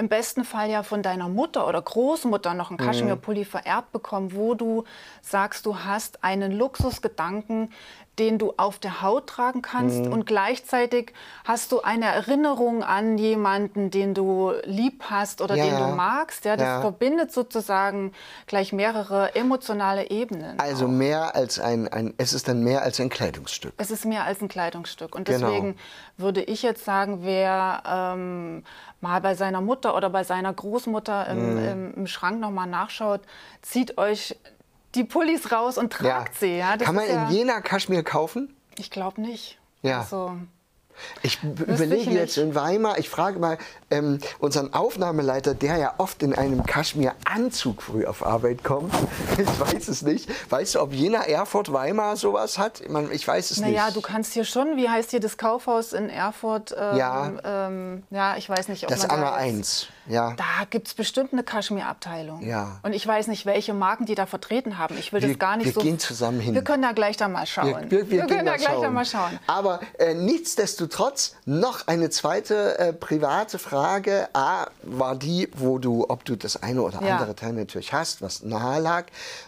im 0.00 0.08
besten 0.08 0.44
Fall 0.44 0.70
ja 0.70 0.82
von 0.82 1.02
deiner 1.02 1.28
Mutter 1.28 1.68
oder 1.68 1.80
Großmutter 1.80 2.54
noch 2.54 2.70
einen 2.70 2.80
mhm. 2.80 2.86
Kaschmirpulli 2.86 3.44
vererbt 3.44 3.92
bekommen, 3.92 4.34
wo 4.34 4.54
du 4.54 4.84
sagst, 5.20 5.66
du 5.66 5.84
hast 5.84 6.24
einen 6.24 6.52
Luxusgedanken, 6.52 7.70
den 8.20 8.36
du 8.38 8.52
auf 8.58 8.78
der 8.78 9.00
Haut 9.00 9.26
tragen 9.26 9.62
kannst 9.62 10.04
mhm. 10.04 10.12
und 10.12 10.26
gleichzeitig 10.26 11.14
hast 11.44 11.72
du 11.72 11.80
eine 11.80 12.04
Erinnerung 12.04 12.84
an 12.84 13.16
jemanden, 13.16 13.90
den 13.90 14.12
du 14.12 14.52
lieb 14.64 15.04
hast 15.08 15.40
oder 15.40 15.56
ja, 15.56 15.64
den 15.64 15.78
du 15.78 15.96
magst. 15.96 16.44
Ja, 16.44 16.56
das 16.56 16.66
ja. 16.66 16.80
verbindet 16.82 17.32
sozusagen 17.32 18.12
gleich 18.46 18.74
mehrere 18.74 19.34
emotionale 19.34 20.10
Ebenen. 20.10 20.60
Also 20.60 20.84
auch. 20.84 20.90
mehr 20.90 21.34
als 21.34 21.58
ein, 21.58 21.88
ein, 21.88 22.12
es 22.18 22.34
ist 22.34 22.46
dann 22.46 22.62
mehr 22.62 22.82
als 22.82 23.00
ein 23.00 23.08
Kleidungsstück. 23.08 23.72
Es 23.78 23.90
ist 23.90 24.04
mehr 24.04 24.24
als 24.24 24.42
ein 24.42 24.48
Kleidungsstück 24.48 25.14
und 25.14 25.24
genau. 25.24 25.46
deswegen 25.46 25.76
würde 26.18 26.42
ich 26.42 26.62
jetzt 26.62 26.84
sagen, 26.84 27.20
wer 27.22 27.82
ähm, 27.86 28.64
mal 29.00 29.22
bei 29.22 29.34
seiner 29.34 29.62
Mutter 29.62 29.96
oder 29.96 30.10
bei 30.10 30.24
seiner 30.24 30.52
Großmutter 30.52 31.26
im, 31.28 31.54
mhm. 31.54 31.68
im, 31.68 31.94
im 31.94 32.06
Schrank 32.06 32.38
nochmal 32.38 32.66
nachschaut, 32.66 33.22
zieht 33.62 33.96
euch 33.96 34.36
die 34.94 35.04
Pullis 35.04 35.52
raus 35.52 35.78
und 35.78 35.92
tragt 35.92 36.34
ja. 36.34 36.40
sie. 36.40 36.58
Ja, 36.58 36.76
Kann 36.76 36.94
man 36.94 37.06
in 37.06 37.30
Jena 37.30 37.60
Kaschmir 37.60 38.02
kaufen? 38.02 38.54
Ich 38.78 38.90
glaube 38.90 39.20
nicht. 39.20 39.58
Ja. 39.82 40.00
Also, 40.00 40.36
ich 41.22 41.42
überlege 41.42 42.10
jetzt 42.10 42.36
in 42.36 42.54
Weimar, 42.54 42.98
ich 42.98 43.08
frage 43.08 43.38
mal 43.38 43.58
ähm, 43.90 44.18
unseren 44.38 44.72
Aufnahmeleiter, 44.72 45.54
der 45.54 45.76
ja 45.76 45.94
oft 45.98 46.22
in 46.22 46.34
einem 46.34 46.64
Kaschmir-Anzug 46.64 47.82
früh 47.82 48.06
auf 48.06 48.24
Arbeit 48.24 48.64
kommt. 48.64 48.92
Ich 49.38 49.60
weiß 49.60 49.88
es 49.88 50.02
nicht. 50.02 50.28
Weißt 50.50 50.74
du, 50.74 50.80
ob 50.80 50.92
Jena, 50.92 51.22
Erfurt, 51.22 51.72
Weimar 51.72 52.16
sowas 52.16 52.58
hat? 52.58 52.80
Ich, 52.80 52.88
mein, 52.88 53.10
ich 53.10 53.26
weiß 53.26 53.50
es 53.50 53.58
naja, 53.58 53.68
nicht. 53.68 53.80
Naja, 53.80 53.90
du 53.92 54.00
kannst 54.00 54.34
hier 54.34 54.44
schon, 54.44 54.76
wie 54.76 54.88
heißt 54.88 55.10
hier 55.10 55.20
das 55.20 55.38
Kaufhaus 55.38 55.92
in 55.92 56.10
Erfurt? 56.10 56.74
Ähm, 56.78 56.96
ja. 56.96 57.32
Ähm, 57.44 58.02
ja, 58.10 58.36
ich 58.36 58.48
weiß 58.48 58.68
nicht, 58.68 58.84
ob 58.84 58.90
das 58.90 59.02
man 59.02 59.12
Anger 59.12 59.30
da 59.30 59.34
1. 59.34 59.88
Ja. 60.10 60.34
Da 60.36 60.64
gibt 60.68 60.88
es 60.88 60.94
bestimmt 60.94 61.32
eine 61.32 61.42
Kaschmir-Abteilung. 61.42 62.42
Ja. 62.42 62.80
Und 62.82 62.92
ich 62.92 63.06
weiß 63.06 63.28
nicht, 63.28 63.46
welche 63.46 63.74
Marken 63.74 64.06
die 64.06 64.14
da 64.14 64.26
vertreten 64.26 64.78
haben. 64.78 64.96
Ich 64.98 65.12
will 65.12 65.22
wir, 65.22 65.28
das 65.28 65.38
gar 65.38 65.56
nicht 65.56 65.66
wir 65.66 65.72
so. 65.72 65.80
Wir 65.80 65.90
gehen 65.90 65.98
zusammen 65.98 66.40
hin. 66.40 66.54
Wir 66.54 66.62
können 66.62 66.82
da 66.82 66.92
gleich 66.92 67.16
da 67.16 67.28
mal 67.28 67.46
schauen. 67.46 67.90
Wir, 67.90 68.10
wir, 68.10 68.10
wir 68.10 68.26
können 68.26 68.46
da 68.46 68.56
gleich 68.56 68.68
schauen. 68.68 68.82
da 68.82 68.90
mal 68.90 69.04
schauen. 69.04 69.38
Aber 69.46 69.80
äh, 69.98 70.14
nichtsdestotrotz 70.14 71.36
noch 71.44 71.86
eine 71.86 72.10
zweite 72.10 72.78
äh, 72.78 72.92
private 72.92 73.58
Frage. 73.58 74.28
A, 74.32 74.66
war 74.82 75.16
die, 75.16 75.48
wo 75.54 75.78
du, 75.78 76.06
ob 76.08 76.24
du 76.24 76.36
das 76.36 76.62
eine 76.62 76.82
oder 76.82 76.98
andere 76.98 77.28
ja. 77.28 77.34
Teil 77.34 77.52
natürlich 77.52 77.92
hast, 77.92 78.20
was 78.22 78.42
nahe 78.42 78.80
lag. 78.80 79.06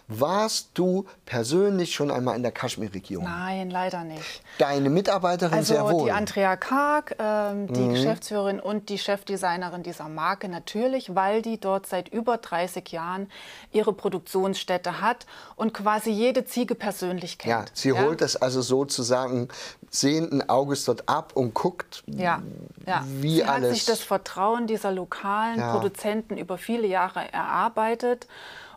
Warst 0.09 0.71
du 0.75 1.07
persönlich 1.27 1.95
schon 1.95 2.11
einmal 2.11 2.37
in 2.37 2.43
der 2.43 2.53
Kaschmir-Region? 2.53 3.25
Nein, 3.25 3.71
leider 3.71 4.05
nicht. 4.05 4.43
Deine 4.59 4.91
Mitarbeiterin 4.91 5.59
also 5.59 5.75
sehr 5.75 5.91
wohl. 5.91 6.05
Die 6.05 6.13
Andrea 6.13 6.57
Karg, 6.57 7.17
ähm, 7.19 7.67
die 7.73 7.81
mhm. 7.81 7.95
Geschäftsführerin 7.95 8.61
und 8.61 8.89
die 8.89 8.99
Chefdesignerin 8.99 9.83
dieser 9.83 10.09
Marke 10.09 10.49
natürlich, 10.53 11.17
weil 11.17 11.43
die 11.43 11.59
dort 11.59 11.87
seit 11.87 12.09
über 12.09 12.37
30 12.37 12.93
Jahren 12.93 13.29
ihre 13.73 13.93
Produktionsstätte 13.93 15.01
hat 15.01 15.27
und 15.57 15.75
quasi 15.75 16.11
jede 16.11 16.45
Ziege 16.45 16.77
persönlich 16.77 17.39
kennt. 17.39 17.51
Ja, 17.51 17.65
sie 17.75 17.89
ja? 17.89 18.03
holt 18.03 18.21
das 18.21 18.37
also 18.37 18.63
sozusagen 18.63 19.49
sehenden 19.91 20.49
Auges 20.49 20.85
dort 20.85 21.09
ab 21.09 21.33
und 21.35 21.55
guckt, 21.55 22.05
ja, 22.07 22.41
ja. 22.87 23.05
wie 23.07 23.37
sie 23.37 23.45
alles. 23.45 23.71
hat 23.71 23.75
sich 23.75 23.85
das 23.87 24.01
Vertrauen 24.01 24.69
dieser 24.69 24.93
lokalen. 24.93 25.61
Produzenten 25.73 26.37
über 26.37 26.59
viele 26.59 26.87
Jahre 26.87 27.33
erarbeitet 27.33 28.27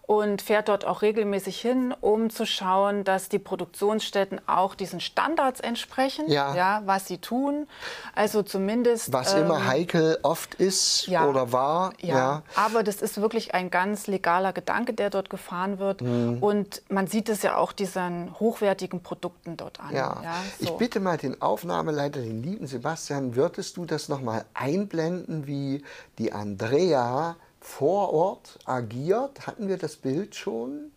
und 0.08 0.42
fährt 0.42 0.70
dort 0.70 0.86
auch 0.86 1.02
regelmäßig 1.02 1.60
hin, 1.60 1.94
um 2.00 2.30
zu 2.30 2.46
schauen, 2.46 3.04
dass 3.04 3.30
die 3.30 3.40
Produktionsstätten 3.40 4.40
auch 4.46 4.76
diesen 4.76 5.00
Standards 5.00 5.60
entsprechen, 5.60 6.30
ja. 6.30 6.56
ja 6.56 6.82
was 6.86 7.08
sie 7.08 7.18
tun. 7.18 7.68
Also 8.14 8.44
zumindest. 8.44 9.12
Was 9.12 9.34
ähm, 9.34 9.46
immer 9.46 9.66
heikel 9.66 10.20
oft 10.22 10.56
ist 10.56 11.08
ja, 11.08 11.28
oder 11.28 11.52
war. 11.52 11.94
Ja. 12.02 12.16
ja. 12.16 12.44
aber 12.56 12.84
das 12.84 13.02
ist 13.02 13.20
wirklich 13.20 13.56
ein 13.56 13.72
ganz 13.72 14.06
legaler 14.08 14.54
Gedanke, 14.54 14.94
der 14.94 15.10
dort 15.10 15.30
gefahren 15.30 15.80
wird. 15.80 16.02
Mhm. 16.02 16.38
Und 16.42 16.84
man 16.90 17.08
sieht 17.08 17.30
es 17.30 17.42
ja 17.42 17.58
auch 17.58 17.72
diesen 17.72 18.40
hochwertigen 18.40 19.02
Produkten 19.02 19.58
dort 19.58 19.80
an. 19.80 19.96
Ja. 19.96 20.22
So. 20.60 20.66
Ich 20.66 20.72
bitte 20.72 21.00
mal 21.00 21.18
den 21.18 21.42
Aufnahmeleiter, 21.42 22.22
den 22.22 22.44
lieben 22.44 22.68
Sebastian, 22.68 23.36
würdest 23.36 23.78
du 23.78 23.86
das 23.86 24.08
nochmal 24.08 24.46
einblenden, 24.54 25.48
wie 25.48 25.84
die 26.20 26.32
Andrea 26.32 27.36
vor 27.66 28.14
Ort 28.14 28.60
agiert. 28.66 29.48
Hatten 29.48 29.68
wir 29.68 29.78
das 29.78 29.96
Bild 29.96 30.36
schon? 30.36 30.92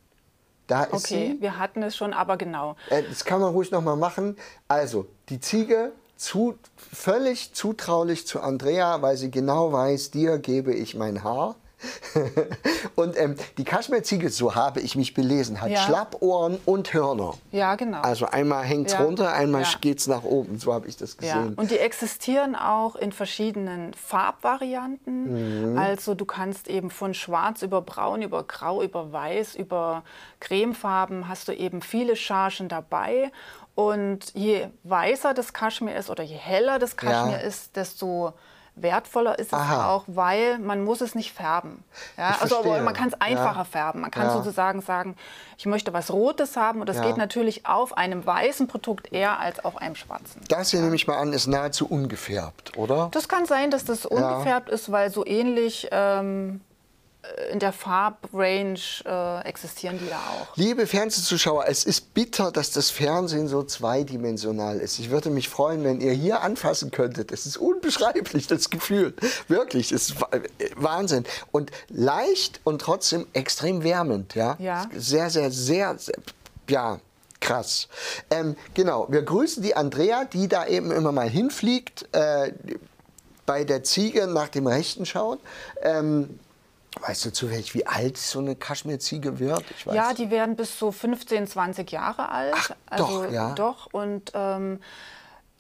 Da 0.66 0.84
ist 0.84 0.92
okay, 0.92 1.32
sie. 1.34 1.40
wir 1.40 1.58
hatten 1.58 1.82
es 1.82 1.96
schon, 1.96 2.12
aber 2.12 2.36
genau. 2.36 2.76
Äh, 2.90 3.02
das 3.08 3.24
kann 3.24 3.40
man 3.40 3.52
ruhig 3.52 3.70
noch 3.70 3.80
mal 3.80 3.96
machen. 3.96 4.36
Also, 4.68 5.06
die 5.30 5.40
Ziege 5.40 5.92
zu, 6.16 6.58
völlig 6.76 7.54
zutraulich 7.54 8.26
zu 8.26 8.40
Andrea, 8.40 9.00
weil 9.00 9.16
sie 9.16 9.30
genau 9.30 9.72
weiß, 9.72 10.10
dir 10.10 10.38
gebe 10.38 10.74
ich 10.74 10.94
mein 10.94 11.24
Haar. 11.24 11.56
und 12.96 13.16
ähm, 13.18 13.36
die 13.56 13.64
Kaschmirziege, 13.64 14.30
so 14.30 14.54
habe 14.54 14.80
ich 14.80 14.96
mich 14.96 15.14
belesen, 15.14 15.60
hat 15.60 15.70
ja. 15.70 15.80
Schlappohren 15.82 16.58
und 16.64 16.92
Hörner. 16.92 17.34
Ja, 17.52 17.76
genau. 17.76 18.00
Also 18.00 18.26
einmal 18.26 18.64
hängt 18.64 18.88
es 18.88 18.94
ja. 18.94 19.00
runter, 19.00 19.32
einmal 19.32 19.62
ja. 19.62 19.68
geht 19.80 19.98
es 19.98 20.06
nach 20.06 20.24
oben. 20.24 20.58
So 20.58 20.72
habe 20.72 20.88
ich 20.88 20.96
das 20.96 21.16
gesehen. 21.16 21.54
Ja. 21.56 21.62
Und 21.62 21.70
die 21.70 21.78
existieren 21.78 22.56
auch 22.56 22.96
in 22.96 23.12
verschiedenen 23.12 23.94
Farbvarianten. 23.94 25.72
Mhm. 25.72 25.78
Also 25.78 26.14
du 26.14 26.24
kannst 26.24 26.68
eben 26.68 26.90
von 26.90 27.14
schwarz 27.14 27.62
über 27.62 27.80
braun, 27.82 28.22
über 28.22 28.42
grau, 28.42 28.82
über 28.82 29.12
weiß, 29.12 29.54
über 29.54 30.02
cremefarben 30.40 31.28
hast 31.28 31.48
du 31.48 31.52
eben 31.52 31.82
viele 31.82 32.16
Chargen 32.16 32.68
dabei. 32.68 33.30
Und 33.74 34.34
je 34.34 34.66
weißer 34.82 35.34
das 35.34 35.52
Kaschmir 35.52 35.94
ist 35.94 36.10
oder 36.10 36.24
je 36.24 36.34
heller 36.34 36.80
das 36.80 36.96
Kaschmir 36.96 37.40
ist, 37.40 37.76
desto 37.76 38.32
wertvoller 38.82 39.38
ist 39.38 39.52
Aha. 39.52 39.74
es 39.74 39.80
auch, 39.84 40.04
weil 40.06 40.58
man 40.58 40.84
muss 40.84 41.00
es 41.00 41.14
nicht 41.14 41.32
färben. 41.32 41.84
Ja, 42.16 42.36
also 42.40 42.62
man 42.62 42.94
kann 42.94 43.08
es 43.08 43.20
einfacher 43.20 43.58
ja. 43.58 43.64
färben. 43.64 44.00
Man 44.00 44.10
kann 44.10 44.26
ja. 44.26 44.32
sozusagen 44.32 44.80
sagen, 44.80 45.16
ich 45.56 45.66
möchte 45.66 45.92
was 45.92 46.10
Rotes 46.10 46.56
haben 46.56 46.80
und 46.80 46.88
das 46.88 47.00
geht 47.00 47.16
natürlich 47.16 47.66
auf 47.66 47.96
einem 47.96 48.24
weißen 48.24 48.68
Produkt 48.68 49.12
eher 49.12 49.40
als 49.40 49.64
auf 49.64 49.76
einem 49.76 49.96
schwarzen. 49.96 50.40
Das 50.48 50.70
hier 50.70 50.80
nehme 50.80 50.94
ich 50.94 51.06
mal 51.06 51.18
an, 51.18 51.32
ist 51.32 51.46
nahezu 51.46 51.86
ungefärbt, 51.86 52.76
oder? 52.76 53.08
Das 53.12 53.28
kann 53.28 53.46
sein, 53.46 53.70
dass 53.70 53.84
das 53.84 54.06
ungefärbt 54.06 54.68
ist, 54.68 54.92
weil 54.92 55.10
so 55.10 55.26
ähnlich 55.26 55.88
ähm, 55.90 56.60
äh, 56.60 56.67
in 57.50 57.58
der 57.58 57.72
Farbrange 57.72 58.78
äh, 59.04 59.40
existieren 59.44 59.98
die 59.98 60.08
da 60.08 60.16
auch. 60.16 60.56
Liebe 60.56 60.86
Fernsehzuschauer, 60.86 61.64
es 61.66 61.84
ist 61.84 62.14
bitter, 62.14 62.52
dass 62.52 62.70
das 62.70 62.90
Fernsehen 62.90 63.48
so 63.48 63.62
zweidimensional 63.64 64.78
ist. 64.78 64.98
Ich 64.98 65.10
würde 65.10 65.30
mich 65.30 65.48
freuen, 65.48 65.82
wenn 65.84 66.00
ihr 66.00 66.12
hier 66.12 66.42
anfassen 66.42 66.90
könntet. 66.90 67.32
Es 67.32 67.44
ist 67.46 67.56
unbeschreiblich, 67.56 68.46
das 68.46 68.70
Gefühl. 68.70 69.14
Wirklich, 69.48 69.92
es 69.92 70.10
ist 70.10 70.16
Wahnsinn. 70.76 71.24
Und 71.50 71.70
leicht 71.88 72.60
und 72.64 72.80
trotzdem 72.80 73.26
extrem 73.32 73.82
wärmend. 73.82 74.34
Ja? 74.34 74.56
ja. 74.58 74.88
Sehr, 74.94 75.28
sehr, 75.30 75.50
sehr, 75.50 75.98
sehr 75.98 76.16
ja, 76.68 77.00
krass. 77.40 77.88
Ähm, 78.30 78.56
genau, 78.74 79.06
wir 79.10 79.22
grüßen 79.22 79.62
die 79.62 79.74
Andrea, 79.74 80.24
die 80.24 80.48
da 80.48 80.66
eben 80.66 80.92
immer 80.92 81.12
mal 81.12 81.28
hinfliegt. 81.28 82.08
Äh, 82.12 82.52
bei 83.44 83.64
der 83.64 83.82
Ziege 83.82 84.26
nach 84.26 84.48
dem 84.48 84.66
Rechten 84.66 85.06
schauen. 85.06 85.38
Ähm, 85.82 86.38
Weißt 87.00 87.24
du 87.24 87.32
zufällig, 87.32 87.74
wie 87.74 87.86
alt 87.86 88.16
so 88.16 88.38
eine 88.38 88.56
Kaschmirziege 88.56 89.38
wird? 89.38 89.62
ja, 89.92 90.14
die 90.14 90.30
werden 90.30 90.56
bis 90.56 90.78
so 90.78 90.90
15, 90.90 91.46
20 91.46 91.90
Jahre 91.92 92.30
alt. 92.30 92.54
Ach, 92.56 92.70
also, 92.86 93.24
doch, 93.24 93.32
ja. 93.32 93.54
Doch, 93.54 93.88
und 93.92 94.32
ähm, 94.34 94.80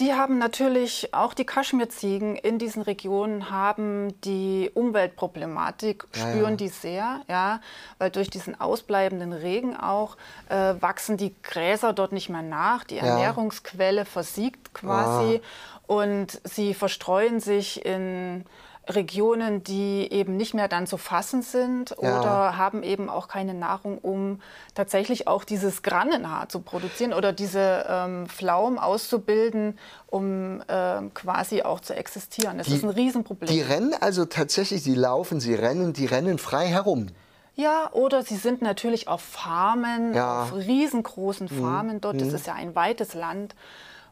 die 0.00 0.14
haben 0.14 0.38
natürlich, 0.38 1.12
auch 1.12 1.34
die 1.34 1.44
Kaschmirziegen 1.44 2.36
in 2.36 2.58
diesen 2.58 2.82
Regionen 2.82 3.50
haben 3.50 4.20
die 4.22 4.70
Umweltproblematik, 4.72 6.06
spüren 6.12 6.36
ja, 6.36 6.50
ja. 6.50 6.56
die 6.56 6.68
sehr, 6.68 7.20
ja, 7.28 7.60
weil 7.98 8.10
durch 8.10 8.30
diesen 8.30 8.60
ausbleibenden 8.60 9.32
Regen 9.32 9.76
auch 9.76 10.16
äh, 10.50 10.74
wachsen 10.80 11.16
die 11.16 11.34
Gräser 11.42 11.92
dort 11.92 12.12
nicht 12.12 12.28
mehr 12.28 12.42
nach, 12.42 12.84
die 12.84 12.98
Ernährungsquelle 12.98 14.04
versiegt 14.04 14.72
quasi 14.72 15.40
ah. 15.42 15.80
und 15.88 16.40
sie 16.44 16.74
verstreuen 16.74 17.40
sich 17.40 17.84
in 17.84 18.44
Regionen, 18.88 19.62
die 19.62 20.10
eben 20.10 20.36
nicht 20.36 20.54
mehr 20.54 20.68
dann 20.68 20.86
zu 20.86 20.96
fassen 20.96 21.42
sind 21.42 21.94
ja. 22.00 22.20
oder 22.20 22.56
haben 22.56 22.82
eben 22.82 23.08
auch 23.08 23.28
keine 23.28 23.54
Nahrung, 23.54 23.98
um 23.98 24.40
tatsächlich 24.74 25.28
auch 25.28 25.44
dieses 25.44 25.82
Grannenhaar 25.82 26.48
zu 26.48 26.60
produzieren 26.60 27.12
oder 27.12 27.32
diese 27.32 27.86
ähm, 27.88 28.26
Pflaumen 28.28 28.78
auszubilden, 28.78 29.78
um 30.06 30.62
ähm, 30.68 31.12
quasi 31.14 31.62
auch 31.62 31.80
zu 31.80 31.94
existieren. 31.94 32.58
Das 32.58 32.68
die, 32.68 32.74
ist 32.74 32.84
ein 32.84 32.90
Riesenproblem. 32.90 33.50
Die 33.50 33.60
rennen 33.60 33.94
also 34.00 34.24
tatsächlich, 34.24 34.82
sie 34.82 34.94
laufen, 34.94 35.40
sie 35.40 35.54
rennen, 35.54 35.92
die 35.92 36.06
rennen 36.06 36.38
frei 36.38 36.66
herum. 36.66 37.08
Ja, 37.54 37.90
oder 37.92 38.22
sie 38.22 38.36
sind 38.36 38.62
natürlich 38.62 39.08
auf 39.08 39.20
Farmen, 39.20 40.14
ja. 40.14 40.44
auf 40.44 40.54
riesengroßen 40.54 41.48
mhm. 41.50 41.60
Farmen. 41.60 42.00
Dort 42.00 42.14
mhm. 42.14 42.20
das 42.20 42.32
ist 42.32 42.46
ja 42.46 42.54
ein 42.54 42.74
weites 42.76 43.14
Land, 43.14 43.56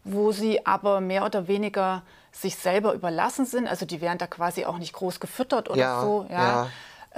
wo 0.03 0.33
sie 0.33 0.67
aber 0.67 1.01
mehr 1.01 1.25
oder 1.25 1.47
weniger 1.47 2.03
sich 2.37 2.57
selber 2.57 2.93
überlassen 2.95 3.47
sind. 3.47 3.67
Also 3.67 3.87
die 3.87 4.01
werden 4.01 4.19
da 4.19 4.27
quasi 4.27 4.65
auch 4.65 4.79
nicht 4.79 4.93
groß 4.93 5.21
gefüttert 5.21 5.71
oder 5.71 5.81
ja, 5.81 6.01
so. 6.01 6.27
Ja. 6.31 6.69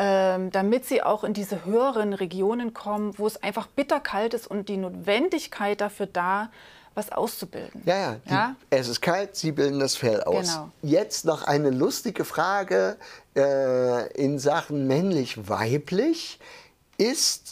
Ähm, 0.00 0.52
damit 0.52 0.84
sie 0.84 1.02
auch 1.02 1.24
in 1.24 1.34
diese 1.34 1.64
höheren 1.64 2.12
Regionen 2.12 2.72
kommen, 2.72 3.18
wo 3.18 3.26
es 3.26 3.42
einfach 3.42 3.66
bitterkalt 3.66 4.32
ist 4.32 4.46
und 4.46 4.68
die 4.68 4.76
Notwendigkeit 4.76 5.80
dafür 5.80 6.06
da, 6.06 6.50
was 6.94 7.10
auszubilden. 7.10 7.82
Ja, 7.84 7.96
ja. 7.96 8.16
Die, 8.24 8.30
ja? 8.30 8.54
Es 8.70 8.88
ist 8.88 9.00
kalt, 9.00 9.34
sie 9.34 9.50
bilden 9.50 9.80
das 9.80 9.96
Fell 9.96 10.22
aus. 10.22 10.52
Genau. 10.52 10.70
Jetzt 10.82 11.24
noch 11.24 11.42
eine 11.42 11.70
lustige 11.70 12.24
Frage 12.24 12.96
äh, 13.36 14.12
in 14.12 14.38
Sachen 14.38 14.86
männlich-weiblich 14.86 16.38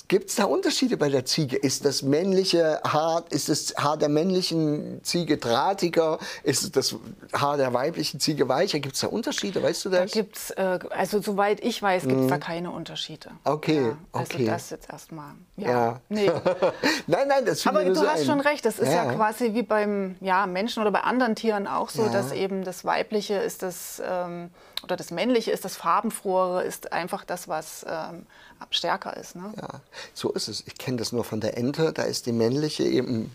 gibt 0.08 0.30
es 0.30 0.36
da 0.36 0.44
Unterschiede 0.44 0.96
bei 0.96 1.08
der 1.08 1.24
Ziege? 1.24 1.56
Ist 1.56 1.84
das 1.84 2.02
männliche 2.02 2.80
Haar, 2.84 3.24
ist 3.30 3.48
das 3.48 3.74
Haar 3.76 3.96
der 3.96 4.08
männlichen 4.08 5.02
Ziege 5.04 5.36
drahtiger? 5.36 6.18
Ist 6.42 6.74
das 6.76 6.96
Haar 7.32 7.56
der 7.56 7.72
weiblichen 7.72 8.18
Ziege 8.18 8.48
weicher? 8.48 8.80
Gibt 8.80 8.96
es 8.96 9.02
da 9.02 9.06
Unterschiede? 9.06 9.62
Weißt 9.62 9.84
du 9.84 9.90
das? 9.90 10.10
Da 10.10 10.20
gibt's, 10.20 10.50
äh, 10.50 10.80
also 10.90 11.20
soweit 11.20 11.62
ich 11.64 11.80
weiß, 11.80 12.02
gibt 12.04 12.16
es 12.16 12.24
mhm. 12.24 12.28
da 12.28 12.38
keine 12.38 12.72
Unterschiede. 12.72 13.30
Okay, 13.44 13.82
ja, 13.82 13.98
also 14.12 14.34
okay. 14.34 14.46
das 14.46 14.70
jetzt 14.70 14.90
erstmal. 14.90 15.32
Ja. 15.56 15.70
ja. 15.70 16.00
Nee. 16.08 16.30
nein, 17.06 17.28
nein, 17.28 17.44
das 17.44 17.64
Aber 17.66 17.84
du 17.84 17.94
so 17.94 18.06
hast 18.06 18.20
ein. 18.20 18.26
schon 18.26 18.40
recht. 18.40 18.64
Das 18.64 18.80
ist 18.80 18.88
ja. 18.88 19.06
ja, 19.06 19.14
quasi 19.14 19.54
wie 19.54 19.62
beim 19.62 20.16
ja, 20.20 20.46
Menschen 20.46 20.80
oder 20.80 20.90
bei 20.90 21.02
anderen 21.02 21.36
Tieren 21.36 21.68
auch 21.68 21.90
so, 21.90 22.08
dass 22.08 22.32
eben 22.32 22.64
das 22.64 22.84
Weibliche 22.84 23.34
ist 23.34 23.62
das 23.62 24.02
ähm, 24.04 24.50
oder 24.82 24.96
das 24.96 25.10
Männliche 25.10 25.50
ist 25.50 25.64
das 25.64 25.76
Farbenfrohere, 25.76 26.62
ist 26.64 26.92
einfach 26.92 27.24
das, 27.24 27.48
was 27.48 27.84
ähm, 27.88 28.26
stärker 28.70 29.16
ist. 29.16 29.36
Ne? 29.36 29.52
Ja, 29.56 29.80
so 30.14 30.32
ist 30.32 30.48
es. 30.48 30.64
Ich 30.66 30.76
kenne 30.76 30.98
das 30.98 31.12
nur 31.12 31.24
von 31.24 31.40
der 31.40 31.56
Ente. 31.56 31.92
Da 31.92 32.02
ist 32.02 32.26
die 32.26 32.32
männliche 32.32 32.84
eben 32.84 33.30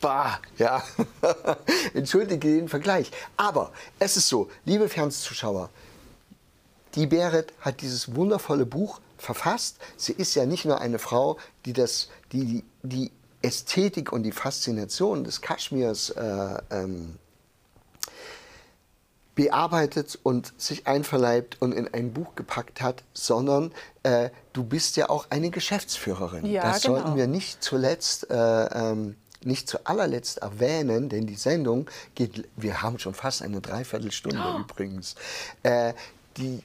Bah, 0.00 0.40
ja. 0.56 0.82
Entschuldige 1.94 2.48
den 2.48 2.68
Vergleich. 2.68 3.10
Aber 3.36 3.70
es 3.98 4.16
ist 4.16 4.28
so, 4.28 4.50
liebe 4.64 4.88
Fernsehzuschauer, 4.88 5.68
die 6.94 7.06
Berit 7.06 7.52
hat 7.60 7.82
dieses 7.82 8.14
wundervolle 8.14 8.64
Buch 8.64 9.00
verfasst. 9.18 9.76
Sie 9.96 10.12
ist 10.12 10.34
ja 10.34 10.46
nicht 10.46 10.64
nur 10.64 10.80
eine 10.80 10.98
Frau, 10.98 11.36
die 11.66 11.74
das, 11.74 12.08
die, 12.32 12.64
die 12.82 13.12
Ästhetik 13.42 14.12
und 14.12 14.22
die 14.22 14.32
Faszination 14.32 15.24
des 15.24 15.42
Kaschmirs 15.42 16.10
äh, 16.10 16.58
ähm, 16.70 17.16
bearbeitet 19.40 20.18
und 20.22 20.52
sich 20.60 20.86
einverleibt 20.86 21.62
und 21.62 21.72
in 21.72 21.88
ein 21.94 22.12
Buch 22.12 22.34
gepackt 22.34 22.82
hat, 22.82 23.04
sondern 23.14 23.72
äh, 24.02 24.28
du 24.52 24.64
bist 24.64 24.98
ja 24.98 25.08
auch 25.08 25.28
eine 25.30 25.48
Geschäftsführerin. 25.48 26.44
Ja, 26.44 26.64
das 26.64 26.82
genau. 26.82 26.96
sollten 26.96 27.16
wir 27.16 27.26
nicht 27.26 27.62
zuletzt, 27.64 28.30
äh, 28.30 28.34
ähm, 28.34 29.16
nicht 29.42 29.66
zu 29.66 29.86
allerletzt 29.86 30.42
erwähnen, 30.42 31.08
denn 31.08 31.26
die 31.26 31.36
Sendung 31.36 31.88
geht, 32.14 32.48
wir 32.56 32.82
haben 32.82 32.98
schon 32.98 33.14
fast 33.14 33.40
eine 33.40 33.62
Dreiviertelstunde 33.62 34.42
oh. 34.44 34.60
übrigens. 34.60 35.14
Äh, 35.62 35.94
die, 36.36 36.62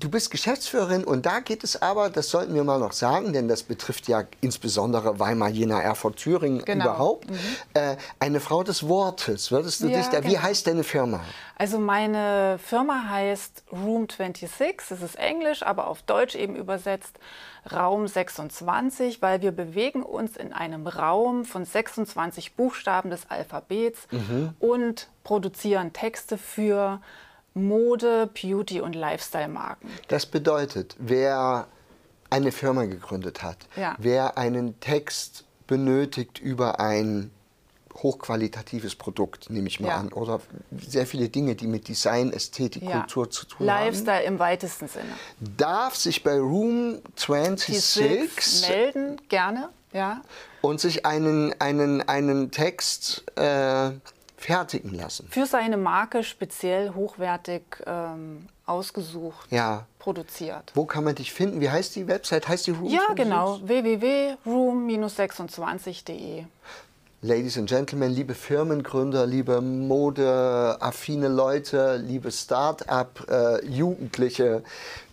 du 0.00 0.10
bist 0.10 0.30
Geschäftsführerin 0.30 1.04
und 1.04 1.26
da 1.26 1.40
geht 1.40 1.64
es 1.64 1.80
aber, 1.80 2.10
das 2.10 2.28
sollten 2.30 2.54
wir 2.54 2.64
mal 2.64 2.78
noch 2.78 2.92
sagen, 2.92 3.32
denn 3.32 3.48
das 3.48 3.62
betrifft 3.62 4.08
ja 4.08 4.24
insbesondere 4.40 5.18
Weimar, 5.18 5.48
Jena, 5.48 5.80
Erfurt, 5.80 6.16
Thüringen 6.16 6.64
genau. 6.64 6.84
überhaupt, 6.84 7.30
mhm. 7.30 7.38
äh, 7.74 7.96
eine 8.18 8.40
Frau 8.40 8.62
des 8.62 8.88
Wortes. 8.88 9.50
Würdest 9.50 9.82
du 9.82 9.88
ja, 9.88 9.98
dich 9.98 10.06
da, 10.08 10.20
genau. 10.20 10.32
wie 10.32 10.38
heißt 10.38 10.66
deine 10.66 10.84
Firma? 10.84 11.20
Also 11.56 11.78
meine 11.78 12.58
Firma 12.58 13.08
heißt 13.08 13.64
Room 13.72 14.08
26, 14.08 14.88
das 14.88 15.02
ist 15.02 15.16
Englisch, 15.16 15.62
aber 15.62 15.86
auf 15.86 16.02
Deutsch 16.02 16.34
eben 16.34 16.56
übersetzt 16.56 17.18
Raum 17.70 18.06
26, 18.06 19.22
weil 19.22 19.40
wir 19.40 19.52
bewegen 19.52 20.02
uns 20.02 20.36
in 20.36 20.52
einem 20.52 20.86
Raum 20.86 21.44
von 21.44 21.64
26 21.64 22.54
Buchstaben 22.54 23.10
des 23.10 23.30
Alphabets 23.30 24.06
mhm. 24.10 24.54
und 24.58 25.08
produzieren 25.22 25.92
Texte 25.92 26.36
für 26.36 27.00
Mode, 27.54 28.28
Beauty 28.40 28.80
und 28.80 28.94
Lifestyle-Marken. 28.94 29.88
Das 30.08 30.26
bedeutet, 30.26 30.96
wer 30.98 31.68
eine 32.30 32.52
Firma 32.52 32.84
gegründet 32.84 33.42
hat, 33.42 33.58
ja. 33.76 33.94
wer 33.98 34.36
einen 34.36 34.80
Text 34.80 35.44
benötigt 35.66 36.40
über 36.40 36.80
ein 36.80 37.30
hochqualitatives 37.96 38.96
Produkt, 38.96 39.50
nehme 39.50 39.68
ich 39.68 39.78
mal 39.78 39.88
ja. 39.88 39.96
an, 39.96 40.12
oder 40.12 40.40
sehr 40.76 41.06
viele 41.06 41.28
Dinge, 41.28 41.54
die 41.54 41.66
mit 41.68 41.86
Design, 41.86 42.32
Ästhetik, 42.32 42.82
ja. 42.82 43.00
Kultur 43.00 43.30
zu 43.30 43.46
tun 43.46 43.66
Lifestyle 43.66 43.76
haben. 43.76 43.94
Lifestyle 43.94 44.22
im 44.24 44.38
weitesten 44.38 44.88
Sinne. 44.88 45.12
Darf 45.38 45.94
sich 45.94 46.22
bei 46.24 46.38
Room 46.38 47.00
26 47.14 48.68
melden, 48.68 49.20
gerne, 49.28 49.68
ja. 49.92 50.22
Und 50.60 50.80
sich 50.80 51.06
einen, 51.06 51.54
einen, 51.60 52.02
einen 52.02 52.50
Text 52.50 53.24
äh, 53.38 53.90
fertigen 54.44 54.94
lassen. 54.94 55.26
Für 55.30 55.46
seine 55.46 55.78
Marke 55.78 56.22
speziell 56.22 56.92
hochwertig 56.94 57.62
ähm, 57.86 58.46
ausgesucht, 58.66 59.50
ja. 59.50 59.86
produziert. 59.98 60.70
Wo 60.74 60.84
kann 60.84 61.04
man 61.04 61.14
dich 61.14 61.32
finden? 61.32 61.62
Wie 61.62 61.70
heißt 61.70 61.96
die 61.96 62.06
Website? 62.06 62.46
Heißt 62.46 62.66
die 62.66 62.72
Room? 62.72 62.90
Ja, 62.90 63.14
genau. 63.14 63.58
www.room-26.de. 63.62 66.44
Ladies 67.22 67.56
and 67.56 67.70
Gentlemen, 67.70 68.12
liebe 68.12 68.34
Firmengründer, 68.34 69.24
liebe 69.24 69.62
modeaffine 69.62 71.28
Leute, 71.28 71.96
liebe 71.96 72.30
Start-up-Jugendliche, 72.30 74.44
äh, 74.44 74.60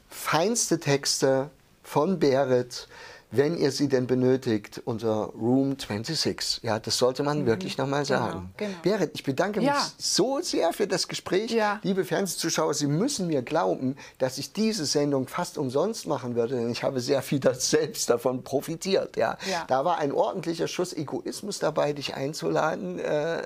feinste 0.09 0.82
Texte 0.82 1.49
von 1.84 2.19
Berit 2.19 2.89
wenn 3.32 3.57
ihr 3.57 3.71
sie 3.71 3.88
denn 3.88 4.07
benötigt, 4.07 4.82
unter 4.84 5.32
Room 5.34 5.71
26. 5.79 6.61
Ja, 6.63 6.79
das 6.79 6.97
sollte 6.97 7.23
man 7.23 7.41
mhm. 7.41 7.45
wirklich 7.45 7.77
nochmal 7.77 8.03
genau, 8.03 8.19
sagen. 8.19 8.53
Genau, 8.57 8.71
genau. 8.71 8.97
Berit, 8.97 9.11
ich 9.15 9.23
bedanke 9.23 9.61
ja. 9.61 9.73
mich 9.73 9.82
so 9.97 10.41
sehr 10.41 10.73
für 10.73 10.86
das 10.86 11.07
Gespräch. 11.07 11.51
Ja. 11.51 11.79
Liebe 11.84 12.03
Fernsehzuschauer, 12.03 12.73
Sie 12.73 12.88
müssen 12.88 13.27
mir 13.27 13.41
glauben, 13.41 13.95
dass 14.17 14.38
ich 14.38 14.51
diese 14.51 14.86
Sendung 14.86 15.27
fast 15.27 15.57
umsonst 15.57 16.07
machen 16.07 16.36
würde, 16.36 16.55
denn 16.55 16.69
ich 16.69 16.84
habe 16.84 16.99
sehr 16.99 17.21
viel 17.21 17.39
selbst 17.53 18.09
davon 18.09 18.43
profitiert. 18.43 19.15
Ja. 19.15 19.38
ja. 19.49 19.63
Da 19.67 19.86
war 19.86 19.97
ein 19.97 20.11
ordentlicher 20.11 20.67
Schuss 20.67 20.93
Egoismus 20.93 21.59
dabei, 21.59 21.93
dich 21.93 22.15
einzuladen, 22.15 22.99
äh, 22.99 23.41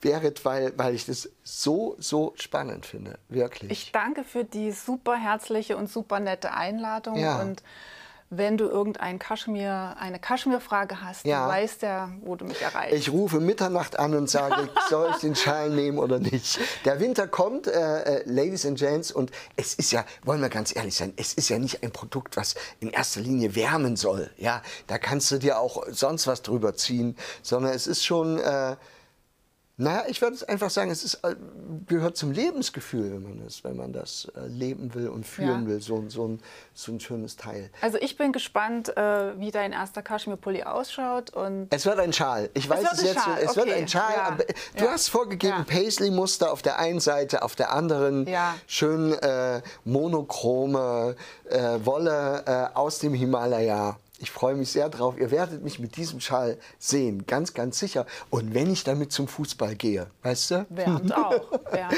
Berit, 0.00 0.44
weil, 0.44 0.72
weil 0.76 0.94
ich 0.94 1.06
das 1.06 1.30
so, 1.42 1.96
so 1.98 2.34
spannend 2.36 2.84
finde. 2.84 3.18
Wirklich. 3.28 3.70
Ich 3.70 3.92
danke 3.92 4.22
für 4.22 4.44
die 4.44 4.72
super 4.72 5.16
herzliche 5.16 5.76
und 5.76 5.90
super 5.90 6.20
nette 6.20 6.52
Einladung. 6.52 7.16
Ja. 7.16 7.40
Und 7.40 7.62
wenn 8.30 8.58
du 8.58 8.66
irgendein 8.68 9.18
Kaschmir, 9.18 9.96
eine 9.98 10.18
Kaschmir-Frage 10.18 11.00
hast, 11.00 11.24
ja. 11.24 11.44
du 11.46 11.52
weißt 11.52 11.82
ja, 11.82 12.10
wo 12.22 12.36
du 12.36 12.44
mich 12.44 12.60
erreichst. 12.60 12.94
Ich 12.94 13.10
rufe 13.10 13.40
Mitternacht 13.40 13.98
an 13.98 14.14
und 14.14 14.28
sage, 14.28 14.68
soll 14.90 15.10
ich 15.12 15.18
den 15.18 15.34
Schal 15.34 15.70
nehmen 15.70 15.98
oder 15.98 16.18
nicht? 16.18 16.60
Der 16.84 17.00
Winter 17.00 17.26
kommt, 17.26 17.66
äh, 17.66 18.20
äh, 18.20 18.22
Ladies 18.26 18.66
and 18.66 18.78
Gents, 18.78 19.10
und 19.10 19.30
es 19.56 19.74
ist 19.74 19.92
ja, 19.92 20.04
wollen 20.24 20.42
wir 20.42 20.50
ganz 20.50 20.76
ehrlich 20.76 20.94
sein, 20.94 21.14
es 21.16 21.32
ist 21.32 21.48
ja 21.48 21.58
nicht 21.58 21.82
ein 21.82 21.90
Produkt, 21.90 22.36
was 22.36 22.54
in 22.80 22.90
erster 22.90 23.20
Linie 23.20 23.54
wärmen 23.54 23.96
soll. 23.96 24.30
Ja, 24.36 24.62
da 24.86 24.98
kannst 24.98 25.30
du 25.30 25.38
dir 25.38 25.58
auch 25.58 25.84
sonst 25.88 26.26
was 26.26 26.42
drüber 26.42 26.74
ziehen, 26.74 27.16
sondern 27.42 27.72
es 27.72 27.86
ist 27.86 28.04
schon 28.04 28.38
äh, 28.38 28.76
naja, 29.80 30.02
ich 30.08 30.20
würde 30.20 30.36
einfach 30.48 30.70
sagen, 30.70 30.90
es 30.90 31.04
ist, 31.04 31.22
äh, 31.22 31.36
gehört 31.86 32.16
zum 32.16 32.32
Lebensgefühl, 32.32 33.12
wenn 33.12 33.22
man 33.22 33.44
das, 33.44 33.62
wenn 33.62 33.76
man 33.76 33.92
das 33.92 34.28
äh, 34.34 34.48
leben 34.48 34.92
will 34.92 35.08
und 35.08 35.24
führen 35.24 35.62
ja. 35.62 35.68
will, 35.68 35.80
so, 35.80 36.04
so, 36.08 36.26
ein, 36.26 36.40
so 36.74 36.90
ein 36.90 36.98
schönes 36.98 37.36
Teil. 37.36 37.70
Also 37.80 37.96
ich 37.98 38.16
bin 38.16 38.32
gespannt, 38.32 38.96
äh, 38.96 39.38
wie 39.38 39.52
dein 39.52 39.72
erster 39.72 40.02
Kaschmirpulli 40.02 40.64
ausschaut. 40.64 41.30
Und 41.30 41.68
es 41.70 41.86
wird 41.86 42.00
ein 42.00 42.12
Schal. 42.12 42.50
Ich 42.54 42.68
weiß 42.68 42.86
es, 42.92 42.98
es 42.98 43.04
jetzt. 43.04 43.22
Schal. 43.22 43.38
Es 43.40 43.50
okay. 43.50 43.66
wird 43.66 43.76
ein 43.76 43.86
Schal. 43.86 44.14
Ja. 44.16 44.36
du 44.76 44.84
ja. 44.84 44.90
hast 44.90 45.10
vorgegeben 45.10 45.64
Paisley-Muster 45.64 46.50
auf 46.50 46.60
der 46.60 46.80
einen 46.80 46.98
Seite, 46.98 47.42
auf 47.42 47.54
der 47.54 47.72
anderen 47.72 48.26
schön 48.66 49.12
äh, 49.12 49.62
monochrome 49.84 51.14
äh, 51.50 51.78
Wolle 51.84 52.42
äh, 52.46 52.76
aus 52.76 52.98
dem 52.98 53.14
Himalaya. 53.14 53.96
Ich 54.20 54.32
freue 54.32 54.56
mich 54.56 54.72
sehr 54.72 54.88
drauf. 54.88 55.14
Ihr 55.16 55.30
werdet 55.30 55.62
mich 55.62 55.78
mit 55.78 55.96
diesem 55.96 56.20
Schal 56.20 56.58
sehen, 56.78 57.24
ganz, 57.26 57.54
ganz 57.54 57.78
sicher. 57.78 58.04
Und 58.30 58.52
wenn 58.52 58.70
ich 58.70 58.82
damit 58.82 59.12
zum 59.12 59.28
Fußball 59.28 59.76
gehe, 59.76 60.08
weißt 60.24 60.50
du? 60.50 60.66
Bernd 60.70 61.14
auch. 61.16 61.50
Bernd 61.70 61.94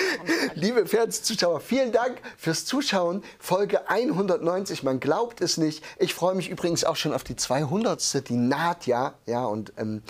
Liebe 0.54 0.84
Fernsehzuschauer, 0.84 1.60
vielen 1.60 1.92
Dank 1.92 2.20
fürs 2.36 2.66
Zuschauen. 2.66 3.24
Folge 3.38 3.88
190, 3.88 4.82
man 4.82 5.00
glaubt 5.00 5.40
es 5.40 5.56
nicht. 5.56 5.82
Ich 5.98 6.12
freue 6.14 6.34
mich 6.34 6.50
übrigens 6.50 6.84
auch 6.84 6.96
schon 6.96 7.14
auf 7.14 7.24
die 7.24 7.36
200. 7.36 8.28
Die 8.28 8.36
naht 8.36 8.86
ja. 8.86 9.14
ja 9.24 9.46
und 9.46 9.72
ähm, 9.78 10.02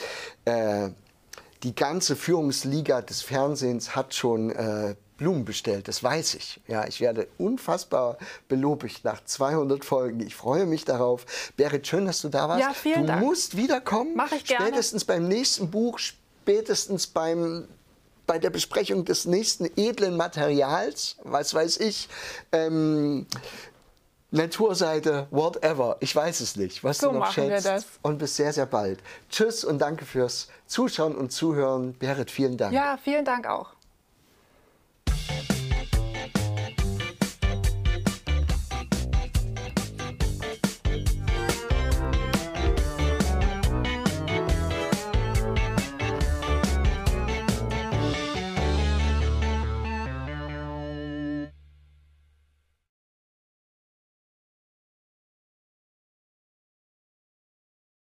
äh, 0.46 0.90
die 1.62 1.74
ganze 1.74 2.16
Führungsliga 2.16 3.02
des 3.02 3.22
Fernsehens 3.22 3.94
hat 3.94 4.14
schon 4.14 4.50
äh, 4.50 4.96
Blumen 5.21 5.45
bestellt, 5.45 5.87
das 5.87 6.03
weiß 6.03 6.35
ich. 6.35 6.61
Ja, 6.66 6.87
ich 6.87 7.03
werde 7.03 7.29
unfassbar 7.37 8.16
belobigt 8.49 9.05
nach 9.05 9.23
200 9.23 9.85
Folgen. 9.85 10.21
Ich 10.21 10.35
freue 10.35 10.64
mich 10.64 10.87
darauf. 10.87 11.27
Berit, 11.59 11.87
schön, 11.87 12.07
dass 12.07 12.23
du 12.23 12.31
da 12.31 12.49
warst. 12.49 12.62
Ja, 12.62 12.73
vielen 12.73 13.03
du 13.03 13.07
Dank. 13.07 13.21
Du 13.21 13.27
musst 13.27 13.55
wiederkommen. 13.55 14.12
Mach 14.16 14.33
ich 14.33 14.45
gerne. 14.45 14.66
Spätestens 14.68 15.05
beim 15.05 15.29
nächsten 15.29 15.71
Buch, 15.71 15.99
spätestens 15.99 17.07
beim 17.07 17.68
bei 18.27 18.39
der 18.39 18.49
Besprechung 18.49 19.05
des 19.05 19.27
nächsten 19.27 19.68
edlen 19.77 20.16
Materials, 20.16 21.16
was 21.25 21.53
weiß 21.53 21.79
ich, 21.79 22.09
ähm, 22.53 23.27
Naturseite, 24.31 25.27
whatever. 25.31 25.97
Ich 26.01 26.16
weiß 26.16 26.41
es 26.41 26.57
nicht, 26.57 26.83
was 26.83 26.99
so 26.99 27.09
du 27.09 27.14
noch 27.14 27.21
machen 27.21 27.35
schätzt. 27.35 27.64
Wir 27.64 27.73
das. 27.73 27.87
Und 28.01 28.18
bis 28.18 28.37
sehr, 28.37 28.53
sehr 28.55 28.66
bald. 28.66 29.01
Tschüss 29.29 29.64
und 29.64 29.81
danke 29.81 30.07
fürs 30.07 30.49
Zuschauen 30.66 31.14
und 31.14 31.31
Zuhören. 31.31 31.95
Berit, 31.99 32.31
vielen 32.31 32.57
Dank. 32.57 32.73
Ja, 32.73 32.99
vielen 33.03 33.25
Dank 33.25 33.47
auch. 33.47 33.75